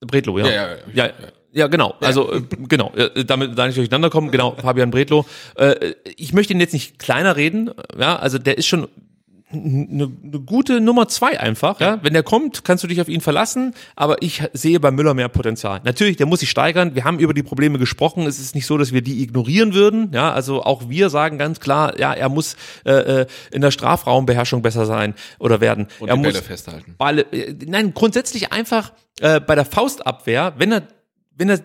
[0.00, 0.46] Bredlo, ja.
[0.46, 1.12] Ja, ja, ja, ja.
[1.52, 1.94] ja, genau.
[2.00, 4.30] Also äh, genau, äh, damit da nicht durcheinander kommen.
[4.30, 5.26] Genau, Fabian Bredlo.
[5.56, 7.70] Äh, ich möchte ihn jetzt nicht kleiner reden.
[7.98, 8.88] Ja, also der ist schon
[9.54, 11.80] eine, eine gute Nummer zwei einfach.
[11.80, 11.98] Ja.
[12.02, 13.74] Wenn der kommt, kannst du dich auf ihn verlassen.
[13.96, 15.80] Aber ich sehe bei Müller mehr Potenzial.
[15.84, 16.94] Natürlich, der muss sich steigern.
[16.94, 18.26] Wir haben über die Probleme gesprochen.
[18.26, 20.10] Es ist nicht so, dass wir die ignorieren würden.
[20.12, 24.62] Ja, also auch wir sagen ganz klar, ja, er muss äh, äh, in der Strafraumbeherrschung
[24.62, 25.88] besser sein oder werden.
[26.00, 26.94] und er die muss Bälle festhalten.
[26.98, 30.82] Balle, äh, nein, grundsätzlich einfach äh, bei der Faustabwehr, wenn er,
[31.36, 31.60] wenn er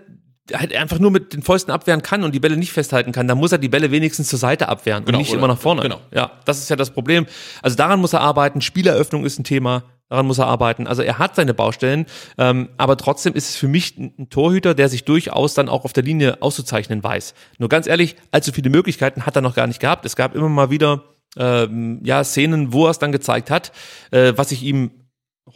[0.53, 3.37] halt einfach nur mit den Fäusten abwehren kann und die Bälle nicht festhalten kann, dann
[3.37, 5.81] muss er die Bälle wenigstens zur Seite abwehren Genau, und nicht oder- immer nach vorne.
[5.81, 5.99] genau.
[6.13, 7.25] Ja, das ist ja das Problem.
[7.61, 8.61] Also daran muss er arbeiten.
[8.61, 9.83] Spieleröffnung ist ein Thema.
[10.09, 10.87] Daran muss er arbeiten.
[10.87, 12.07] Also er hat seine Baustellen,
[12.39, 15.93] ähm, aber trotzdem ist es für mich ein Torhüter, der sich durchaus dann auch auf
[15.93, 17.35] der Linie auszuzeichnen weiß.
[17.59, 20.05] Nur ganz ehrlich, allzu viele Möglichkeiten hat er noch gar nicht gehabt.
[20.05, 21.03] Es gab immer mal wieder
[21.37, 23.71] ähm, ja Szenen, wo er es dann gezeigt hat,
[24.09, 24.89] äh, was ich ihm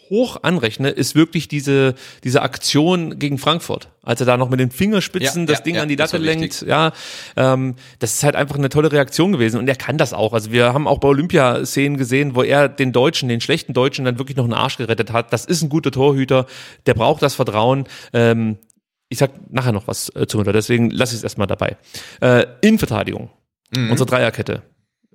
[0.10, 3.90] hoch anrechne, ist wirklich diese, diese Aktion gegen Frankfurt.
[4.02, 6.18] Als er da noch mit den Fingerspitzen Ja, das ja, Ding ja, an die Latte
[6.18, 6.62] lenkt.
[6.62, 6.92] Ja,
[7.38, 9.60] ähm, das ist halt einfach eine tolle Reaktion gewesen.
[9.60, 10.34] Und er kann das auch.
[10.34, 14.18] Also wir haben auch bei Olympia-Szenen gesehen, wo er den Deutschen, den schlechten Deutschen dann
[14.20, 15.32] wirklich noch einen Arsch gerettet hat.
[15.32, 16.48] Das ist ein guter Torhüter.
[16.86, 17.86] Der braucht das Vertrauen.
[18.12, 18.58] Ähm,
[19.14, 21.78] ich sag nachher noch was äh, zu Müller, deswegen lasse ich es erstmal dabei.
[22.20, 23.30] Äh, Innenverteidigung,
[23.76, 24.64] unsere Dreierkette.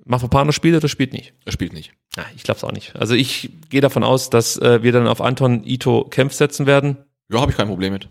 [0.09, 1.33] Mafropanos spielt oder spielt nicht?
[1.45, 1.91] Er spielt nicht.
[2.17, 2.95] Ja, ich glaube es auch nicht.
[2.95, 6.97] Also ich gehe davon aus, dass äh, wir dann auf Anton Ito Kempf setzen werden,
[7.31, 8.09] Ja, habe ich kein Problem mit.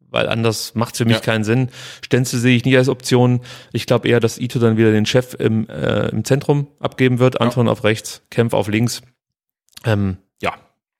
[0.00, 1.20] weil anders macht es für mich Ja.
[1.20, 1.68] keinen Sinn.
[2.04, 3.40] Stenzel sehe ich nicht als Option.
[3.72, 7.40] Ich glaube eher, dass Ito dann wieder den Chef im, äh, im Zentrum abgeben wird.
[7.40, 9.02] Anton auf rechts, Kempf auf links.
[9.84, 10.54] Ähm, ja,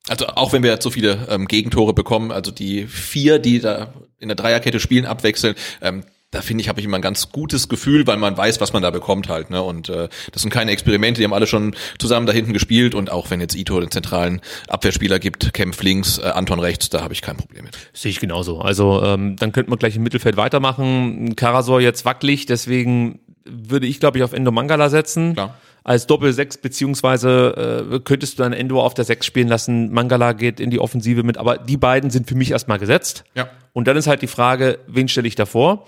[0.09, 3.93] Also auch wenn wir jetzt so viele ähm, Gegentore bekommen, also die vier, die da
[4.18, 7.68] in der Dreierkette spielen, abwechseln, ähm, da finde ich, habe ich immer ein ganz gutes
[7.68, 9.50] Gefühl, weil man weiß, was man da bekommt halt.
[9.50, 9.62] Ne?
[9.62, 12.94] Und äh, das sind keine Experimente, die haben alle schon zusammen da hinten gespielt.
[12.94, 17.02] Und auch wenn jetzt Ito den zentralen Abwehrspieler gibt, Kempf links, äh, Anton rechts, da
[17.02, 17.78] habe ich kein Problem mit.
[17.92, 18.60] Sehe ich genauso.
[18.60, 21.36] Also ähm, dann könnte man gleich im Mittelfeld weitermachen.
[21.36, 25.34] Karasor jetzt wackelig, deswegen würde ich, glaube ich, auf Endo Mangala setzen.
[25.34, 25.56] Klar.
[25.84, 29.92] Als Doppel-Sechs, beziehungsweise äh, könntest du dann Endo auf der Sechs spielen lassen.
[29.92, 33.22] Mangala geht in die Offensive mit, aber die beiden sind für mich erstmal gesetzt.
[33.36, 33.48] Ja.
[33.72, 35.86] Und dann ist halt die Frage, wen stelle ich davor?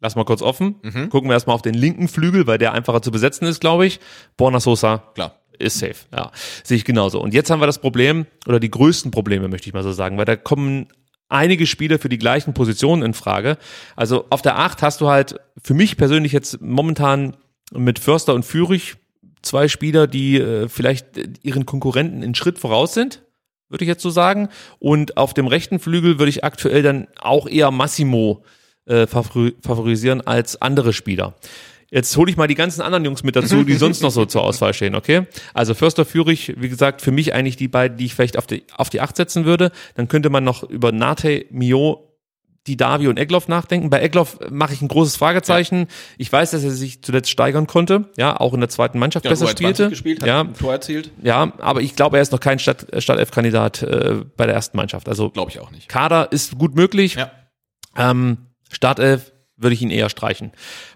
[0.00, 0.76] Lass mal kurz offen.
[1.10, 4.00] Gucken wir erstmal auf den linken Flügel, weil der einfacher zu besetzen ist, glaube ich.
[4.36, 5.34] Borna Sosa Klar.
[5.58, 5.96] ist safe.
[6.14, 6.30] Ja,
[6.64, 7.20] sehe ich genauso.
[7.20, 10.16] Und jetzt haben wir das Problem, oder die größten Probleme, möchte ich mal so sagen,
[10.16, 10.88] weil da kommen
[11.28, 13.58] einige Spieler für die gleichen Positionen in Frage.
[13.94, 17.36] Also auf der Acht hast du halt für mich persönlich jetzt momentan
[17.72, 18.96] mit Förster und Führig
[19.42, 21.06] zwei Spieler, die äh, vielleicht
[21.42, 23.22] ihren Konkurrenten einen Schritt voraus sind,
[23.68, 24.48] würde ich jetzt so sagen.
[24.78, 28.48] Und auf dem rechten Flügel würde ich aktuell dann auch eher Massimo äh,
[29.06, 31.34] favori favorisieren als andere Spieler.
[31.92, 34.44] Jetzt hole ich mal die ganzen anderen Jungs mit dazu, die sonst noch so zur
[34.44, 35.26] Auswahl stehen, okay?
[35.54, 38.62] Also Förster Führig, wie gesagt, für mich eigentlich die beiden, die ich vielleicht auf die,
[38.76, 39.72] auf die Acht setzen würde.
[39.96, 42.06] Dann könnte man noch über Nate, Mio,
[42.68, 43.90] Didavi und Egloff nachdenken.
[43.90, 45.88] Bei Egloff mache ich ein großes Fragezeichen.
[46.16, 49.30] Ich weiß, dass er sich zuletzt steigern konnte, ja, auch in der zweiten Mannschaft Ja,
[49.32, 49.88] besser U21 spielte.
[49.88, 51.10] gespielt, hat ja, Tor erzielt.
[51.22, 55.08] ja, aber ich glaube, er ist noch kein Stadt, Startelf-Kandidat äh, bei der ersten Mannschaft.
[55.08, 55.88] Also Glaube ich auch nicht.
[55.88, 57.14] Kader ist gut möglich.
[57.16, 57.32] Ja.
[57.96, 58.38] Ähm,
[58.70, 60.52] Startelf würde ich ihn eher streichen.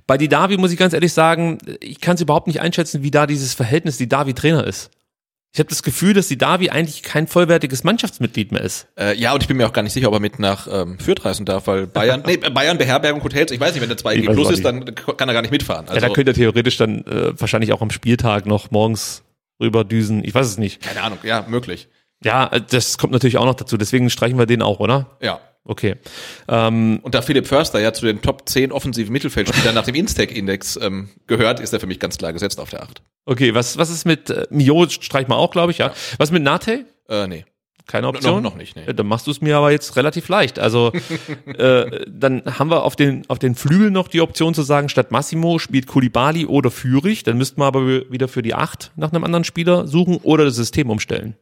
[0.07, 3.27] Bei Didavi muss ich ganz ehrlich sagen, ich kann es überhaupt nicht einschätzen, wie da
[3.27, 4.91] dieses Verhältnis Didavi-Trainer ist.
[5.53, 8.89] Ich habe das Gefühl, dass Didavi eigentlich kein vollwertiges Mannschaftsmitglied mehr ist.
[8.99, 10.99] Äh, ja, und ich bin mir auch gar nicht sicher, ob er mit nach ähm,
[10.99, 14.15] Fürth reisen darf, weil Bayern, nee, Bayern Beherbergung Hotels, ich weiß nicht, wenn der 2G
[14.15, 15.87] Ich weiß plus ist, dann kann er gar nicht mitfahren.
[15.87, 19.23] Also, ja, da könnte er theoretisch dann äh, wahrscheinlich auch am Spieltag noch morgens
[19.61, 20.25] rüberdüsen.
[20.25, 20.83] Ich weiß es nicht.
[20.83, 21.89] keine Ahnung, ja, möglich.
[22.25, 23.77] Ja, äh, das kommt natürlich auch noch dazu.
[23.77, 25.19] Deswegen streichen wir den auch, oder?
[25.23, 25.39] Ja.
[25.67, 25.97] Okay.
[26.47, 30.79] Ähm, Und da Philipp Förster ja zu den Top 10 offensiven Mittelfeldspielern nach dem Instec-Index
[30.83, 33.03] ähm, gehört, ist er für mich ganz klar gesetzt auf der 8.
[33.27, 34.87] okay, was, was ist mit äh, Mio?
[34.89, 35.95] Streichen wir auch, glaube ich, ja.
[36.19, 36.85] Was mit Nate?
[37.09, 37.45] Äh, nee.
[37.87, 38.43] Keine Option?
[38.43, 38.85] noch nicht, nee.
[38.87, 40.59] Ja, Dann machst du es mir aber jetzt relativ leicht.
[40.59, 40.93] Also
[41.47, 45.11] äh, dann haben wir auf den auf den Flügel noch die Option zu sagen, statt
[45.11, 47.25] Massimo spielt Kulibali oder Führig.
[47.25, 50.57] Dann müssten wir aber wieder für die Acht nach einem anderen Spieler suchen oder das
[50.57, 51.37] System umstellen.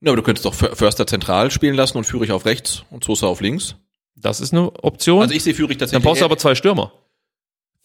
[0.00, 3.02] Ja, aber du könntest doch Fö- Förster zentral spielen lassen und Führig auf rechts und
[3.04, 3.74] Sosa auf links.
[4.14, 5.22] Das ist eine Option.
[5.22, 6.02] Also ich sehe Führig tatsächlich.
[6.02, 6.92] dann brauchst du aber zwei Stürmer.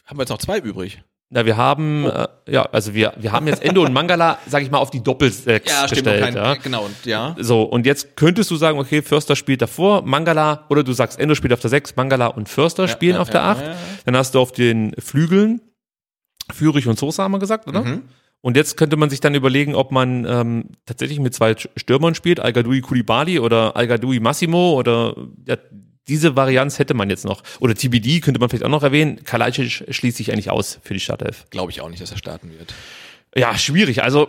[0.05, 1.01] haben wir jetzt noch zwei übrig.
[1.30, 4.70] Na, wir haben, äh, ja, also wir, wir haben jetzt Endo und Mangala, sag ich
[4.70, 6.03] mal, auf die Doppelsechs Ja, stimmt.
[6.03, 6.24] gestellt.
[6.24, 6.53] kein, ja.
[6.55, 7.36] Genau, und ja.
[7.39, 11.34] So, und jetzt könntest du sagen, okay, Förster spielt davor, Mangala, oder du sagst, Endo
[11.34, 13.61] spielt auf der 6, Mangala und Förster spielen ja, auf der ja, 8.
[13.61, 13.76] ja, ja.
[14.05, 15.61] Dann hast du auf den Flügeln
[16.53, 17.82] Führig und Sosa, haben wir gesagt, oder?
[17.84, 18.03] Mhm.
[18.44, 22.41] Und jetzt könnte man sich dann überlegen, ob man ähm, tatsächlich mit zwei Stürmern spielt,
[22.41, 25.16] Al-Gadoui Koulibaly oder Al-Gadoui Massimo oder
[25.48, 25.56] ja,
[26.10, 27.41] diese Varianz hätte man jetzt noch.
[27.62, 29.24] Oder TBD könnte man vielleicht auch noch erwähnen.
[29.24, 31.46] Kalajdzic schließt sich eigentlich aus für die Startelf.
[31.52, 32.74] Glaube ich auch nicht, dass er starten wird.
[33.34, 34.04] Ja, schwierig.
[34.04, 34.28] Also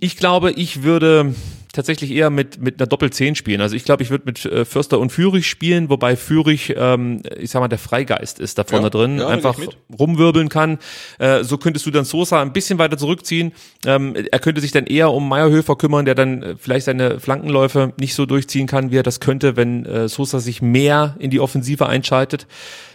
[0.00, 1.34] ich glaube, ich würde
[1.76, 3.60] tatsächlich eher mit, mit einer Doppel-10 spielen.
[3.60, 7.50] Also ich glaube, ich würde mit äh, Förster und Führig spielen, wobei Führig, ähm, ich
[7.50, 9.58] sag mal, der Freigeist ist da vorne Ja, drin, ja, einfach
[9.96, 10.78] rumwirbeln kann.
[11.18, 13.52] Äh, so könntest du dann Sosa ein bisschen weiter zurückziehen.
[13.84, 17.92] Ähm, er könnte sich dann eher um Meyerhöfer kümmern, der dann äh, vielleicht seine Flankenläufe
[18.00, 21.40] nicht so durchziehen kann, wie er das könnte, wenn äh, Sosa sich mehr in die
[21.40, 22.46] Offensive einschaltet.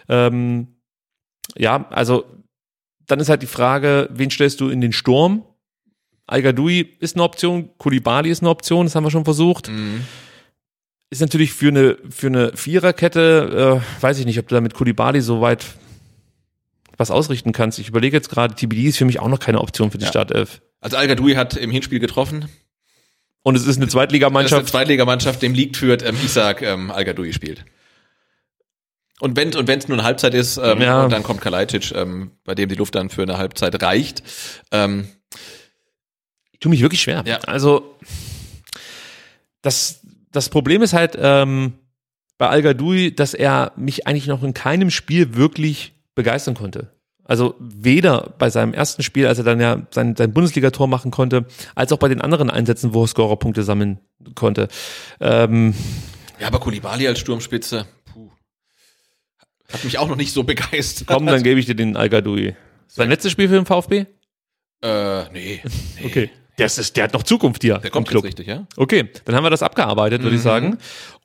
[0.09, 0.67] Ähm,
[1.57, 2.25] ja, also
[3.07, 5.43] dann ist halt die Frage, wen stellst du in den Sturm?
[6.31, 9.69] Al-Gadoui ist eine Option, Kulibali ist eine Option, das haben wir schon versucht.
[11.09, 14.73] Ist natürlich für eine, für eine Viererkette, äh, weiß ich nicht, ob du da mit
[14.73, 15.65] Kulibali so weit
[16.97, 17.79] was ausrichten kannst.
[17.79, 20.09] Ich überlege jetzt gerade, TBD ist für mich auch noch keine Option für die Ja.
[20.11, 20.61] Startelf.
[20.79, 22.45] Also Al-Gadoui hat im Hinspiel getroffen.
[23.43, 24.67] Und es ist eine Das ist eine Zweitligamannschaft.
[24.67, 27.65] Zweitligamannschaft, dem liegt führt, ähm, ich sag, ähm, Al-Gadoui spielt.
[29.19, 31.03] Und wenn und wenn es nur eine Halbzeit ist, ähm, Ja.
[31.03, 34.23] und dann kommt Kalajdzic, ähm, bei dem die Luft dann für eine Halbzeit reicht.
[34.71, 35.07] Ähm,
[36.61, 37.23] tue mich wirklich schwer.
[37.25, 37.39] Ja.
[37.39, 37.97] Also
[39.61, 39.99] das,
[40.31, 41.73] das Problem ist halt ähm,
[42.37, 46.91] bei Al-Gadoui, dass er mich eigentlich noch in keinem Spiel wirklich begeistern konnte.
[47.23, 51.45] Also weder bei seinem ersten Spiel, als er dann ja sein, sein Bundesligator machen konnte,
[51.75, 53.99] als auch bei den anderen Einsätzen, wo er Scorerpunkte sammeln
[54.35, 54.67] konnte.
[55.19, 55.73] Ähm,
[56.39, 58.31] ja, aber Kulibali als Sturmspitze, puh.
[59.71, 61.07] Hat mich auch noch nicht so begeistert.
[61.07, 62.55] Komm, dann gebe ich dir den Al-Gadoui.
[62.87, 64.07] Sein letztes Spiel für den VfB?
[64.81, 65.61] Äh, nee.
[65.63, 66.05] nee.
[66.05, 66.29] Okay.
[66.61, 67.79] Der, ist, der hat noch Zukunft hier.
[67.79, 68.23] Der kommt Club.
[68.23, 68.65] richtig, ja?
[68.77, 70.45] Okay, dann haben wir das abgearbeitet, würde ich Mhm.
[70.45, 70.77] sagen.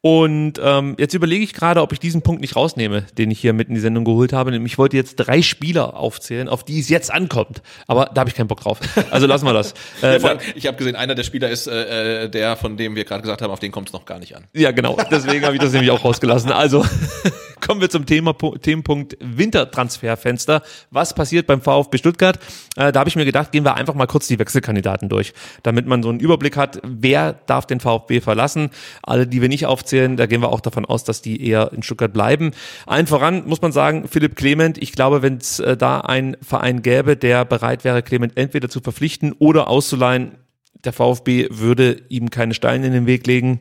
[0.02, 3.52] Und ähm, jetzt überlege ich gerade, ob ich diesen Punkt nicht rausnehme, den ich hier
[3.52, 4.52] mit in die Sendung geholt habe.
[4.52, 7.60] Nämlich ich wollte jetzt drei Spieler aufzählen, auf die es jetzt ankommt.
[7.88, 8.78] Aber da habe ich keinen Bock drauf.
[9.10, 9.74] Also lassen wir das.
[10.02, 12.76] Ja, Äh, da, allem, ich habe gesehen, einer der Spieler ist äh, äh, der, von
[12.76, 14.44] dem wir gerade gesagt haben, auf den kommt es noch gar nicht an.
[14.54, 14.96] ja, genau.
[15.10, 16.52] Deswegen habe ich das nämlich auch rausgelassen.
[16.52, 16.84] Also
[17.66, 20.62] kommen wir zum Thema, Themenpunkt Wintertransferfenster.
[20.92, 22.38] Was passiert beim VfB Stuttgart?
[22.76, 25.86] Äh, da habe ich mir gedacht, gehen wir einfach mal kurz die Wechselkandidaten durch, damit
[25.86, 28.70] man so einen Überblick hat, wer darf den VfB verlassen.
[29.02, 31.82] Alle, die wir nicht aufzählen, da gehen wir auch davon aus, dass die eher in
[31.82, 32.52] Stuttgart bleiben.
[32.86, 36.82] Allen voran muss man sagen, Philipp Clement, ich glaube, wenn es äh, da einen Verein
[36.82, 40.36] gäbe, der bereit wäre, Clement entweder zu verpflichten oder auszuleihen,
[40.84, 43.60] der VfB würde ihm keine Steine in den Weg legen.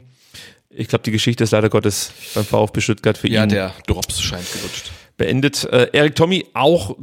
[0.76, 4.22] Ich glaube, die Geschichte ist leider Gottes beim VfB Stuttgart für Ja, ihn der Drops
[4.22, 4.92] scheint gelutscht.
[5.18, 5.64] beendet.
[5.72, 6.96] Äh, Erik Tommy auch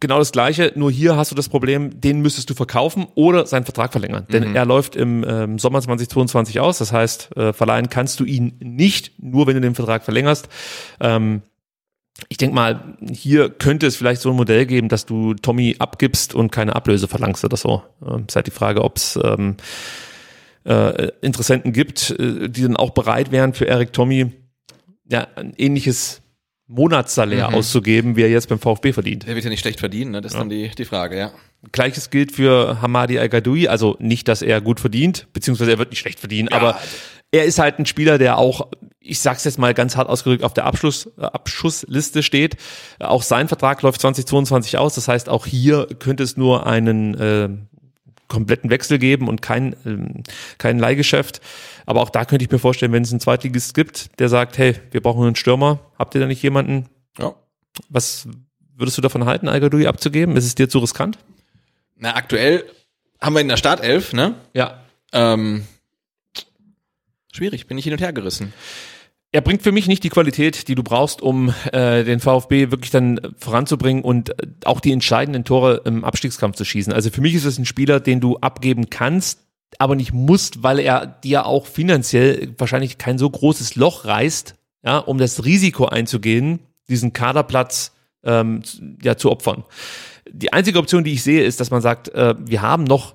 [0.00, 3.64] genau das gleiche, nur hier hast du das Problem, den müsstest du verkaufen oder seinen
[3.64, 4.26] Vertrag verlängern.
[4.32, 6.78] Denn er läuft im ähm, Sommer 2022 aus.
[6.78, 10.48] Das heißt, äh, verleihen kannst du ihn nicht, nur wenn du den Vertrag verlängerst.
[11.00, 11.42] Ähm,
[12.28, 16.34] ich denke mal, hier könnte es vielleicht so ein Modell geben, dass du Tommy abgibst
[16.34, 17.82] und keine Ablöse verlangst oder so.
[18.06, 19.56] Ähm, ist halt die Frage, ob es ähm,
[20.64, 24.32] äh, Interessenten gibt, äh, die dann auch bereit wären für Erik Tommy
[25.10, 26.22] ja, ein ähnliches
[26.66, 27.54] Monatssalär Mhm.
[27.56, 29.26] auszugeben, wie er jetzt beim VfB verdient.
[29.26, 30.20] Der wird ja nicht schlecht verdienen, ne?
[30.20, 31.32] das ist dann die, die Frage, ja.
[31.72, 35.98] Gleiches gilt für Hamadi Al-Gadoui, also nicht, dass er gut verdient, beziehungsweise er wird nicht
[35.98, 36.78] schlecht verdienen, aber
[37.32, 38.68] er ist halt ein Spieler, der auch,
[39.00, 42.56] ich sag's jetzt mal ganz hart ausgedrückt, auf der Abschluss, äh, Abschussliste steht.
[43.00, 47.48] Auch sein Vertrag läuft 2022 aus, das heißt, auch hier könnte es nur einen äh,
[48.30, 50.22] kompletten Wechsel geben und kein, ähm,
[50.56, 51.42] kein Leihgeschäft.
[51.84, 54.76] Aber auch da könnte ich mir vorstellen, wenn es einen Zweitligist gibt, der sagt, hey,
[54.92, 56.88] wir brauchen einen Stürmer, habt ihr da nicht jemanden?
[57.18, 57.34] ja.
[57.88, 58.26] Was
[58.76, 60.36] würdest du davon halten, Al-Gadoui abzugeben?
[60.36, 61.18] Ist es dir zu riskant?
[61.96, 62.64] Na, aktuell
[63.20, 64.34] haben wir in der Startelf, ne?
[64.54, 64.82] Ja.
[65.12, 65.66] Ähm,
[67.32, 68.52] schwierig, bin ich hin und her gerissen.
[69.32, 72.90] Er bringt für mich nicht die Qualität, die du brauchst, um äh, den VfB wirklich
[72.90, 76.92] dann voranzubringen und äh, auch die entscheidenden Tore im Abstiegskampf zu schießen.
[76.92, 79.46] Also für mich ist es ein Spieler, den du abgeben kannst,
[79.78, 84.98] aber nicht musst, weil er dir auch finanziell wahrscheinlich kein so großes Loch reißt, ja,
[84.98, 87.92] um das Risiko einzugehen, diesen Kaderplatz
[88.24, 88.62] ähm,
[89.00, 89.62] ja, zu opfern.
[90.28, 93.14] Die einzige Option, die ich sehe, ist, dass man sagt, äh, wir haben noch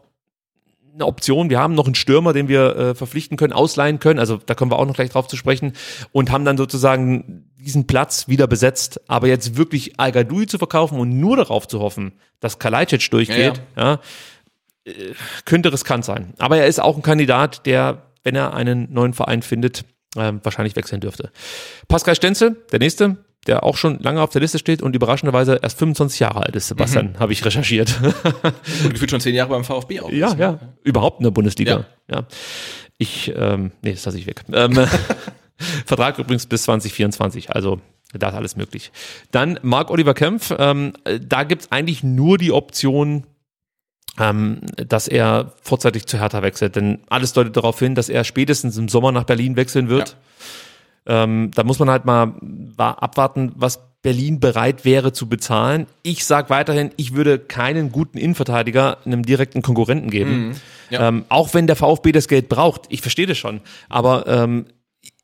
[0.95, 1.49] eine Option.
[1.49, 4.19] Wir haben noch einen Stürmer, den wir äh, verpflichten können, ausleihen können.
[4.19, 5.73] Also da kommen wir auch noch gleich drauf zu sprechen.
[6.11, 9.01] Und haben dann sozusagen diesen Platz wieder besetzt.
[9.07, 10.13] Aber jetzt wirklich al
[10.47, 13.99] zu verkaufen und nur darauf zu hoffen, dass Kalajdzic durchgeht, ja,
[14.85, 14.91] äh,
[15.43, 16.33] könnte riskant sein.
[16.39, 19.83] Aber er ist auch ein Kandidat, der, wenn er einen neuen Verein findet,
[20.15, 21.31] äh, wahrscheinlich wechseln dürfte.
[21.87, 23.17] Pascal Stenzel, der nächste,
[23.47, 26.67] der auch schon lange auf der Liste steht und überraschenderweise erst 25 Jahre alt ist,
[26.67, 27.99] Sebastian, habe ich recherchiert.
[28.83, 30.11] Und gefühlt schon zehn Jahre beim VfB auch.
[30.11, 30.59] Ja, ja.
[30.83, 31.85] Überhaupt in der Bundesliga.
[32.09, 32.25] Ja.
[32.97, 34.43] Ich, ähm, nee, das lasse ich weg.
[34.51, 34.73] Ähm,
[35.85, 37.79] Vertrag übrigens bis 2024, also
[38.13, 38.91] da ist alles möglich.
[39.31, 43.25] Dann Marc Oliver Kempf, ähm, da gibt's eigentlich nur die Option,
[44.19, 46.75] ähm, dass er vorzeitig zu Hertha wechselt.
[46.75, 50.15] Denn alles deutet darauf hin, dass er spätestens im Sommer nach Berlin wechseln wird.
[51.07, 55.87] Ähm, da muss man halt mal wa- abwarten, was Berlin bereit wäre zu bezahlen.
[56.03, 60.55] Ich sage weiterhin, ich würde keinen guten Innenverteidiger einem direkten Konkurrenten geben.
[60.91, 61.07] Ja.
[61.07, 62.83] Ähm, auch wenn der VfB das Geld braucht.
[62.89, 63.61] Ich verstehe das schon.
[63.89, 64.65] Aber ähm,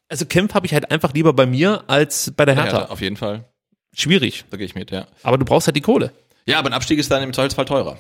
[0.10, 2.80] also Kempf habe ich halt einfach lieber bei mir als bei der Hertha.
[2.80, 3.46] Ja, auf jeden Fall.
[3.94, 4.46] Schwierig.
[4.50, 5.06] Da gehe ich mit, ja.
[5.22, 6.12] Aber du brauchst halt die Kohle.
[6.48, 7.98] Ja, aber ein Abstieg ist dann im Zweifelsfall teurer.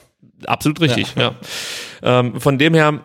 [0.47, 1.35] Absolut richtig, ja.
[2.01, 3.01] Ähm, von dem her,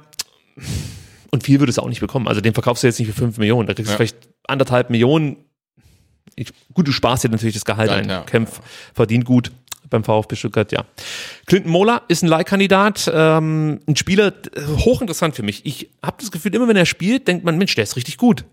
[1.36, 2.26] und viel würde es auch nicht bekommen.
[2.28, 3.66] Also den verkaufst du jetzt nicht für 5 Millionen.
[3.66, 3.96] Da kriegst du Ja.
[3.96, 5.36] vielleicht anderthalb Millionen.
[6.34, 8.08] Ich, gut, du sparst dir natürlich das Gehalt Ja, ein.
[8.08, 8.22] ja.
[8.22, 8.60] Kempf
[8.94, 9.52] verdient gut
[9.88, 10.84] beim VfB Stuttgart, ja.
[11.46, 15.64] Clinton Mola ist ein Leihkandidat, ähm, ein Spieler, äh, hochinteressant für mich.
[15.64, 18.44] Ich habe das Gefühl, immer wenn er spielt, denkt man, Mensch, der ist richtig gut.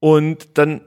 [0.00, 0.80] Und dann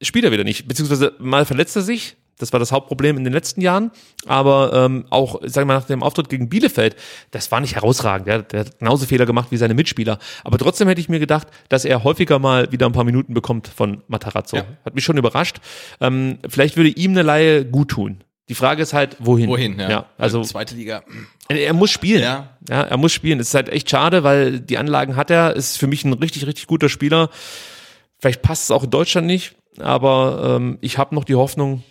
[0.00, 2.16] spielt er wieder nicht, beziehungsweise mal verletzt er sich.
[2.38, 3.90] Das war das Hauptproblem in den letzten Jahren.
[4.26, 6.96] Aber ähm, auch, sagen wir mal, nach dem Auftritt gegen Bielefeld,
[7.30, 8.26] das war nicht herausragend.
[8.26, 10.18] Der, der hat genauso Fehler gemacht wie seine Mitspieler.
[10.42, 13.68] Aber trotzdem hätte ich mir gedacht, dass er häufiger mal wieder ein paar Minuten bekommt
[13.68, 14.56] von Matarazzo.
[14.56, 14.64] Ja.
[14.84, 15.58] Hat mich schon überrascht.
[16.00, 18.24] Ähm, vielleicht würde ihm eine Laie gut tun.
[18.48, 19.48] Die Frage ist halt, wohin?
[19.48, 19.88] Wohin, ja.
[19.88, 21.02] ja also Zweite Liga.
[21.48, 22.22] er muss spielen.
[22.22, 22.58] Ja.
[22.68, 23.40] ja, er muss spielen.
[23.40, 25.56] Es ist halt echt schade, weil die Anlagen hat er.
[25.56, 27.30] Ist für mich ein richtig, richtig guter Spieler.
[28.18, 31.82] Vielleicht passt es auch in Deutschland nicht, aber ähm, ich habe noch die Hoffnung,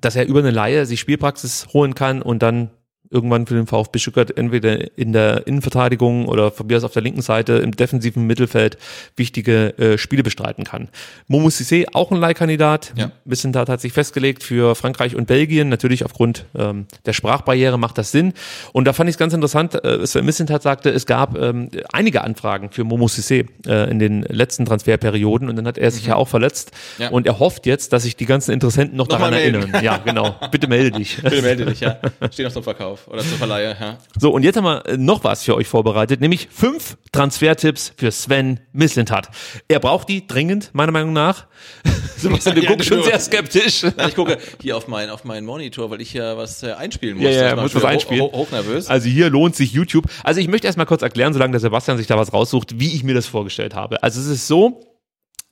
[0.00, 2.70] dass er über eine Laie sich Spielpraxis holen kann und dann
[3.14, 7.02] irgendwann für den VfB Stuttgart entweder in der Innenverteidigung oder von mir aus auf der
[7.02, 8.76] linken Seite im defensiven Mittelfeld
[9.16, 10.88] wichtige äh, Spiele bestreiten kann.
[11.28, 12.92] Momo Cissé, auch ein Leihkandidat.
[12.96, 13.12] Ja.
[13.24, 15.68] Missentat hat sich festgelegt für Frankreich und Belgien.
[15.68, 18.34] Natürlich aufgrund ähm, der Sprachbarriere macht das Sinn.
[18.72, 22.22] Und da fand ich es ganz interessant, äh, Sven Missentat sagte, es gab ähm, einige
[22.22, 26.16] Anfragen für Momo Cissé äh, in den letzten Transferperioden und dann hat er sich ja
[26.16, 26.72] auch verletzt.
[26.98, 27.10] Ja.
[27.10, 29.72] Und er hofft jetzt, dass sich die ganzen Interessenten noch, Noch daran erinnern.
[29.82, 30.34] Ja, genau.
[30.50, 31.22] Bitte melde dich.
[31.22, 31.98] Bitte melde dich, ja.
[32.30, 33.98] Steht noch zum Verkauf oder zur Verleihe, ja.
[34.18, 38.10] So, und jetzt haben wir äh, noch was für euch vorbereitet, nämlich fünf Transfertipps für
[38.10, 39.28] Sven Mislintat.
[39.68, 41.46] Er braucht die dringend, meiner Meinung nach.
[42.16, 43.82] Sebastian, du Ja, guckst schon nur- sehr skeptisch.
[43.82, 47.16] Nein, ich gucke hier auf meinen auf meinen Monitor, weil ich ja was äh, einspielen
[47.16, 47.24] muss.
[47.26, 48.22] Ja, ja, muss was einspielen.
[48.22, 48.88] Hoch, hochnervös.
[48.88, 50.06] Also hier lohnt sich YouTube.
[50.22, 53.04] Also ich möchte erstmal kurz erklären, solange der Sebastian sich da was raussucht, wie ich
[53.04, 54.02] mir das vorgestellt habe.
[54.02, 54.80] Also es ist so,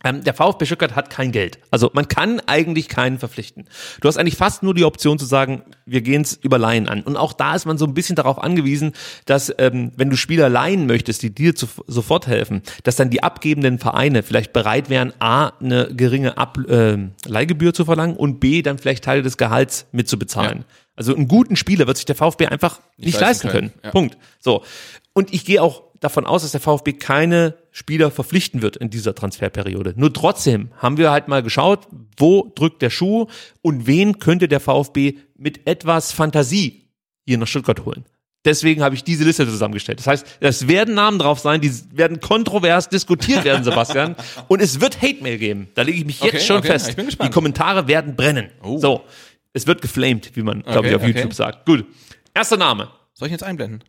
[0.05, 1.59] der VfB Stuttgart hat kein Geld.
[1.71, 3.65] Also man kann eigentlich keinen verpflichten.
[4.01, 7.03] Du hast eigentlich fast nur die Option zu sagen, wir gehen es über Laien an.
[7.03, 8.93] Und auch da ist man so ein bisschen darauf angewiesen,
[9.27, 13.23] dass ähm, wenn du Spieler leihen möchtest, die dir zu, sofort helfen, dass dann die
[13.23, 18.63] abgebenden Vereine vielleicht bereit wären, a eine geringe Ab äh, Leihgebühr zu verlangen und b
[18.63, 20.59] dann vielleicht Teile des Gehalts mitzubezahlen.
[20.59, 20.65] Ja.
[20.97, 23.71] Also einen guten Spieler wird sich der VfB einfach nicht, leisten leisten können.
[23.71, 23.91] können, ja.
[23.91, 24.19] Punkt.
[24.41, 24.63] So.
[25.13, 29.15] Und ich gehe auch davon aus, dass der VfB keine Spieler verpflichten wird in dieser
[29.15, 29.95] Transferperiode.
[29.97, 33.27] Nur trotzdem haben wir halt mal geschaut, wo drückt der Schuh
[33.63, 36.89] und wen könnte der VfB mit etwas Fantasie
[37.25, 38.05] hier nach Stuttgart holen.
[38.45, 40.01] Deswegen habe ich diese Liste zusammengestellt.
[40.01, 44.17] Das heißt, es werden Namen drauf sein, die werden kontrovers diskutiert werden, Sebastian.
[44.49, 45.69] Und es wird Hate-Mail geben.
[45.77, 46.89] Da lege ich mich jetzt Okay, schon okay, fest.
[46.89, 47.33] ich bin Die gespannt.
[47.33, 48.51] Kommentare werden brennen.
[48.63, 48.79] Oh.
[48.79, 49.05] So.
[49.53, 51.07] Es wird geflamed, wie man, glaube Okay, ich, auf.
[51.07, 51.67] YouTube sagt.
[51.67, 51.87] Gut.
[52.35, 52.91] Erster Name.
[53.15, 53.85] Soll ich jetzt einblenden?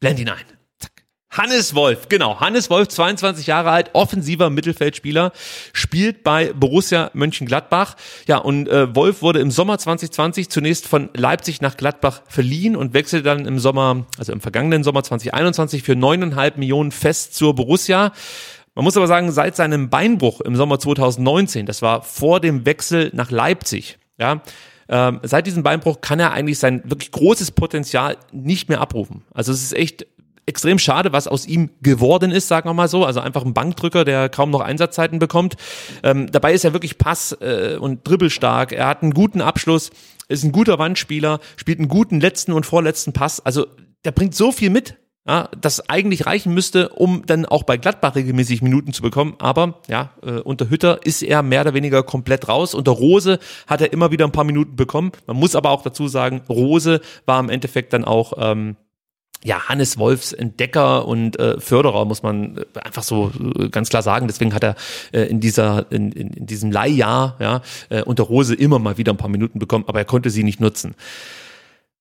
[0.00, 0.38] Blend ihn ein.
[1.30, 2.40] Hannes Wolf, genau.
[2.40, 5.30] Hannes Wolf, 22 Jahre alt, offensiver Mittelfeldspieler,
[5.72, 7.94] spielt bei Borussia Mönchengladbach.
[8.26, 12.94] Ja, und äh, Wolf wurde im Sommer 2020 zunächst von Leipzig nach Gladbach verliehen und
[12.94, 18.12] wechselte dann im Sommer, also im vergangenen Sommer 2021 für neuneinhalb Millionen fest zur Borussia.
[18.74, 23.10] Man muss aber sagen, seit seinem Beinbruch im Sommer 2019, das war vor dem Wechsel
[23.14, 24.42] nach Leipzig, ja,
[24.88, 29.22] ähm, seit diesem Beinbruch kann er eigentlich sein wirklich großes Potenzial nicht mehr abrufen.
[29.32, 30.06] Also es ist echt
[30.46, 33.04] extrem schade, was aus ihm geworden ist, sagen wir mal so.
[33.04, 35.56] Also einfach ein Bankdrücker, der kaum noch Einsatzzeiten bekommt.
[36.02, 38.72] Ähm, dabei ist er wirklich Pass- äh, und Dribbelstark.
[38.72, 39.90] Er hat einen guten Abschluss,
[40.28, 43.40] ist ein guter Wandspieler, spielt einen guten letzten und vorletzten Pass.
[43.40, 43.66] Also
[44.04, 48.14] der bringt so viel mit, ja, das eigentlich reichen müsste, um dann auch bei Gladbach
[48.14, 49.34] regelmäßig Minuten zu bekommen.
[49.38, 52.74] Aber ja, äh, unter Hütter ist er mehr oder weniger komplett raus.
[52.74, 55.12] Unter Rose hat er immer wieder ein paar Minuten bekommen.
[55.26, 58.76] Man muss aber auch dazu sagen, Rose war im Endeffekt dann auch ähm,
[59.44, 64.02] ja, Hannes Wolfs Entdecker und äh, Förderer, muss man äh, einfach so äh, ganz klar
[64.02, 64.26] sagen.
[64.26, 64.74] Deswegen hat er
[65.12, 69.12] äh, in dieser, in, in, in diesem Leihjahr, ja, äh, unter Rose immer mal wieder
[69.12, 70.94] ein paar Minuten bekommen, aber er konnte sie nicht nutzen.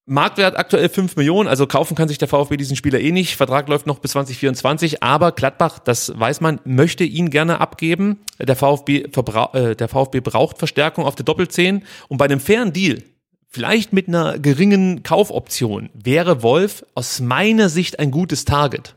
[0.09, 3.35] Marktwert aktuell 5 Millionen, also kaufen kann sich der VfB diesen Spieler eh nicht.
[3.35, 8.21] Vertrag läuft noch bis 2024, aber Gladbach, das weiß man, möchte ihn gerne abgeben.
[8.39, 13.03] Der VfB, äh, der VfB braucht Verstärkung auf der Doppelzehn und bei einem fairen Deal,
[13.49, 18.95] vielleicht mit einer geringen Kaufoption, wäre Wolf aus meiner Sicht ein gutes Target.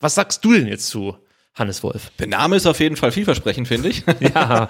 [0.00, 1.16] Was sagst du denn jetzt zu
[1.54, 2.10] Hannes Wolf?
[2.18, 4.02] Der Name ist auf jeden Fall vielversprechend, finde ich.
[4.20, 4.68] Ja,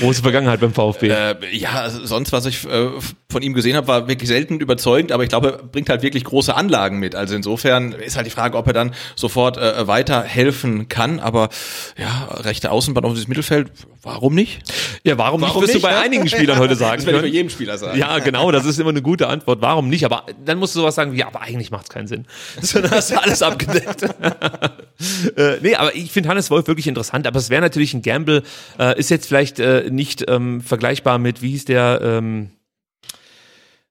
[0.00, 1.08] große Vergangenheit beim VfB.
[1.08, 2.88] Äh, ja, sonst, was ich äh,
[3.28, 6.24] von ihm gesehen habe, war wirklich selten überzeugend, aber ich glaube, er bringt halt wirklich
[6.24, 7.14] große Anlagen mit.
[7.14, 11.20] Also insofern ist halt die Frage, ob er dann sofort äh, weiterhelfen kann.
[11.20, 11.50] Aber
[11.98, 13.70] ja, rechte Außenbahn auf dieses Mittelfeld,
[14.04, 14.62] warum nicht?
[15.04, 16.00] ja, warum, Warum nicht, wirst nicht, du bei ne?
[16.00, 17.98] einigen Spielern heute sagen Das werde ich bei jedem Spieler sagen.
[17.98, 19.60] Ja, genau, das ist immer eine gute Antwort.
[19.60, 20.04] Warum nicht?
[20.04, 22.26] Aber dann musst du sowas sagen wie, ja, aber eigentlich macht es keinen Sinn.
[22.62, 24.02] So, Dann hast du alles abgedeckt.
[25.36, 28.42] äh, nee, aber ich finde Hannes Wolf wirklich interessant, aber es wäre natürlich ein Gamble,
[28.78, 32.50] äh, ist jetzt vielleicht äh, nicht ähm, vergleichbar mit, wie hieß der, ähm,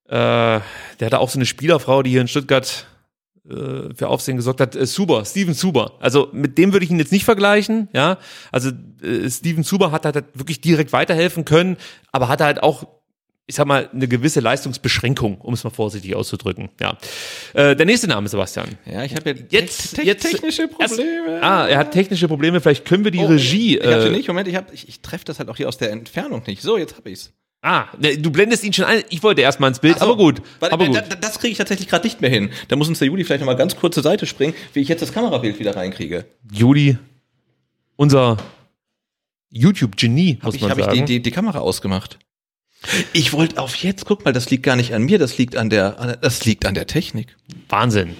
[0.07, 0.63] äh, der
[1.01, 2.87] hatte auch so eine Spielerfrau, die hier in Stuttgart
[3.49, 5.93] äh, für Aufsehen gesorgt hat, äh, Suber, Steven Suber.
[5.99, 8.17] Also mit dem würde ich ihn jetzt nicht vergleichen, ja.
[8.51, 8.69] Also
[9.01, 11.77] äh, Steven Suber hat halt wirklich direkt weiterhelfen können,
[12.11, 12.87] aber hatte halt auch
[13.45, 16.69] ich sag mal, eine gewisse Leistungsbeschränkung, um es mal vorsichtig auszudrücken.
[16.79, 16.97] Ja.
[17.53, 18.69] Äh, der nächste Name, Sebastian.
[18.85, 21.29] Ja, ich habe ja Jetzt, te- jetzt technische Probleme.
[21.33, 22.61] Erst, ah, er hat technische Probleme.
[22.61, 23.77] Vielleicht können wir die Oh, Regie.
[23.79, 24.29] Ich habe Äh, nicht.
[24.29, 26.61] Moment, ich, hab- ich, ich treffe das halt auch hier aus der Entfernung nicht.
[26.61, 27.33] So, jetzt habe ich's.
[27.63, 29.03] Ah, ne, du blendest ihn schon ein.
[29.09, 30.05] Ich wollte erst mal ins Bild, so.
[30.05, 30.41] aber gut.
[30.59, 30.95] Warte, aber gut.
[30.95, 32.51] da- Das kriege ich tatsächlich gerade nicht mehr hin.
[32.67, 34.87] Da muss uns der Juli vielleicht noch mal ganz kurz zur Seite springen, wie ich
[34.87, 36.25] jetzt das Kamerabild wieder reinkriege.
[36.51, 36.97] Juli,
[37.95, 38.37] unser
[39.49, 40.97] YouTube-Genie, muss Habe ich, man hab ich sagen.
[41.05, 42.19] die, die, die Kamera ausgemacht?
[43.13, 45.69] Ich wollte auf jetzt, guck mal, das liegt gar nicht an mir, das liegt an
[45.69, 47.35] der, das liegt an der Technik.
[47.69, 48.15] Wahnsinn.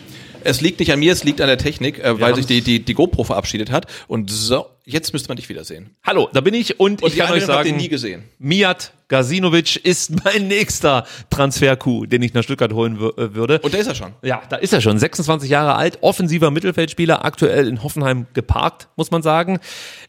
[0.46, 2.80] Es liegt nicht an mir, es liegt an der Technik, äh, weil sich die, die,
[2.80, 3.88] die GoPro verabschiedet hat.
[4.08, 5.92] Und so, jetzt müsste man dich wiedersehen.
[6.04, 8.24] Hallo, da bin ich und, Und ich kann euch sagen, nie gesehen.
[8.40, 13.60] Miat Gazinovic ist mein nächster Transfer-Coup, den ich nach Stuttgart holen äh, würde.
[13.60, 14.14] Und da ist er schon.
[14.22, 14.98] Ja, da ist er schon.
[14.98, 19.60] 26 Jahre alt, offensiver Mittelfeldspieler, aktuell in Hoffenheim geparkt, muss man sagen.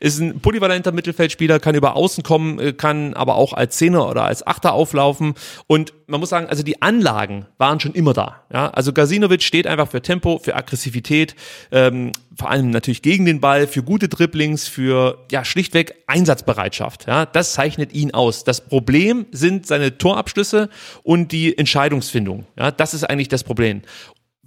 [0.01, 4.25] Ist ein polyvalenter Mittelfeldspieler, kann über Außen kommen, äh, kann aber auch als Zehner oder
[4.25, 5.35] als Achter auflaufen.
[5.66, 8.43] Und man muss sagen, also die Anlagen waren schon immer da.
[8.53, 11.35] Ja, also Gazinovic steht einfach für Tempo, für Aggressivität,
[11.73, 17.07] ähm, vor allem natürlich gegen den Ball, für gute Dribblings, für ja schlichtweg Einsatzbereitschaft.
[17.07, 18.45] Ja, das zeichnet ihn aus.
[18.45, 18.84] Das Problem
[19.32, 20.69] sind seine Torabschlüsse
[21.02, 22.47] und die Entscheidungsfindung.
[22.59, 23.82] Ja, das ist eigentlich das Problem.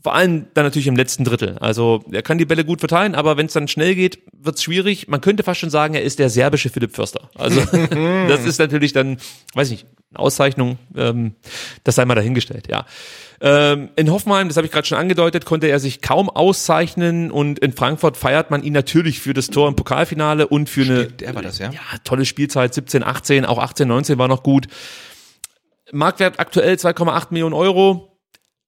[0.08, 1.58] Vor allem dann natürlich im letzten Drittel.
[1.60, 4.64] Also er kann die Bälle gut verteilen, aber wenn es dann schnell geht, wird es
[4.64, 5.10] schwierig.
[5.10, 7.30] Man könnte fast schon sagen, er ist der serbische Philipp Förster.
[7.36, 7.60] Also
[8.30, 9.18] das ist natürlich dann,
[9.54, 10.80] weiß nicht, eine Auszeichnung.
[10.96, 11.36] Ähm,
[11.84, 12.86] das sei mal dahingestellt, ja.
[13.42, 17.60] Ähm, in Hoffenheim, das habe ich gerade schon angedeutet, konnte er sich kaum auszeichnen und
[17.60, 21.36] in Frankfurt feiert man ihn natürlich für das Tor im Pokalfinale und für eine Der
[21.36, 21.70] war das, ja?
[21.70, 24.68] ja, tolle Spielzeit, 17, 18, auch 18, 19 war noch gut.
[25.92, 28.17] Marktwert aktuell 2,8 Millionen Euro.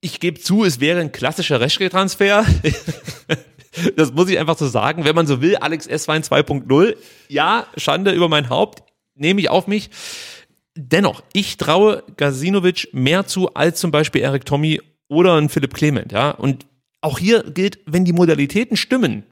[0.02, 2.46] Ich gebe zu, es wäre ein klassischer Reschke-Transfer.
[3.96, 5.06] das muss ich einfach so sagen.
[5.06, 6.96] Wenn man so will, Alex S-Wein 2.0.
[7.28, 8.84] Ja, Schande über mein Haupt.
[9.16, 9.90] Nehme ich auf mich.
[10.76, 16.12] Dennoch, ich traue Gazinovic mehr zu als zum Beispiel Eric Tommy oder ein Philipp Clement,
[16.14, 16.32] ja.
[16.32, 16.66] Und
[17.02, 19.24] auch hier gilt, wenn die Modalitäten stimmen,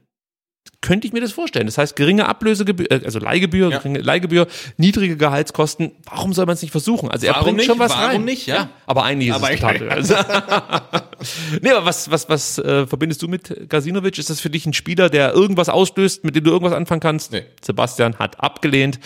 [0.80, 1.66] könnte ich mir das vorstellen.
[1.66, 3.78] Das heißt, geringe Ablösegebühr, äh, also Leihgebühr, Ja.
[3.78, 4.46] geringe Leihgebühr,
[4.76, 5.92] niedrige Gehaltskosten.
[6.04, 7.10] Warum soll man es nicht versuchen?
[7.10, 7.66] Also er Warum bringt nicht?
[7.66, 8.24] schon was Warum rein.
[8.24, 8.46] nicht?
[8.46, 8.70] Ja.
[8.86, 9.88] aber eigentlich ist Aber es total.
[9.90, 10.14] Also,
[11.62, 14.18] nee, aber was, was, was äh, verbindest du mit Gazinovic?
[14.18, 17.32] Ist das für dich ein Spieler, der irgendwas auslöst, mit dem du irgendwas anfangen kannst?
[17.32, 17.42] Nee.
[17.62, 18.98] Sebastian hat abgelehnt.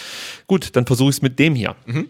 [0.47, 1.74] Gut, dann versuche ich es mit dem hier.
[1.86, 2.09] Mhm.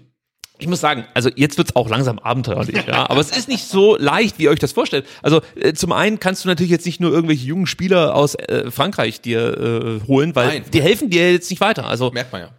[0.62, 3.10] Ich muss sagen, also jetzt wird's auch langsam abenteuerlich, ja.
[3.10, 5.06] Aber es ist nicht so leicht, wie ihr euch das vorstellt.
[5.22, 8.70] Also äh, zum einen kannst du natürlich jetzt nicht nur irgendwelche jungen Spieler aus äh,
[8.70, 10.64] Frankreich dir äh, holen, weil Nein.
[10.72, 11.86] die helfen dir jetzt nicht weiter.
[11.86, 12.50] Also Merkt man ja.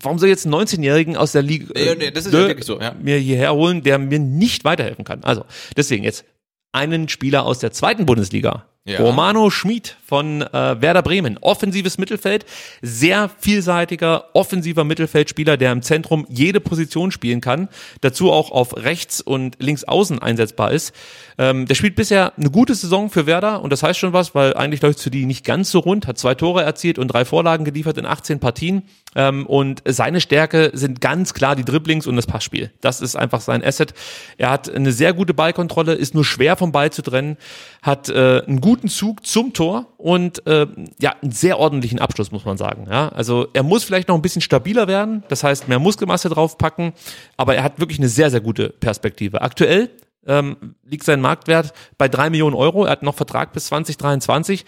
[0.00, 2.78] warum soll jetzt einen 19-Jährigen aus der Liga Nee, nee, das ist ja wirklich so,
[2.80, 2.94] ja.
[3.00, 5.24] mir hierher holen, der mir nicht weiterhelfen kann?
[5.24, 5.44] Also
[5.76, 6.24] deswegen jetzt
[6.72, 8.66] einen Spieler aus der zweiten Bundesliga.
[8.84, 8.98] Ja.
[8.98, 11.38] Romano Schmid von äh, Werder Bremen.
[11.40, 12.44] Offensives Mittelfeld,
[12.82, 17.70] sehr vielseitiger offensiver Mittelfeldspieler, der im Zentrum jede Position spielen kann,
[18.02, 20.94] dazu auch auf rechts und links außen einsetzbar ist.
[21.38, 24.52] Ähm, der spielt bisher eine gute Saison für Werder und das heißt schon was, weil
[24.52, 27.24] eigentlich läuft es für die nicht ganz so rund, hat zwei Tore erzielt und drei
[27.24, 28.82] Vorlagen geliefert in 18 Partien.
[29.14, 32.70] Ähm, und seine Stärke sind ganz klar die Dribblings und das Passspiel.
[32.80, 33.94] Das ist einfach sein Asset.
[34.38, 37.36] Er hat eine sehr gute Ballkontrolle, ist nur schwer vom Ball zu trennen,
[37.82, 40.66] hat äh, einen guten Zug zum Tor und äh,
[41.00, 42.88] ja, einen sehr ordentlichen Abschluss, muss man sagen.
[42.90, 46.92] Ja, also er muss vielleicht noch ein bisschen stabiler werden, das heißt mehr Muskelmasse draufpacken,
[47.36, 49.42] aber er hat wirklich eine sehr, sehr gute Perspektive.
[49.42, 49.90] Aktuell
[50.26, 52.84] ähm, liegt sein Marktwert bei drei Millionen Euro.
[52.84, 54.64] Er hat noch Vertrag bis 2023.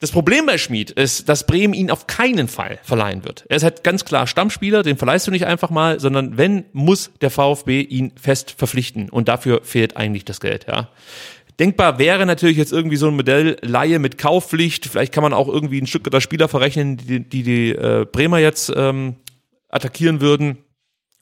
[0.00, 3.44] Das Problem bei Schmid ist, dass Bremen ihn auf keinen Fall verleihen wird.
[3.50, 7.10] Er ist halt ganz klar Stammspieler, den verleihst du nicht einfach mal, sondern wenn, muss
[7.20, 9.10] der VfB ihn fest verpflichten.
[9.10, 10.88] Und dafür fehlt eigentlich das Geld, ja.
[11.60, 14.86] Denkbar wäre natürlich jetzt irgendwie so ein Modell Laie mit Kaufpflicht.
[14.86, 18.38] Vielleicht kann man auch irgendwie ein Stück der Spieler verrechnen, die die, die äh, Bremer
[18.38, 19.16] jetzt ähm,
[19.68, 20.56] attackieren würden.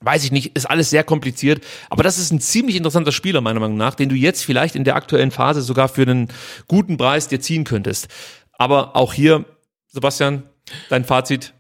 [0.01, 1.65] Weiß ich nicht, ist alles sehr kompliziert.
[1.91, 4.85] Aber das ist ein ziemlich interessanter Spieler, meiner Meinung nach, den du jetzt vielleicht in
[4.85, 6.29] der aktuellen Phase sogar für einen
[6.69, 8.07] guten Preis dir ziehen könntest.
[8.53, 9.45] Aber auch hier,
[9.89, 10.45] Sebastian,
[10.89, 11.53] dein Fazit.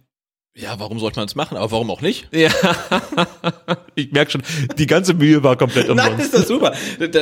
[0.60, 1.56] Ja, warum sollte man es machen?
[1.56, 2.26] Aber warum auch nicht?
[2.35, 2.51] Ja,
[3.94, 4.43] ich merke schon,
[4.76, 6.24] die ganze Mühe war komplett Nein, umsonst.
[6.24, 6.72] ist das super.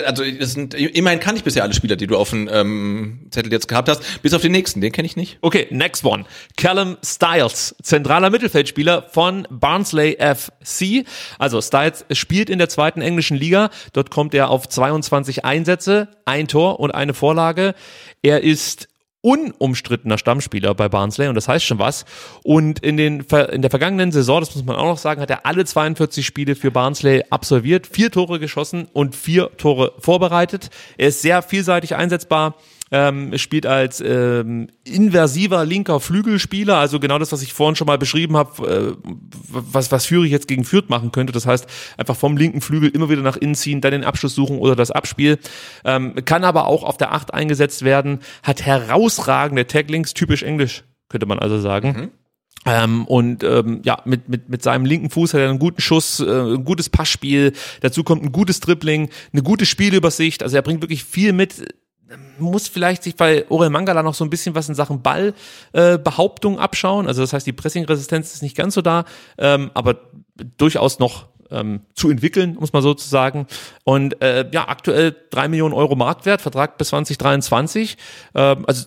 [0.06, 3.52] Also das sind, immerhin kann ich bisher alle Spieler, die du auf dem ähm, Zettel
[3.52, 5.36] jetzt gehabt hast, bis auf den nächsten, den kenne ich nicht.
[5.42, 6.24] Okay, next one.
[6.56, 11.06] Callum Styles, zentraler Mittelfeldspieler von Barnsley FC.
[11.38, 13.68] Also Styles spielt in der zweiten englischen Liga.
[13.92, 17.74] Dort kommt er auf 22 Einsätze, ein Tor und eine Vorlage.
[18.22, 18.88] Er ist
[19.26, 22.04] unumstrittener Stammspieler bei Barnsley und das heißt schon was.
[22.44, 25.44] Und in, den, in der vergangenen Saison, das muss man auch noch sagen, hat er
[25.44, 30.70] alle 42 Spiele für Barnsley absolviert, vier Tore geschossen und vier Tore vorbereitet.
[30.96, 32.54] Er ist sehr vielseitig einsetzbar.
[32.92, 37.98] Ähm, spielt als ähm, inversiver linker Flügelspieler, also genau das, was ich vorhin schon mal
[37.98, 39.10] beschrieben habe, äh,
[39.48, 41.32] was, was Führig jetzt gegen Fürth machen könnte.
[41.32, 44.58] Das heißt, einfach vom linken Flügel immer wieder nach innen ziehen, dann den Abschluss suchen
[44.58, 45.38] oder das Abspiel.
[45.84, 51.26] Ähm, kann aber auch auf der Acht eingesetzt werden, hat herausragende Taglings, typisch englisch, könnte
[51.26, 52.12] man also sagen.
[52.66, 56.18] Ähm, und ähm, ja, mit, mit, mit seinem linken Fuß hat er einen guten Schuss,
[56.18, 60.82] äh, ein gutes Passspiel, dazu kommt ein gutes Dribbling, eine gute Spielübersicht, also er bringt
[60.82, 61.74] wirklich viel mit,
[62.38, 66.60] muss vielleicht sich bei Orel Mangala noch so ein bisschen was in Sachen Ballbehauptung äh,
[66.60, 69.04] abschauen, also das heißt, die Pressingresistenz ist nicht ganz so da,
[69.38, 69.96] ähm, aber
[70.58, 73.46] durchaus noch ähm, zu entwickeln, muss man sozusagen.
[73.84, 77.96] Und äh, ja, aktuell drei Millionen Euro Marktwert, Vertrag bis 2023.
[78.34, 78.86] Ähm, also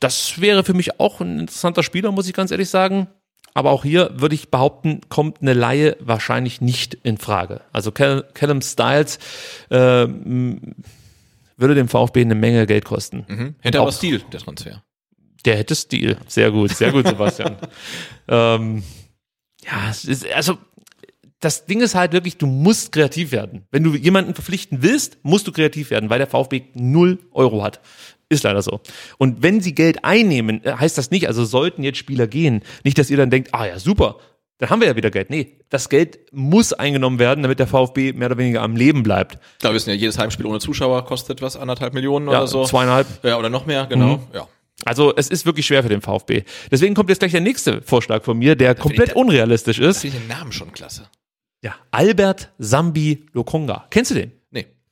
[0.00, 3.08] das wäre für mich auch ein interessanter Spieler, muss ich ganz ehrlich sagen.
[3.54, 7.62] aber auch hier würde ich behaupten, kommt eine Laie wahrscheinlich nicht in Frage.
[7.72, 9.18] Also Cal Callum Styles
[9.70, 10.74] äh, m-
[11.56, 13.24] würde dem VfB eine Menge Geld kosten.
[13.28, 13.54] Mhm.
[13.60, 14.82] Hätte aber Auch- Stil, der Transfer.
[15.44, 16.16] Der hätte Stil.
[16.26, 17.56] Sehr gut, sehr gut, Sebastian.
[18.28, 18.82] ähm,
[19.64, 20.58] ja, ist, also
[21.40, 23.66] das Ding ist halt wirklich, du musst kreativ werden.
[23.70, 27.80] Wenn du jemanden verpflichten willst, musst du kreativ werden, weil der VfB null Euro hat.
[28.28, 28.80] Ist leider so.
[29.18, 32.98] Und wenn sie Geld einnehmen, äh, heißt das nicht, also sollten jetzt Spieler gehen, nicht,
[32.98, 34.16] dass ihr dann denkt, ah ja, super,
[34.58, 35.30] dann haben wir ja wieder Geld.
[35.30, 39.38] Nee, das Geld muss eingenommen werden, damit der VfB mehr oder weniger am Leben bleibt.
[39.60, 42.64] Klar, wir wissen ja, jedes Heimspiel ohne Zuschauer kostet was, anderthalb Millionen Ja, oder so.
[42.64, 43.06] zweieinhalb.
[43.22, 44.16] Ja, oder noch mehr, genau.
[44.16, 44.22] Mhm.
[44.32, 44.48] Ja.
[44.84, 46.44] Also es ist wirklich schwer für den VfB.
[46.70, 50.00] Deswegen kommt jetzt gleich der nächste Vorschlag von mir, der komplett ich- unrealistisch ist.
[50.02, 51.08] Finde ich den Namen schon klasse.
[51.62, 53.86] Ja, Albert Sambi Lokonga.
[53.90, 54.32] Kennst du den?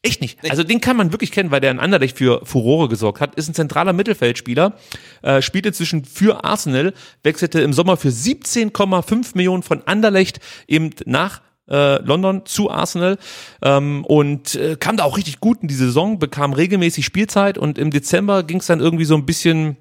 [0.04, 0.38] Echt nicht.
[0.50, 3.36] Also den kann man wirklich kennen, weil der in Anderlecht für Furore gesorgt hat.
[3.36, 4.74] Ist ein zentraler Mittelfeldspieler,
[5.22, 11.40] äh, spielte zwischen für Arsenal, wechselte im Sommer für 17,5 Millionen von Anderlecht eben nach
[11.70, 13.16] äh, London zu Arsenal
[13.62, 17.78] ähm, und äh, kam da auch richtig gut in die Saison, bekam regelmäßig Spielzeit und
[17.78, 19.78] im Dezember ging es dann irgendwie so ein bisschen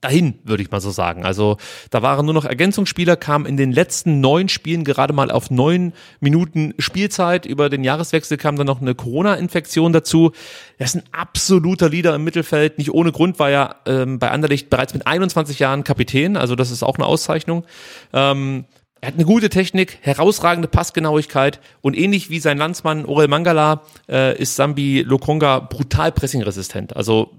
[0.00, 1.24] dahin, würde ich mal so sagen.
[1.24, 1.56] Also
[1.90, 5.92] da waren nur noch Ergänzungsspieler, kam in den letzten neun Spielen gerade mal auf neun
[6.20, 7.46] Minuten Spielzeit.
[7.46, 10.32] Über den Jahreswechsel kam dann noch eine Corona-Infektion dazu.
[10.78, 12.78] Er ist ein absoluter Leader im Mittelfeld.
[12.78, 16.36] Nicht ohne Grund war er ähm, bei Anderlecht bereits mit 21 Jahren Kapitän.
[16.36, 17.64] Also das ist auch eine Auszeichnung.
[18.12, 18.64] Ähm,
[19.00, 24.36] er hat eine gute Technik, herausragende Passgenauigkeit und ähnlich wie sein Landsmann Orel Mangala äh,
[24.40, 26.96] ist Sambi Lokonga brutal pressingresistent.
[26.96, 27.30] Also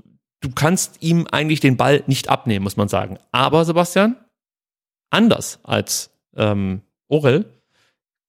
[0.42, 3.18] du kannst ihm eigentlich den Ball nicht abnehmen, muss man sagen.
[3.32, 4.16] Aber Sebastian,
[5.10, 7.46] anders als ähm, Orel,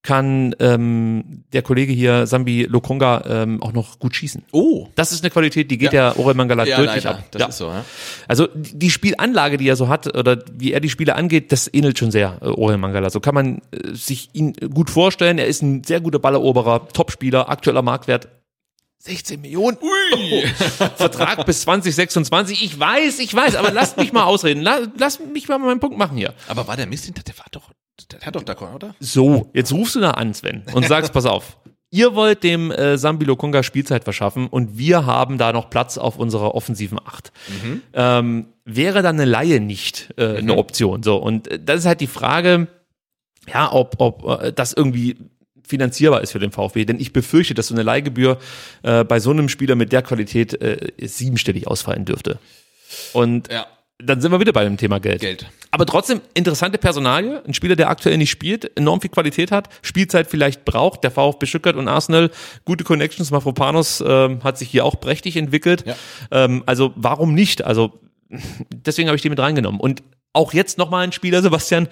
[0.03, 4.45] kann ähm, der Kollege hier, Sambi Lokonga, ähm, auch noch gut schießen.
[4.53, 4.87] Oh.
[4.95, 6.17] Das ist eine Qualität, die geht Ja.
[6.17, 7.19] Orel Mangala Ja, deutlich leider.
[7.19, 7.25] ab.
[7.33, 7.49] Das ja.
[7.49, 7.85] ist so, ja.
[8.29, 11.69] Also die die Spielanlage, die er so hat, oder wie er die Spiele angeht, das
[11.75, 13.11] ähnelt schon sehr äh, Orel Mangala.
[13.11, 15.37] So kann man äh, sich ihn gut vorstellen.
[15.37, 18.29] Er ist ein sehr guter Balleroberer, Topspieler, aktueller Marktwert
[19.01, 19.77] 16 Millionen.
[19.81, 20.43] Ui.
[20.97, 22.65] Vertrag bis 2026.
[22.65, 24.61] Ich weiß, ich weiß, aber lasst mich mal ausreden.
[24.63, 26.35] La- Lass mich mal meinen Punkt machen hier.
[26.49, 27.71] Aber war der Mist, der war doch,
[28.11, 28.95] der hat doch da, oder?
[29.01, 31.59] So, jetzt rufst du da an, Sven, und sagst, pass auf.
[31.91, 36.19] Ihr wollt dem äh, Sambi Lokonga Spielzeit verschaffen und wir haben da noch Platz auf
[36.19, 37.33] unserer offensiven Acht.
[37.95, 41.03] Ähm, wäre dann eine Laie nicht äh, eine Option?
[41.03, 42.67] So, und äh, das ist halt die Frage,
[43.51, 45.17] ja, ob, ob äh, das irgendwie
[45.69, 46.85] finanzierbar ist für den VfB.
[46.85, 48.39] Denn ich befürchte, dass so eine Leihgebühr
[48.83, 52.39] äh, bei so einem Spieler mit der Qualität äh, siebenstellig ausfallen dürfte.
[53.13, 53.67] Und Ja.
[53.99, 55.21] dann sind wir wieder bei dem Thema Geld.
[55.21, 55.47] Geld.
[55.71, 60.29] Aber trotzdem interessante Personalie, ein Spieler, der aktuell nicht spielt, enorm viel Qualität hat, Spielzeit
[60.31, 62.31] vielleicht braucht, der VfB Stuttgart und Arsenal,
[62.65, 65.85] gute Connections, Mafropanos ähm, hat sich hier auch prächtig entwickelt.
[65.87, 65.95] Ja.
[66.31, 67.63] Ähm, also warum nicht?
[67.65, 68.01] Also
[68.75, 69.79] deswegen habe ich den mit reingenommen.
[69.81, 71.89] Und auch jetzt nochmal ein Spieler, Sebastian,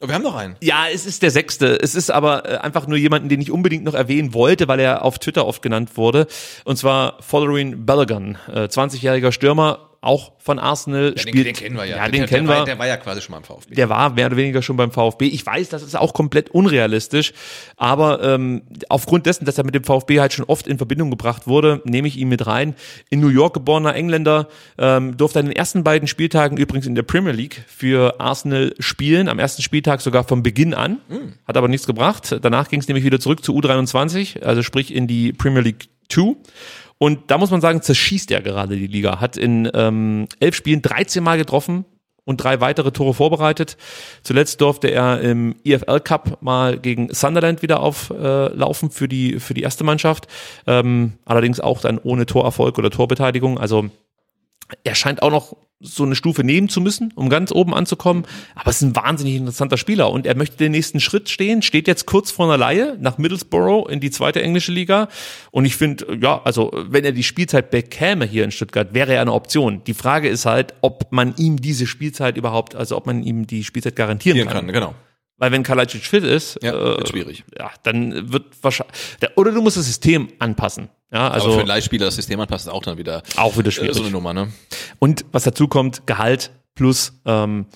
[0.00, 0.56] wir haben noch einen.
[0.60, 1.78] ja, es ist der sechste.
[1.80, 5.04] Es ist aber äh, einfach nur jemanden, den ich unbedingt noch erwähnen wollte, weil er
[5.04, 6.26] auf Twitter oft genannt wurde.
[6.64, 11.12] Und zwar Following Balogun, äh, 20-jähriger Stürmer, auch von Arsenal.
[11.16, 11.96] Ja, spielt, den, den kennen wir ja.
[11.96, 12.58] Ja, Der- den der, kennen der wir.
[12.60, 13.74] War, der war ja quasi schon mal im VfB.
[13.74, 15.26] Der war mehr oder weniger schon beim VfB.
[15.26, 17.32] Ich weiß, das ist auch komplett unrealistisch,
[17.76, 21.46] aber ähm, aufgrund dessen, dass er mit dem VfB halt schon oft in Verbindung gebracht
[21.46, 22.74] wurde, nehme ich ihn mit rein.
[23.10, 27.02] In New York geborener Engländer, ähm, durfte an den ersten beiden Spieltagen übrigens in der
[27.02, 30.98] Premier League für Arsenal spielen, am ersten Spieltag sogar von Beginn an,
[31.46, 32.36] hat aber nichts gebracht.
[32.42, 36.36] Danach ging es nämlich wieder zurück zu U23, also sprich in die Premier League 2.
[36.98, 39.20] Und da muss man sagen, zerschießt er gerade die Liga.
[39.20, 41.84] Hat in ähm, elf Spielen 13 Mal getroffen
[42.24, 43.76] und drei weitere Tore vorbereitet.
[44.22, 49.54] Zuletzt durfte er im EFL Cup mal gegen Sunderland wieder auflaufen äh, für die für
[49.54, 50.26] die erste Mannschaft.
[50.66, 53.58] Ähm, allerdings auch dann ohne Torerfolg oder Torbeteiligung.
[53.58, 53.90] Also
[54.84, 58.24] er scheint auch noch so eine Stufe nehmen zu müssen, um ganz oben anzukommen.
[58.54, 61.86] Aber es ist ein wahnsinnig interessanter Spieler und er möchte den nächsten Schritt stehen, steht
[61.86, 65.08] jetzt kurz vor einer Laie nach Middlesbrough in die zweite englische Liga.
[65.50, 69.20] Und ich finde, ja, also wenn er die Spielzeit bekäme hier in Stuttgart, wäre er
[69.20, 69.84] eine Option.
[69.84, 73.62] Die Frage ist halt, ob man ihm diese Spielzeit überhaupt, also ob man ihm die
[73.62, 74.66] Spielzeit garantieren kann.
[74.66, 74.94] kann, genau.
[75.38, 77.44] Weil wenn Kalajdzic fit ist, Ja, äh, schwierig.
[77.58, 78.96] ja, dann wird wahrscheinlich,
[79.34, 80.88] oder du musst das System anpassen.
[81.12, 83.68] Ja, Also Aber für einen Leihspieler das System anpassen, ist auch dann wieder auch wieder
[83.68, 83.94] äh, schwierig.
[83.96, 84.52] so eine Nummer, ne?
[84.98, 87.66] Und was dazu kommt, Gehalt plus ähm,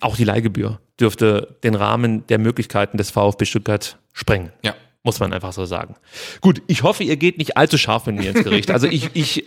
[0.00, 4.52] auch die Leihgebühr dürfte den Rahmen der Möglichkeiten des VfB Stuttgart sprengen.
[4.62, 4.74] Ja.
[5.06, 5.96] Muss man einfach so sagen.
[6.40, 8.70] Gut, ich hoffe, ihr geht nicht allzu scharf mit mir ins Gericht.
[8.70, 9.44] Also ich, ich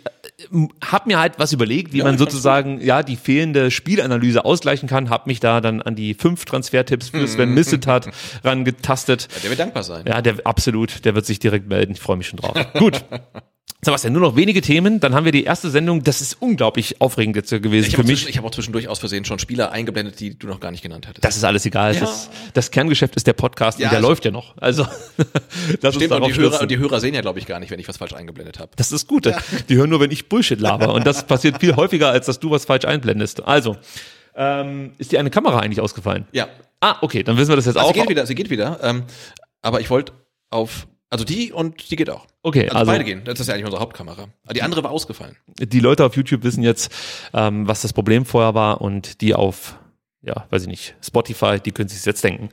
[0.86, 5.10] habe mir halt was überlegt, wie man sozusagen ja die fehlende Spielanalyse ausgleichen kann.
[5.10, 8.08] Habe mich da dann an die fünf Transfertipps für Sven Missetat
[8.44, 9.30] rangetastet.
[9.44, 10.06] Der wird dankbar sein.
[10.08, 11.94] Ja, der absolut, der wird sich direkt melden.
[11.94, 12.56] Ich freue mich schon drauf.
[12.74, 13.04] Gut.
[13.80, 16.02] Sebastian, nur noch wenige Themen, dann haben wir die erste Sendung.
[16.04, 18.26] Das ist unglaublich aufregend jetzt gewesen Ich für habe mich.
[18.26, 20.82] auch, ich hab auch zwischendurch aus Versehen schon Spieler eingeblendet, die du noch gar nicht
[20.82, 21.24] genannt hattest.
[21.24, 21.94] Das ist alles egal.
[21.94, 22.00] Ja.
[22.02, 24.58] Das, das Kerngeschäft ist der Podcast Ja, und der also- läuft ja noch.
[24.58, 24.84] Also
[25.84, 27.70] uns Stimmt, und darauf die Hörer, und die Hörer sehen ja, glaube ich, gar nicht,
[27.70, 28.72] wenn ich was falsch eingeblendet habe.
[28.78, 29.32] Das ist gut.
[29.70, 30.94] Die hören nur, wenn ich Bullshit laber.
[30.94, 33.44] Und das passiert viel häufiger, als dass du was falsch einblendest.
[33.44, 33.78] Also,
[34.36, 36.26] ähm, ist dir eine Kamera eigentlich ausgefallen?
[36.32, 36.48] Ja.
[36.80, 37.94] Ah, okay, dann wissen wir das jetzt Also auch.
[37.94, 38.80] sie geht wieder, sie geht wieder.
[38.82, 39.04] Ähm,
[39.62, 40.14] aber ich wollte
[40.50, 42.26] auf, also die und die geht auch.
[42.44, 43.22] Okay, Also, also beide gehen.
[43.24, 44.28] Das ist ja eigentlich unsere Hauptkamera.
[44.44, 45.38] Aber die andere war ausgefallen.
[45.60, 46.92] die Leute auf YouTube wissen jetzt,
[47.34, 49.78] ähm, was das Problem vorher war und die auf,
[50.24, 52.50] ja, weiß ich nicht, Spotify, die können sich jetzt denken.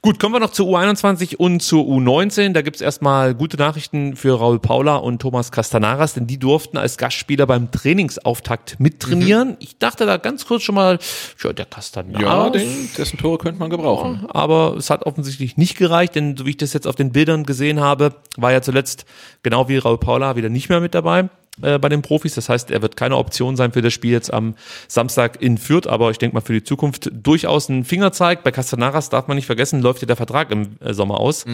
[0.00, 2.52] Gut, kommen wir noch zur U21 und zur U19.
[2.54, 6.96] Da gibt's erstmal gute Nachrichten für Raul Paula und Thomas Castanaras, denn die durften als
[6.96, 9.50] Gastspieler beim Trainingsauftakt mittrainieren.
[9.50, 9.56] Mhm.
[9.60, 10.98] Ich dachte da ganz kurz schon mal,
[11.44, 12.52] ja, der Castanaras,
[12.96, 14.26] dessen Tore könnte man gebrauchen.
[14.28, 17.44] aber es hat offensichtlich nicht gereicht, denn so wie ich das jetzt auf den Bildern
[17.44, 19.04] gesehen habe, war er zuletzt
[19.44, 21.28] genau wie Raul Paula wieder nicht mehr mit dabei
[21.60, 22.34] äh, bei den Profis.
[22.34, 24.54] Das heißt, er wird keine Option sein für das Spiel jetzt am
[24.88, 28.42] Samstag in Fürth, aber ich denke mal für die Zukunft durchaus ein Fingerzeig.
[28.42, 31.44] Bei Castanaras darf man nicht vergessen, läuft ja der Vertrag im äh, Sommer aus.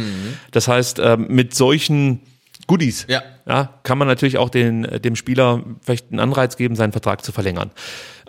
[0.52, 2.20] Das heißt, ähm, mit solchen
[2.68, 3.22] Goodies Ja.
[3.48, 7.32] ja, kann man natürlich auch den, dem Spieler vielleicht einen Anreiz geben, seinen Vertrag zu
[7.32, 7.72] verlängern.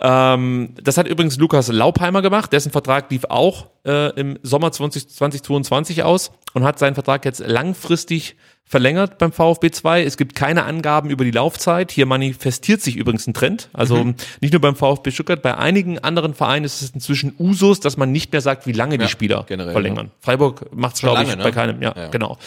[0.00, 5.08] Ähm, das hat übrigens Lukas Laupheimer gemacht, dessen Vertrag lief auch äh, im Sommer 20,
[5.08, 8.34] 2022 aus und hat seinen Vertrag jetzt langfristig
[8.64, 10.04] verlängert beim VfB 2.
[10.04, 11.90] Es gibt keine Angaben über die Laufzeit.
[11.90, 13.68] Hier manifestiert sich übrigens ein Trend.
[13.72, 17.96] Also nicht nur beim VfB Stuttgart, bei einigen anderen Vereinen ist es inzwischen Usus, dass
[17.96, 20.12] man nicht mehr sagt, wie lange die Spieler generell, verlängern.
[20.20, 21.42] Freiburg macht es, glaube ich, lange, ne?
[21.42, 21.82] bei keinem.
[21.82, 22.08] Ja, Ja.
[22.08, 22.38] genau.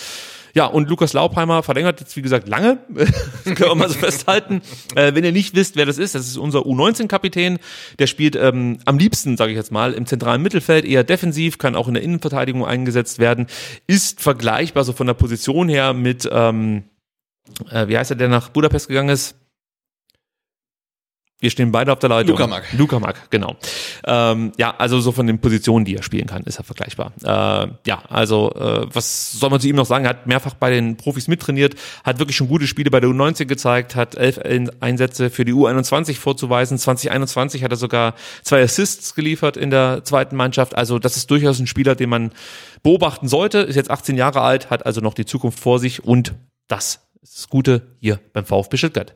[0.56, 2.78] Ja, und Lukas Laupheimer verlängert jetzt, wie gesagt, lange.
[2.90, 4.62] das können wir mal so festhalten.
[4.96, 7.58] Äh, wenn ihr nicht wisst, wer das ist, das ist unser U19-Kapitän.
[7.98, 11.76] Der spielt ähm, am liebsten, sage ich jetzt mal, im zentralen Mittelfeld, eher defensiv, kann
[11.76, 13.48] auch in der Innenverteidigung eingesetzt werden.
[13.88, 16.84] Ist vergleichbar so von der Position her mit, ähm,
[17.72, 19.36] äh, wie heißt er, der nach Budapest gegangen ist?
[21.44, 22.38] Wir stehen beide auf der Leitung.
[22.38, 22.72] Luka Mack.
[22.72, 23.58] Luka Mack, genau.
[24.06, 27.12] Ähm, ja, also so von den Positionen, die er spielen kann, ist er vergleichbar.
[27.22, 30.06] Äh, ja, also äh, was soll man zu ihm noch sagen?
[30.06, 31.76] Er hat mehrfach bei den Profis mittrainiert,
[32.06, 34.40] hat wirklich schon gute Spiele bei der U19 gezeigt, hat elf
[34.80, 36.78] Einsätze für die U21 vorzuweisen.
[36.78, 38.14] 2021 hat er sogar
[38.44, 40.78] zwei Assists geliefert in der zweiten Mannschaft.
[40.78, 42.32] Also das ist durchaus ein Spieler, den man
[42.84, 43.58] beobachten sollte.
[43.58, 46.36] Ist jetzt 18 Jahre alt, hat also noch die Zukunft vor sich und
[46.70, 49.14] das das Gute hier beim VfB Stuttgart.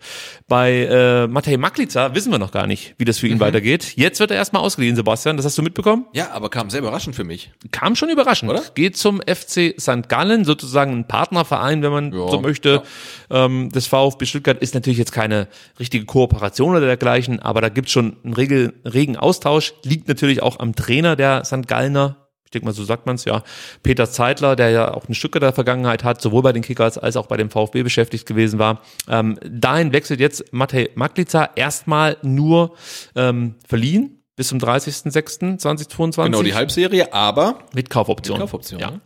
[0.48, 3.94] Bei äh, Matej Maklica wissen wir noch gar nicht, wie das für ihn weitergeht.
[3.98, 5.36] Jetzt wird er erstmal ausgeliehen, Sebastian.
[5.36, 6.06] Das hast du mitbekommen?
[6.14, 7.52] Ja, aber kam sehr überraschend für mich.
[7.72, 8.50] Kam schon überraschend.
[8.50, 8.64] Oder?
[8.76, 10.08] Geht zum FC St.
[10.08, 12.82] Gallen, sozusagen ein Partnerverein, wenn man Ja, so möchte.
[13.30, 17.92] Ähm, das VfB Stuttgart ist natürlich jetzt keine richtige Kooperation oder dergleichen, aber da gibt's
[17.92, 19.74] schon einen regel, regen Austausch.
[19.84, 21.68] Liegt natürlich auch am Trainer der St.
[21.68, 22.27] Gallener.
[22.48, 23.44] Ich denke mal, so sagt man's ja.
[23.84, 27.18] Peter Zeitler, der ja auch ein Stück der Vergangenheit hat, sowohl bei den Kickers als
[27.18, 28.82] auch bei dem VfB beschäftigt gewesen war.
[29.10, 32.74] Ähm, dahin wechselt jetzt Matej Maklica erstmal nur
[33.16, 36.24] ähm, verliehen bis zum 30.06.2022.
[36.24, 38.38] Genau, die Halbserie, aber Mit Kaufoption.
[38.38, 39.02] Mit Kaufoption, ja.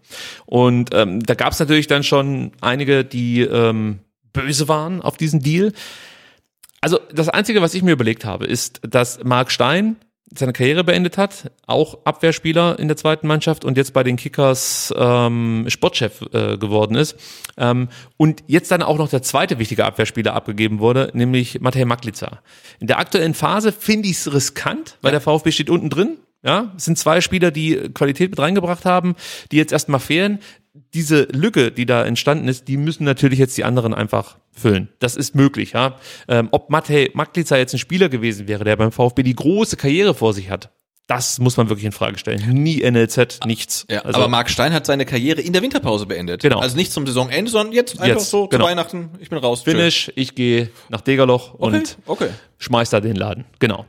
[0.45, 4.01] Und ähm, da gab es natürlich dann schon einige, die ähm,
[4.33, 5.71] böse waren auf diesen Deal.
[6.81, 9.95] Also das Einzige, was ich mir überlegt habe, ist, dass Marc Stein
[10.33, 14.93] seine Karriere beendet hat, auch Abwehrspieler in der zweiten Mannschaft und jetzt bei den Kickers
[14.97, 17.17] ähm, Sportchef äh, geworden ist.
[17.57, 22.39] Ähm, und jetzt dann auch noch der zweite wichtige Abwehrspieler abgegeben wurde, nämlich Matej Maklica.
[22.79, 26.17] In der aktuellen Phase finde ich es riskant, weil der VfB steht unten drin.
[26.43, 29.15] Ja, es sind zwei Spieler, die Qualität mit reingebracht haben,
[29.51, 30.39] die jetzt erstmal fehlen.
[30.93, 34.87] Diese Lücke, die da entstanden ist, die müssen natürlich jetzt die anderen einfach füllen.
[34.99, 35.95] Das ist möglich, ja.
[36.29, 40.13] Ähm, ob Matej Maklica jetzt ein Spieler gewesen wäre, der beim VfB die große Karriere
[40.13, 40.69] vor sich hat,
[41.07, 42.41] das muss man wirklich in Frage stellen.
[42.53, 43.85] Nie NLZ, nichts.
[43.89, 46.41] Ja, Also, aber Marc Stein hat seine Karriere in der Winterpause beendet.
[46.41, 46.59] Genau.
[46.59, 48.63] Also nicht zum Saisonende, sondern jetzt einfach Jetzt, so genau.
[48.63, 49.63] zu Weihnachten, ich bin raus.
[49.65, 49.71] tschö.
[49.71, 52.29] Finish, ich gehe nach Degerloch Okay, und okay.
[52.59, 53.43] schmeiß da den Laden.
[53.59, 53.85] Genau.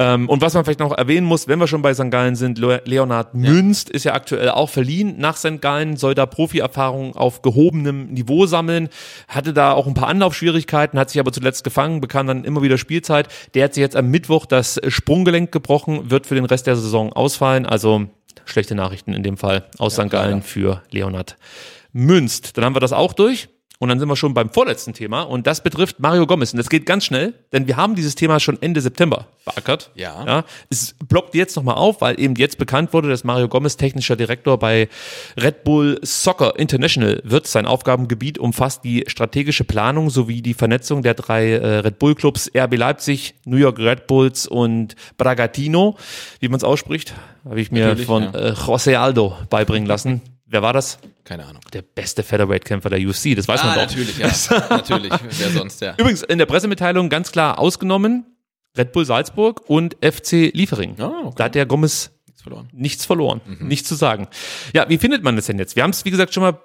[0.00, 2.10] Ähm, und was man vielleicht noch erwähnen muss, wenn wir schon bei St.
[2.10, 5.60] Gallen sind, Le Leonhard Münst ist ja aktuell auch verliehen nach St.
[5.60, 8.88] Gallen, soll da Profi-Erfahrung auf gehobenem Niveau sammeln,
[9.28, 12.78] hatte da auch ein paar Anlaufschwierigkeiten, hat sich aber zuletzt gefangen, bekam dann immer wieder
[12.78, 13.28] Spielzeit.
[13.52, 17.12] Der hat sich jetzt am Mittwoch das Sprunggelenk gebrochen, wird für den Rest der Saison
[17.12, 17.66] ausfallen.
[17.66, 18.06] Also
[18.46, 20.08] schlechte Nachrichten in dem Fall aus St.
[20.08, 21.36] Gallen für Leonhard
[21.92, 22.56] Münst.
[22.56, 23.50] Dann haben wir das auch durch.
[23.80, 26.52] Und dann sind wir schon beim vorletzten Thema und das betrifft Mario Gomez.
[26.52, 29.90] Und das geht ganz schnell, denn wir haben dieses Thema schon Ende September beackert.
[29.94, 30.22] Ja.
[30.26, 34.16] ja es blockt jetzt nochmal auf, weil eben jetzt bekannt wurde, dass Mario Gomez technischer
[34.16, 34.90] Direktor bei
[35.40, 37.46] Red Bull Soccer International wird.
[37.46, 42.50] Sein Aufgabengebiet umfasst die strategische Planung sowie die Vernetzung der drei äh, Red Bull Clubs
[42.54, 45.96] RB Leipzig, New York Red Bulls und Bragantino,
[46.40, 47.14] wie man es ausspricht,
[47.46, 48.30] habe ich mir Natürlich, von ja.
[48.30, 50.20] äh, José Aldo beibringen lassen.
[50.50, 50.98] Wer war das?
[51.24, 51.62] Keine Ahnung.
[51.72, 53.82] Der beste Featherweight-Kämpfer der UFC, das weiß man Ah, doch.
[53.82, 54.30] natürlich, ja.
[54.68, 55.12] natürlich.
[55.38, 55.94] Wer sonst, ja.
[55.96, 58.26] Übrigens, in der Pressemitteilung ganz klar ausgenommen,
[58.76, 60.96] Red Bull Salzburg und FC Liefering.
[61.00, 61.34] Ah, okay.
[61.38, 62.68] Da hat der Gomez Nichts verloren.
[62.72, 64.28] nichts verloren, nichts zu sagen.
[64.74, 65.76] Ja, wie findet man das denn jetzt?
[65.76, 66.58] Wir haben es, wie gesagt, schon mal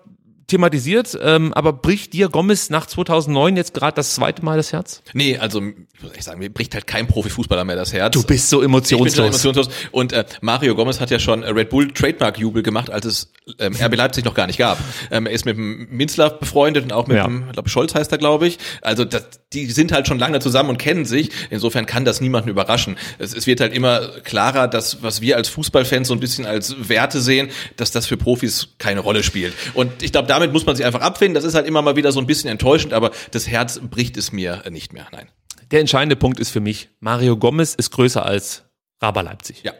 [0.47, 5.01] thematisiert, ähm, aber bricht dir Gomez nach 2009 jetzt gerade das zweite Mal das Herz?
[5.13, 8.13] Nee, also ich muss echt sagen, mir bricht halt kein Profifußballer mehr das Herz.
[8.13, 9.27] Du bist so Ich bin schon emotionslos.
[9.45, 9.69] emotionslos.
[9.91, 13.95] Und äh, Mario Gomez hat ja schon Red Bull Trademark-Jubel gemacht, als es ähm, RB
[13.95, 14.77] Leipzig noch gar nicht gab.
[15.11, 17.25] Ähm, er ist mit dem Minzlaff befreundet und auch mit Ja.
[17.25, 18.57] dem, ich glaube Scholz heißt er, glaube ich.
[18.81, 21.29] Also das, die sind halt schon lange zusammen und kennen sich.
[21.49, 22.97] Insofern kann das niemanden überraschen.
[23.19, 26.75] Es, es wird halt immer klarer, dass was wir als Fußballfans so ein bisschen als
[26.89, 29.53] Werte sehen, dass das für Profis keine Rolle spielt.
[29.73, 31.35] Und ich glaube, damit muss man sich einfach abfinden.
[31.35, 34.31] Das ist halt immer mal wieder so ein bisschen enttäuschend, aber das Herz bricht es
[34.31, 35.07] mir äh, nicht mehr.
[35.11, 35.27] Nein.
[35.71, 38.63] Der entscheidende Punkt ist für mich, Mario Gomez ist größer als
[39.01, 39.63] Raber Leipzig.
[39.63, 39.73] Ja.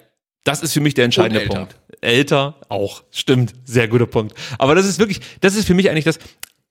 [0.43, 1.55] Das ist für mich der entscheidende älter.
[1.55, 1.75] Punkt.
[2.01, 4.35] Älter auch, stimmt, sehr guter Punkt.
[4.59, 6.19] Aber das ist wirklich, das ist für mich eigentlich das.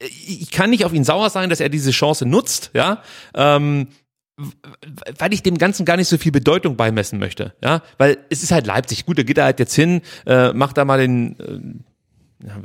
[0.00, 3.02] Ich kann nicht auf ihn sauer sein, dass er diese Chance nutzt, ja,
[3.34, 3.88] ähm,
[5.18, 8.52] weil ich dem Ganzen gar nicht so viel Bedeutung beimessen möchte, ja, weil es ist
[8.52, 9.06] halt Leipzig.
[9.06, 11.93] Gut, da geht er halt jetzt hin, äh, macht da mal den, äh,
[12.42, 12.56] ja,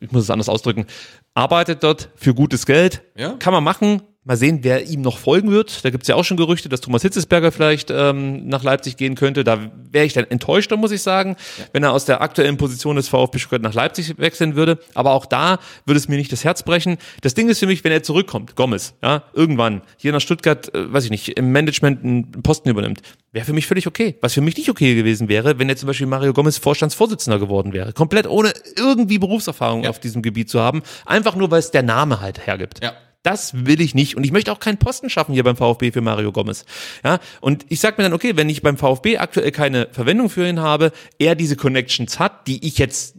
[0.00, 0.86] ich muss es anders ausdrücken,
[1.34, 3.32] arbeitet dort für gutes Geld, Ja.
[3.38, 4.02] kann man machen.
[4.28, 5.86] Mal sehen, wer ihm noch folgen wird.
[5.86, 9.42] Da gibt's ja auch schon Gerüchte, dass Thomas Hitzesberger vielleicht ähm, nach Leipzig gehen könnte.
[9.42, 11.34] Da wäre ich dann enttäuschter, muss ich sagen,
[11.72, 14.80] wenn er aus der aktuellen Position des VfB Stuttgart nach Leipzig wechseln würde.
[14.92, 16.98] Aber auch da würde es mir nicht das Herz brechen.
[17.22, 20.92] Das Ding ist für mich, wenn er zurückkommt, Gomez, ja, irgendwann hier nach Stuttgart, äh,
[20.92, 23.00] weiß ich nicht, im Management einen Posten übernimmt,
[23.32, 24.16] wäre für mich völlig okay.
[24.20, 27.72] Was für mich nicht okay gewesen wäre, wenn jetzt zum Beispiel Mario Gomez Vorstandsvorsitzender geworden
[27.72, 27.94] wäre.
[27.94, 30.82] Komplett ohne irgendwie Berufserfahrung auf diesem Gebiet zu haben.
[31.06, 32.84] Einfach nur, weil es der Name halt hergibt.
[32.84, 32.92] Ja.
[33.28, 34.16] Das will ich nicht.
[34.16, 36.64] Und ich möchte auch keinen Posten schaffen hier beim VfB für Mario Gomez.
[37.04, 40.48] Ja, und ich sag mir dann, okay, wenn ich beim VfB aktuell keine Verwendung für
[40.48, 43.16] ihn habe, er diese Connections hat, die ich jetzt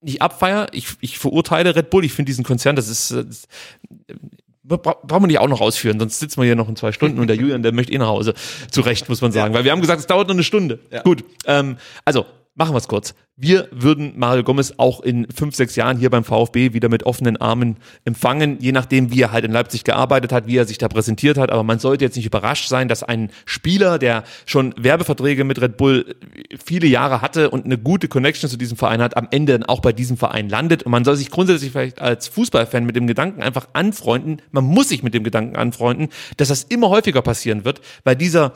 [0.00, 3.46] nicht abfeier, ich, ich verurteile Red Bull, ich finde diesen Konzern, das ist, äh, das,
[4.64, 7.20] bra brauchen wir nicht auch noch ausführen, sonst sitzen wir hier noch in zwei Stunden
[7.20, 8.34] und der Julian, der möchte eh nach Hause.
[8.68, 10.80] Zu Recht, muss man sagen, weil wir haben gesagt, es dauert nur eine Stunde.
[11.04, 13.14] Gut, ähm, also machen wir es kurz.
[13.34, 17.38] Wir würden Mario Gomez auch in fünf, sechs Jahren hier beim VfB wieder mit offenen
[17.38, 20.88] Armen empfangen, je nachdem, wie er halt in Leipzig gearbeitet hat, wie er sich da
[20.88, 21.50] präsentiert hat.
[21.50, 25.78] Aber man sollte jetzt nicht überrascht sein, dass ein Spieler, der schon Werbeverträge mit Red
[25.78, 26.14] Bull
[26.62, 29.80] viele Jahre hatte und eine gute Connection zu diesem Verein hat, am Ende dann auch
[29.80, 30.82] bei diesem Verein landet.
[30.82, 34.42] Und man soll sich grundsätzlich vielleicht als Fußballfan mit dem Gedanken einfach anfreunden.
[34.50, 38.52] Man muss sich mit dem Gedanken anfreunden, dass das immer häufiger passieren wird, weil dieser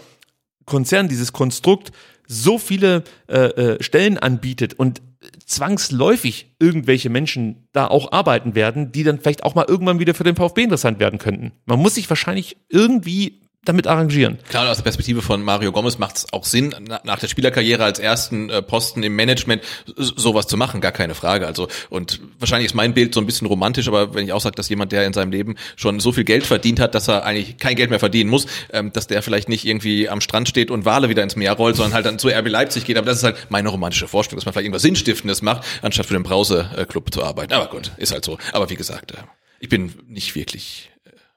[0.66, 1.92] Konzern, dieses Konstrukt
[2.26, 5.02] so viele äh, äh, Stellen anbietet und
[5.44, 10.24] zwangsläufig irgendwelche Menschen da auch arbeiten werden, die dann vielleicht auch mal irgendwann wieder für
[10.24, 11.52] den VfB interessant werden könnten.
[11.64, 14.38] Man muss sich wahrscheinlich irgendwie damit arrangieren.
[14.48, 17.84] Klar, aus der Perspektive von Mario Gomez macht es auch Sinn, na- nach der Spielerkarriere
[17.84, 19.62] als ersten äh, Posten im Management
[19.96, 21.46] sowas zu machen, gar keine Frage.
[21.46, 24.54] Also und wahrscheinlich ist mein Bild so ein bisschen romantisch, aber wenn ich auch sage,
[24.56, 27.58] dass jemand, der in seinem Leben schon so viel Geld verdient hat, dass er eigentlich
[27.58, 30.84] kein Geld mehr verdienen muss, ähm, dass der vielleicht nicht irgendwie am Strand steht und
[30.84, 32.96] Wale wieder ins Meer rollt, sondern halt dann zu RB Leipzig geht.
[32.96, 36.14] Aber das ist halt meine romantische Vorstellung, dass man vielleicht irgendwas Sinnstiftendes macht, anstatt für
[36.14, 37.52] den Brause-Club zu arbeiten.
[37.52, 38.38] Aber gut, ist halt so.
[38.52, 39.16] Aber wie gesagt, äh,
[39.60, 40.90] ich bin nicht wirklich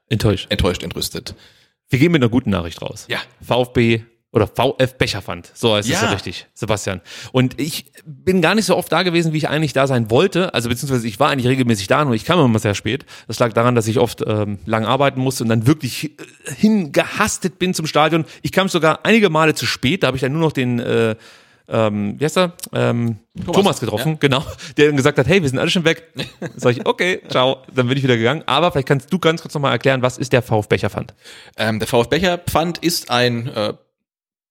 [0.08, 0.46] Enttäuscht.
[0.50, 1.34] enttäuscht, entrüstet.
[1.90, 3.06] Wir gehen mit einer guten Nachricht raus.
[3.08, 3.18] Ja.
[3.42, 4.02] VfB
[4.32, 6.06] oder VF Becherpfand, so heißt es Ja.
[6.06, 7.00] ja richtig, Sebastian.
[7.32, 10.54] Und ich bin gar nicht so oft da gewesen, wie ich eigentlich da sein wollte.
[10.54, 13.06] Also beziehungsweise ich war eigentlich regelmäßig da, nur ich kam immer sehr spät.
[13.26, 17.58] Das lag daran, dass ich oft ähm, lang arbeiten musste und dann wirklich äh, hingehastet
[17.58, 18.24] bin zum Stadion.
[18.42, 21.16] Ich kam sogar einige Male zu spät, da habe ich dann nur noch den äh,
[21.70, 22.52] ähm, wie heißt er?
[22.72, 23.18] Ähm,
[23.52, 24.44] Thomas, getroffen, genau,
[24.76, 26.12] der dann gesagt hat, hey, wir sind alle schon weg.
[26.56, 28.42] Sag ich, okay, ciao, dann bin ich wieder gegangen.
[28.46, 31.14] Aber vielleicht kannst du ganz kurz nochmal erklären, was ist der VfB Becherpfand?
[31.56, 33.74] Ähm, der VfB Becher Pfand ist ein äh,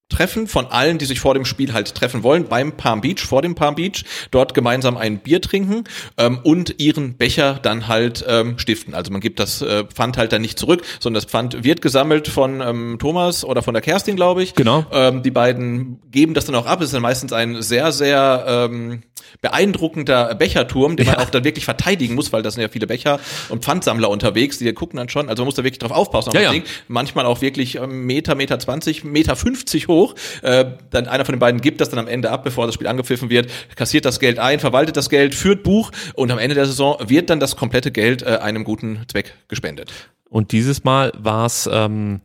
[0.10, 3.42] Treffen von allen, die sich vor dem Spiel halt treffen wollen, beim Palm Beach, vor
[3.44, 5.84] dem Palm Beach, dort gemeinsam ein Bier trinken
[6.18, 8.94] ähm, und ihren Becher dann halt ähm, stiften.
[8.96, 12.28] Also man gibt das äh, Pfand halt dann nicht zurück, sondern das Pfand wird gesammelt
[12.28, 14.56] von ähm, Thomas oder von der Kerstin, glaube ich.
[14.56, 14.86] Genau.
[14.92, 16.80] Ähm, die beiden geben das dann auch ab.
[16.82, 19.02] Es ist dann meistens ein sehr, sehr ähm,
[19.42, 21.22] beeindruckender Becherturm, den man Ja.
[21.22, 23.20] auch dann wirklich verteidigen muss, weil da sind ja viele Becher
[23.50, 26.36] und Pfandsammler unterwegs, die gucken dann schon, also man muss da wirklich drauf aufpassen auf
[26.36, 26.62] Ja, das ja.
[26.88, 29.99] Manchmal auch wirklich ähm, Meter, Meter 20, Meter 50 hoch.
[30.42, 32.88] Äh, dann einer von den beiden gibt das dann am Ende ab, bevor das Spiel
[32.88, 36.66] angepfiffen wird, kassiert das Geld ein, verwaltet das Geld, führt Buch und am Ende der
[36.66, 39.92] Saison wird dann das komplette Geld äh, einem guten Zweck gespendet.
[40.30, 42.22] Und dieses Mal war es, ähm,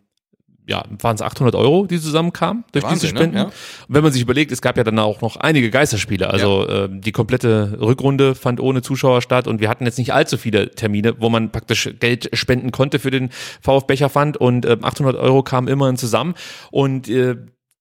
[0.67, 3.35] ja, waren es 800 Euro, die zusammenkamen durch Wahnsinn, diese Spenden.
[3.35, 3.41] ne?
[3.43, 3.47] Ja.
[3.47, 6.29] Und wenn man sich überlegt, es gab ja dann auch noch einige Geisterspiele.
[6.29, 10.39] Also ähm, die komplette Rückrunde fand ohne Zuschauer statt und wir hatten jetzt nicht allzu
[10.39, 13.31] viele Termine, wo man praktisch Geld spenden konnte für den
[13.61, 16.35] VfB Becher Fund und ähm, 800 Euro kamen immerhin zusammen.
[16.71, 17.37] Und äh,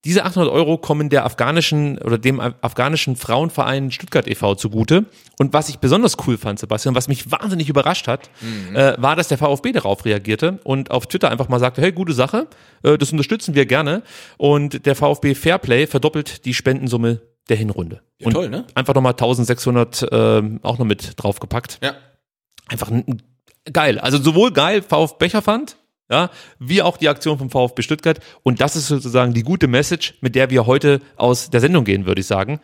[0.05, 4.55] Diese 800 Euro kommen der afghanischen oder dem afghanischen Frauenverein Stuttgart e.V.
[4.55, 5.05] zugute.
[5.39, 8.75] Und was ich besonders cool fand, Sebastian, was mich wahnsinnig überrascht hat, mhm.
[8.75, 12.11] äh, war, dass der VfB darauf reagierte und auf Twitter einfach mal sagte, hey, gute
[12.11, 12.47] Sache,
[12.83, 14.03] äh, das unterstützen wir gerne.
[14.37, 18.01] Und der VfB Fairplay verdoppelt die Spendensumme der Hinrunde.
[18.19, 18.65] Ja, toll, ne?
[18.75, 21.79] Einfach nochmal 1600 äh, auch noch mit draufgepackt.
[21.81, 21.95] Ja.
[22.67, 22.91] Einfach
[23.71, 23.99] geil.
[23.99, 25.77] Also sowohl geil VfB Becherpfand,
[26.11, 28.19] ja, wie auch die Aktion vom VfB Stuttgart.
[28.43, 32.05] Und das ist sozusagen die gute Message, mit der wir heute aus der Sendung gehen,
[32.05, 32.59] würde ich sagen.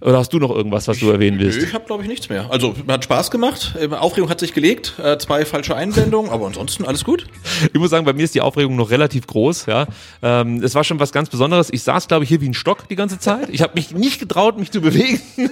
[0.00, 1.58] Oder hast du noch irgendwas, was du erwähnen willst?
[1.58, 2.50] Nö, ich habe, glaube ich, nichts mehr.
[2.50, 3.74] Also, hat Spaß gemacht.
[3.80, 4.94] Äh, Aufregung hat sich gelegt.
[5.02, 7.26] Äh, zwei falsche Einblendungen, aber ansonsten alles gut.
[7.72, 9.66] Ich muss sagen, bei mir ist die Aufregung noch relativ groß.
[9.66, 9.86] Ja,
[10.22, 11.70] ähm, Es war schon was ganz Besonderes.
[11.72, 13.48] Ich saß, glaube ich, hier wie ein Stock die ganze Zeit.
[13.50, 15.20] Ich habe mich nicht getraut, mich zu bewegen.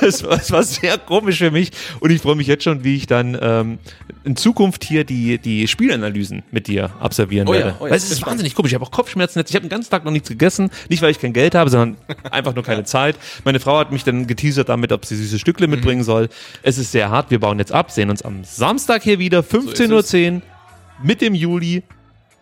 [0.00, 1.72] das, war, das war sehr komisch für mich.
[1.98, 3.78] Und ich freue mich jetzt schon, wie ich dann ähm,
[4.24, 7.68] in Zukunft hier die, die Spielanalysen mit dir absolvieren oh werde.
[7.70, 8.72] Ja, oh ja, weil es ist wahnsinnig komisch.
[8.72, 9.50] Ich habe auch Kopfschmerzen jetzt.
[9.50, 10.70] Ich habe den ganzen Tag noch nichts gegessen.
[10.88, 11.96] Nicht, weil ich kein Geld habe, sondern
[12.30, 13.16] einfach nur keine Zeit.
[13.44, 15.74] Meine Frau hat mich dann geteasert damit, ob sie süße Stückle mhm.
[15.74, 16.28] mitbringen soll.
[16.62, 17.30] Es ist sehr hart.
[17.30, 20.42] Wir bauen jetzt ab, sehen uns am Samstag hier wieder, 15.10 Uhr
[21.02, 21.82] mit dem Juli.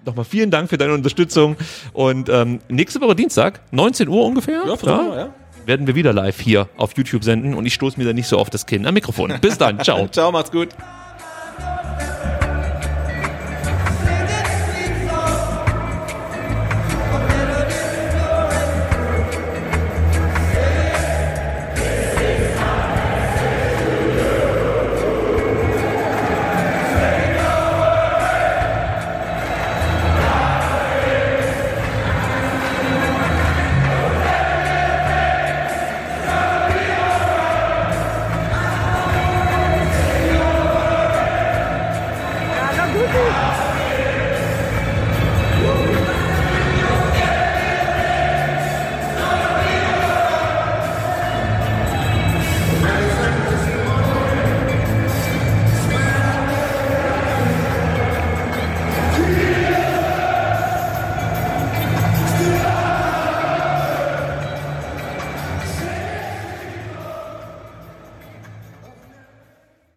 [0.04, 1.56] Nochmal vielen Dank für deine Unterstützung.
[1.92, 4.62] Und ähm, nächste Woche Dienstag, 19 Uhr ungefähr.
[4.66, 5.16] Ja, ja.
[5.16, 5.34] ja
[5.66, 8.38] werden wir wieder live hier auf YouTube senden und ich stoße mir da nicht so
[8.38, 9.38] oft das Kinn am Mikrofon.
[9.40, 10.08] Bis dann, ciao.
[10.12, 10.70] ciao, macht's gut.